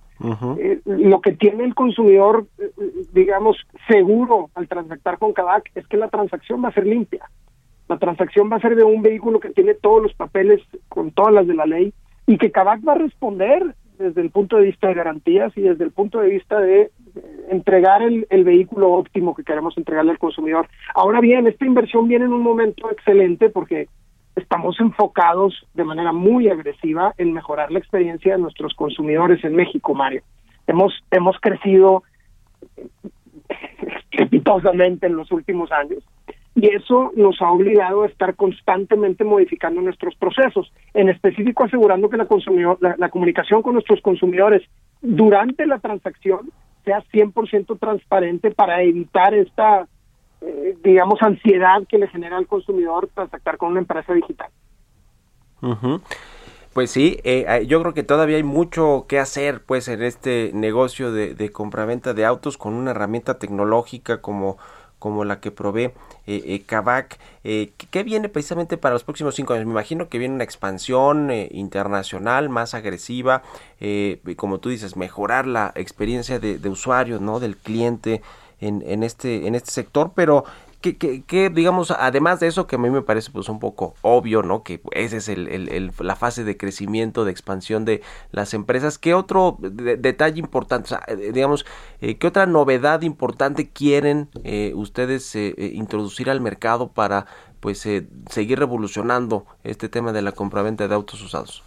Eh, 0.60 0.82
lo 0.86 1.22
que 1.22 1.32
tiene 1.32 1.64
el 1.64 1.74
consumidor, 1.74 2.48
eh, 2.60 2.70
digamos, 3.14 3.56
seguro 3.88 4.50
al 4.56 4.68
transactar 4.68 5.18
con 5.20 5.32
Kavak 5.32 5.72
es 5.76 5.88
que 5.88 5.96
la 5.96 6.10
transacción 6.10 6.62
va 6.62 6.68
a 6.68 6.74
ser 6.74 6.86
limpia. 6.86 7.30
La 7.88 7.98
transacción 7.98 8.50
va 8.52 8.58
a 8.58 8.62
ser 8.62 8.76
de 8.76 8.84
un 8.84 9.02
vehículo 9.02 9.40
que 9.40 9.52
tiene 9.52 9.74
todos 9.74 10.04
los 10.04 10.14
papeles 10.14 10.60
con 10.90 11.12
todas 11.12 11.34
las 11.34 11.48
de 11.48 11.54
la 11.54 11.66
ley 11.66 11.94
y 12.26 12.38
que 12.38 12.52
Kavak 12.52 12.86
va 12.86 12.94
a 12.94 12.98
responder 12.98 13.74
desde 13.98 14.22
el 14.22 14.30
punto 14.30 14.58
de 14.58 14.66
vista 14.66 14.88
de 14.88 14.94
garantías 14.94 15.56
y 15.58 15.62
desde 15.62 15.84
el 15.84 15.92
punto 15.92 16.20
de 16.20 16.30
vista 16.30 16.60
de 16.60 16.92
entregar 17.50 18.02
el, 18.02 18.26
vehículo 18.44 18.92
óptimo 18.94 19.36
que 19.36 19.44
queremos 19.44 19.78
entregarle 19.78 20.12
al 20.12 20.20
consumidor. 20.20 20.68
Ahora 20.94 21.20
bien, 21.20 21.48
esta 21.48 21.66
inversión 21.66 22.08
viene 22.08 22.26
en 22.26 22.34
un 22.34 22.44
momento 22.44 22.92
excelente 22.92 23.50
porque 23.50 23.88
estamos 24.36 24.80
enfocados 24.80 25.66
de 25.74 25.84
manera 25.84 26.12
muy 26.12 26.48
agresiva 26.50 27.14
en 27.18 27.34
mejorar 27.34 27.72
la 27.72 27.80
experiencia 27.80 28.34
de 28.34 28.42
nuestros 28.42 28.74
consumidores 28.74 29.44
en 29.44 29.56
México, 29.56 29.94
Mario. 29.94 30.22
Hemos, 30.68 30.94
hemos 31.12 31.40
crecido 31.40 32.04
estrepitosamente 33.90 35.08
en 35.08 35.16
los 35.16 35.32
últimos 35.32 35.72
años 35.72 36.04
y 36.58 36.74
eso 36.74 37.12
nos 37.16 37.40
ha 37.40 37.52
obligado 37.52 38.02
a 38.02 38.08
estar 38.08 38.36
constantemente 38.36 39.24
modificando 39.24 39.80
nuestros 39.80 40.16
procesos, 40.16 40.74
en 40.96 41.08
específico 41.08 41.66
asegurando 41.66 42.10
que 42.10 42.18
la, 42.18 42.26
consumidor, 42.26 42.80
la, 42.82 43.10
comunicación 43.10 43.62
con 43.62 43.74
nuestros 43.74 44.02
consumidores 44.02 44.64
durante 45.00 45.68
la 45.68 45.78
transacción 45.78 46.52
sea 46.84 47.04
100% 47.14 47.78
transparente 47.80 48.50
para 48.50 48.82
evitar 48.82 49.36
esta, 49.36 49.88
eh, 50.42 50.76
digamos, 50.84 51.22
ansiedad 51.22 51.84
que 51.88 52.00
le 52.00 52.08
genera 52.08 52.38
al 52.38 52.48
consumidor 52.48 53.08
transactar 53.14 53.58
con 53.58 53.70
una 53.70 53.82
empresa 53.82 54.14
digital. 54.14 54.50
Pues 56.74 56.90
sí, 56.90 57.20
eh, 57.24 57.66
yo 57.68 57.82
creo 57.82 57.94
que 57.94 58.04
todavía 58.04 58.38
hay 58.38 58.44
mucho 58.44 59.06
que 59.08 59.20
hacer 59.20 59.62
pues 59.64 59.88
en 59.90 60.02
este 60.02 60.50
negocio 60.56 61.12
de, 61.12 61.36
de 61.36 61.52
compraventa 61.52 62.16
de 62.16 62.26
autos 62.26 62.58
con 62.58 62.74
una 62.74 62.92
herramienta 62.92 63.38
tecnológica 63.38 64.22
como 64.22 64.58
como 65.00 65.26
la 65.26 65.40
que 65.40 65.52
provee 65.52 65.86
eh, 65.86 66.44
eh, 66.46 66.64
Kavak. 66.66 67.20
Eh, 67.44 67.72
¿Qué 67.92 68.04
viene 68.04 68.30
precisamente 68.30 68.78
para 68.78 68.94
los 68.94 69.04
próximos 69.04 69.36
cinco 69.36 69.54
años? 69.54 69.66
Me 69.66 69.72
imagino 69.72 70.10
que 70.10 70.18
viene 70.18 70.36
una 70.36 70.44
expansión 70.44 71.30
eh, 71.32 71.50
internacional 71.52 72.50
más 72.50 72.74
agresiva, 72.74 73.44
eh, 73.80 74.20
como 74.36 74.60
tú 74.60 74.70
dices, 74.70 74.96
mejorar 74.96 75.48
la 75.48 75.72
experiencia 75.76 76.40
de, 76.40 76.58
de 76.58 76.70
usuario, 76.70 77.20
¿no? 77.20 77.40
Del 77.40 77.58
cliente 77.58 78.22
en, 78.60 78.84
en, 78.86 79.04
este, 79.04 79.48
en 79.48 79.56
este 79.56 79.72
sector, 79.72 80.12
pero 80.16 80.44
que, 80.82 80.98
que, 80.98 81.24
que, 81.24 81.50
digamos, 81.50 81.92
además 81.92 82.40
de 82.40 82.48
eso, 82.48 82.68
que 82.68 82.76
a 82.76 82.80
mí 82.80 82.90
me 82.90 83.02
parece 83.02 83.32
pues 83.32 83.50
un 83.50 83.60
poco 83.60 83.96
obvio, 84.02 84.44
¿no? 84.44 84.64
Que 84.64 84.82
esa 84.92 85.18
es 85.18 85.28
el, 85.30 85.48
el, 85.48 85.92
la 86.00 86.16
fase 86.16 86.44
de 86.44 86.58
crecimiento, 86.58 87.26
de 87.26 87.32
expansión 87.32 87.84
de 87.86 88.02
las 88.32 88.54
empresas. 88.54 88.98
¿Qué 88.98 89.14
otro 89.14 89.58
de, 89.60 89.98
detalle 89.98 90.40
importante, 90.40 90.94
eh, 91.08 91.32
digamos, 91.34 91.66
eh, 92.02 92.18
qué 92.18 92.28
otra 92.28 92.46
novedad 92.46 93.02
importante 93.02 93.70
quieren 93.70 94.30
eh, 94.44 94.74
ustedes 94.76 95.36
eh, 95.36 95.56
eh, 95.58 95.72
introducir 95.74 96.30
al 96.30 96.42
mercado 96.42 96.90
para, 96.92 97.26
pues, 97.60 97.88
seguir 98.30 98.60
revolucionando 98.60 99.46
este 99.64 99.90
tema 99.90 100.14
de 100.14 100.22
la 100.22 100.32
compraventa 100.32 100.88
de 100.88 100.94
autos 100.96 101.22
usados? 101.22 101.64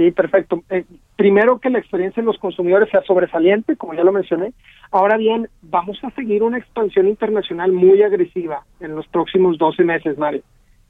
Sí, 0.00 0.12
perfecto. 0.12 0.64
Eh, 0.70 0.86
primero 1.14 1.58
que 1.58 1.68
la 1.68 1.78
experiencia 1.78 2.22
de 2.22 2.26
los 2.26 2.38
consumidores 2.38 2.88
sea 2.88 3.02
sobresaliente, 3.02 3.76
como 3.76 3.92
ya 3.92 4.02
lo 4.02 4.12
mencioné. 4.12 4.54
Ahora 4.90 5.18
bien, 5.18 5.50
vamos 5.60 6.02
a 6.02 6.10
seguir 6.12 6.42
una 6.42 6.56
expansión 6.56 7.06
internacional 7.06 7.70
muy 7.70 8.02
agresiva 8.02 8.64
en 8.80 8.96
los 8.96 9.06
próximos 9.08 9.58
12 9.58 9.84
meses, 9.84 10.16
Mario. 10.16 10.40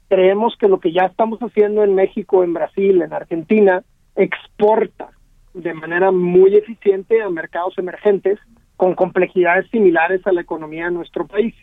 Creemos 0.07 0.55
que 0.57 0.69
lo 0.69 0.79
que 0.79 0.93
ya 0.93 1.07
estamos 1.07 1.41
haciendo 1.41 1.83
en 1.83 1.93
México, 1.93 2.41
en 2.41 2.53
Brasil, 2.53 3.01
en 3.01 3.11
Argentina, 3.11 3.83
exporta 4.15 5.09
de 5.53 5.73
manera 5.73 6.11
muy 6.11 6.55
eficiente 6.55 7.21
a 7.21 7.29
mercados 7.29 7.77
emergentes 7.77 8.39
con 8.77 8.95
complejidades 8.95 9.69
similares 9.71 10.25
a 10.25 10.31
la 10.31 10.39
economía 10.39 10.85
de 10.85 10.91
nuestro 10.91 11.27
país. 11.27 11.53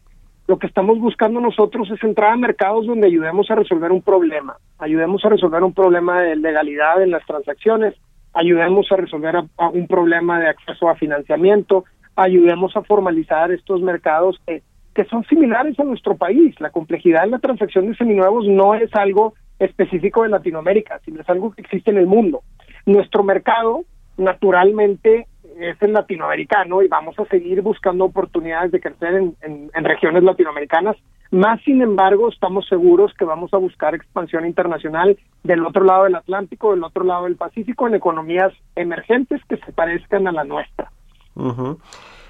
Lo 0.49 0.59
que 0.59 0.67
estamos 0.67 0.99
buscando 0.99 1.41
nosotros 1.41 1.91
es 1.91 2.03
entrar 2.03 2.33
a 2.33 2.37
mercados 2.39 2.87
donde 2.87 3.07
ayudemos 3.07 3.51
a 3.51 3.55
resolver 3.55 3.93
un 3.93 4.01
problema, 4.01 4.57
ayudemos 4.79 5.23
a 5.23 5.29
resolver 5.29 5.63
un 5.63 5.75
problema 5.75 6.23
de 6.23 6.37
legalidad 6.37 7.03
en 7.03 7.11
las 7.11 7.25
transacciones, 7.27 7.95
ayudemos 8.33 8.91
a 8.91 8.97
resolver 8.97 9.37
un 9.75 9.87
problema 9.87 10.41
de 10.41 10.49
acceso 10.49 10.89
a 10.89 10.95
financiamiento, 10.95 11.85
ayudemos 12.17 12.75
a 12.79 12.83
formalizar 12.83 13.53
estos 13.53 13.83
mercados 13.83 14.41
que, 14.47 14.63
que 14.95 15.05
son 15.05 15.23
similares 15.27 15.79
a 15.79 15.85
nuestro 15.85 16.17
país. 16.17 16.59
La 16.61 16.71
complejidad 16.71 17.25
en 17.25 17.33
la 17.33 17.41
transacción 17.41 17.87
de 17.87 17.97
seminuevos 17.97 18.47
no 18.49 18.75
es 18.75 18.95
algo 18.95 19.35
específico 19.59 20.23
de 20.23 20.31
Latinoamérica, 20.31 20.99
sino 21.05 21.21
es 21.21 21.29
algo 21.29 21.51
que 21.51 21.61
existe 21.61 21.91
en 21.91 21.99
el 21.99 22.07
mundo. 22.07 22.41
Nuestro 22.87 23.23
mercado, 23.23 23.85
naturalmente, 24.17 25.27
es 25.61 25.81
el 25.83 25.93
latinoamericano 25.93 26.83
y 26.83 26.89
vamos 26.89 27.19
a 27.19 27.25
seguir 27.27 27.63
buscando 27.63 28.05
oportunidades 28.05 28.73
de 28.73 28.81
crecer 28.81 29.15
en, 29.41 29.71
regiones 29.85 30.23
latinoamericanas. 30.23 30.97
Más 31.31 31.61
sin 31.63 31.83
embargo, 31.83 32.29
estamos 32.31 32.67
seguros 32.69 33.13
que 33.19 33.25
vamos 33.25 33.53
a 33.53 33.59
buscar 33.59 33.95
expansión 33.95 34.47
internacional 34.47 35.19
del 35.43 35.65
otro 35.67 35.85
lado 35.85 36.05
del 36.05 36.15
Atlántico, 36.15 36.71
del 36.71 36.85
otro 36.85 37.05
lado 37.05 37.25
del 37.25 37.37
Pacífico, 37.37 37.87
en 37.87 37.95
economías 37.95 38.53
emergentes 38.77 39.43
que 39.49 39.57
se 39.59 39.73
parezcan 39.73 40.27
a 40.27 40.33
la 40.33 40.45
nuestra. 40.45 40.91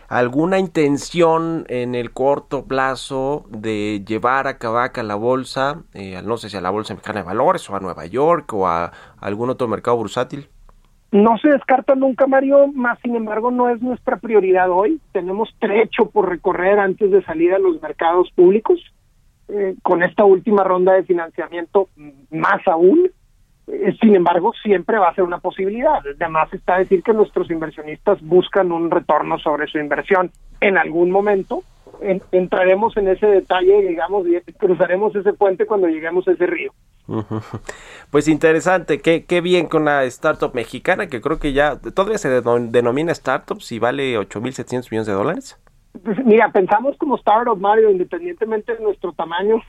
¿Alguna 0.08 0.58
intención 0.58 1.64
en 1.68 1.94
el 1.94 2.12
corto 2.12 2.64
plazo 2.64 3.44
de 3.50 4.02
llevar 4.06 4.46
a 4.46 4.58
Kavak 4.58 4.98
a 4.98 5.02
la 5.02 5.14
bolsa, 5.14 5.82
eh, 5.92 6.20
no 6.24 6.38
sé 6.38 6.48
si 6.48 6.56
a 6.56 6.60
la 6.60 6.70
Bolsa 6.70 6.94
Mexicana 6.94 7.20
de 7.20 7.26
Valores 7.26 7.68
o 7.68 7.76
a 7.76 7.80
Nueva 7.80 8.06
York 8.06 8.52
o 8.54 8.66
a 8.66 8.90
algún 9.20 9.50
otro 9.50 9.68
mercado 9.68 9.98
bursátil? 9.98 10.48
No 11.10 11.38
se 11.38 11.48
descarta 11.48 11.94
nunca, 11.94 12.26
Mario, 12.26 12.66
más 12.68 12.98
sin 13.00 13.16
embargo 13.16 13.50
no 13.50 13.70
es 13.70 13.80
nuestra 13.80 14.18
prioridad 14.18 14.70
hoy. 14.70 15.00
Tenemos 15.12 15.48
trecho 15.58 16.10
por 16.10 16.28
recorrer 16.28 16.78
antes 16.78 17.10
de 17.10 17.22
salir 17.22 17.54
a 17.54 17.58
los 17.58 17.80
mercados 17.80 18.30
públicos. 18.34 18.78
Eh, 19.48 19.76
con 19.82 20.02
esta 20.02 20.24
última 20.24 20.62
ronda 20.62 20.92
de 20.92 21.04
financiamiento, 21.04 21.88
más 22.30 22.66
aún. 22.66 23.10
Eh, 23.66 23.96
sin 24.00 24.14
embargo, 24.14 24.52
siempre 24.62 24.98
va 24.98 25.08
a 25.08 25.14
ser 25.14 25.24
una 25.24 25.38
posibilidad. 25.38 26.00
Además 26.14 26.52
está 26.52 26.78
decir 26.78 27.02
que 27.02 27.14
nuestros 27.14 27.50
inversionistas 27.50 28.20
buscan 28.20 28.70
un 28.72 28.90
retorno 28.90 29.38
sobre 29.38 29.66
su 29.66 29.78
inversión 29.78 30.30
en 30.60 30.76
algún 30.76 31.10
momento. 31.10 31.62
En, 32.02 32.20
entraremos 32.32 32.94
en 32.98 33.08
ese 33.08 33.26
detalle, 33.26 33.88
digamos, 33.88 34.26
y 34.28 34.52
cruzaremos 34.52 35.16
ese 35.16 35.32
puente 35.32 35.64
cuando 35.64 35.88
lleguemos 35.88 36.28
a 36.28 36.32
ese 36.32 36.46
río. 36.46 36.72
Pues 38.10 38.28
interesante, 38.28 39.00
qué, 39.00 39.24
qué 39.24 39.40
bien 39.40 39.66
con 39.66 39.82
una 39.82 40.04
startup 40.04 40.54
mexicana 40.54 41.08
que 41.08 41.20
creo 41.20 41.38
que 41.38 41.52
ya 41.52 41.78
todavía 41.78 42.18
se 42.18 42.28
denomina 42.28 43.12
startup 43.12 43.60
si 43.60 43.78
vale 43.78 44.18
8.700 44.18 44.90
millones 44.90 45.06
de 45.06 45.12
dólares. 45.12 45.58
Pues 46.04 46.24
mira, 46.24 46.50
pensamos 46.52 46.96
como 46.98 47.16
startup, 47.16 47.58
Mario, 47.58 47.90
independientemente 47.90 48.74
de 48.74 48.82
nuestro 48.82 49.12
tamaño, 49.12 49.62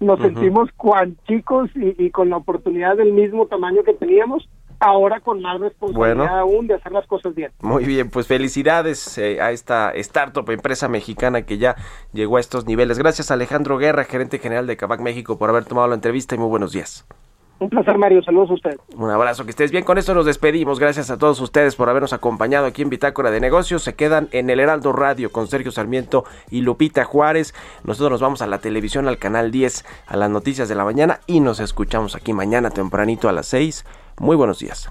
nos 0.00 0.18
uh 0.18 0.22
-huh. 0.22 0.26
sentimos 0.26 0.70
cuan 0.76 1.16
chicos 1.26 1.70
y, 1.74 2.04
y, 2.04 2.10
con 2.10 2.30
la 2.30 2.36
oportunidad 2.36 2.96
del 2.96 3.12
mismo 3.12 3.46
tamaño 3.46 3.82
que 3.84 3.94
teníamos, 3.94 4.48
ahora 4.80 5.20
con 5.20 5.40
más 5.40 5.60
responsabilidad 5.60 6.16
bueno, 6.16 6.38
aún 6.38 6.66
de 6.66 6.74
hacer 6.74 6.92
las 6.92 7.06
cosas 7.06 7.34
bien. 7.34 7.52
Muy 7.60 7.84
bien, 7.84 8.10
pues 8.10 8.26
felicidades 8.26 9.18
eh, 9.18 9.40
a 9.40 9.50
esta 9.50 9.90
startup, 9.92 10.48
empresa 10.50 10.88
mexicana 10.88 11.42
que 11.42 11.58
ya 11.58 11.76
llegó 12.12 12.36
a 12.36 12.40
estos 12.40 12.66
niveles. 12.66 12.98
Gracias 12.98 13.30
Alejandro 13.30 13.78
Guerra, 13.78 14.04
gerente 14.04 14.38
general 14.38 14.66
de 14.66 14.76
Cabac 14.76 15.00
México, 15.00 15.38
por 15.38 15.50
haber 15.50 15.64
tomado 15.64 15.88
la 15.88 15.94
entrevista 15.94 16.34
y 16.34 16.38
muy 16.38 16.48
buenos 16.48 16.72
días. 16.72 17.06
Un 17.60 17.70
placer, 17.70 17.98
Mario. 17.98 18.22
Saludos 18.22 18.50
a 18.50 18.54
usted. 18.54 18.76
Un 18.96 19.10
abrazo, 19.10 19.44
que 19.44 19.50
estés 19.50 19.72
bien. 19.72 19.84
Con 19.84 19.98
esto 19.98 20.14
nos 20.14 20.26
despedimos. 20.26 20.78
Gracias 20.78 21.10
a 21.10 21.18
todos 21.18 21.40
ustedes 21.40 21.74
por 21.74 21.88
habernos 21.88 22.12
acompañado 22.12 22.66
aquí 22.66 22.82
en 22.82 22.90
Bitácora 22.90 23.30
de 23.30 23.40
Negocios. 23.40 23.82
Se 23.82 23.94
quedan 23.94 24.28
en 24.30 24.48
el 24.50 24.60
Heraldo 24.60 24.92
Radio 24.92 25.32
con 25.32 25.48
Sergio 25.48 25.72
Sarmiento 25.72 26.24
y 26.50 26.60
Lupita 26.60 27.04
Juárez. 27.04 27.54
Nosotros 27.82 28.12
nos 28.12 28.20
vamos 28.20 28.42
a 28.42 28.46
la 28.46 28.58
televisión, 28.58 29.08
al 29.08 29.18
canal 29.18 29.50
10, 29.50 29.84
a 30.06 30.16
las 30.16 30.30
noticias 30.30 30.68
de 30.68 30.76
la 30.76 30.84
mañana 30.84 31.20
y 31.26 31.40
nos 31.40 31.58
escuchamos 31.58 32.14
aquí 32.14 32.32
mañana 32.32 32.70
tempranito 32.70 33.28
a 33.28 33.32
las 33.32 33.46
6. 33.46 33.84
Muy 34.18 34.36
buenos 34.36 34.60
días. 34.60 34.90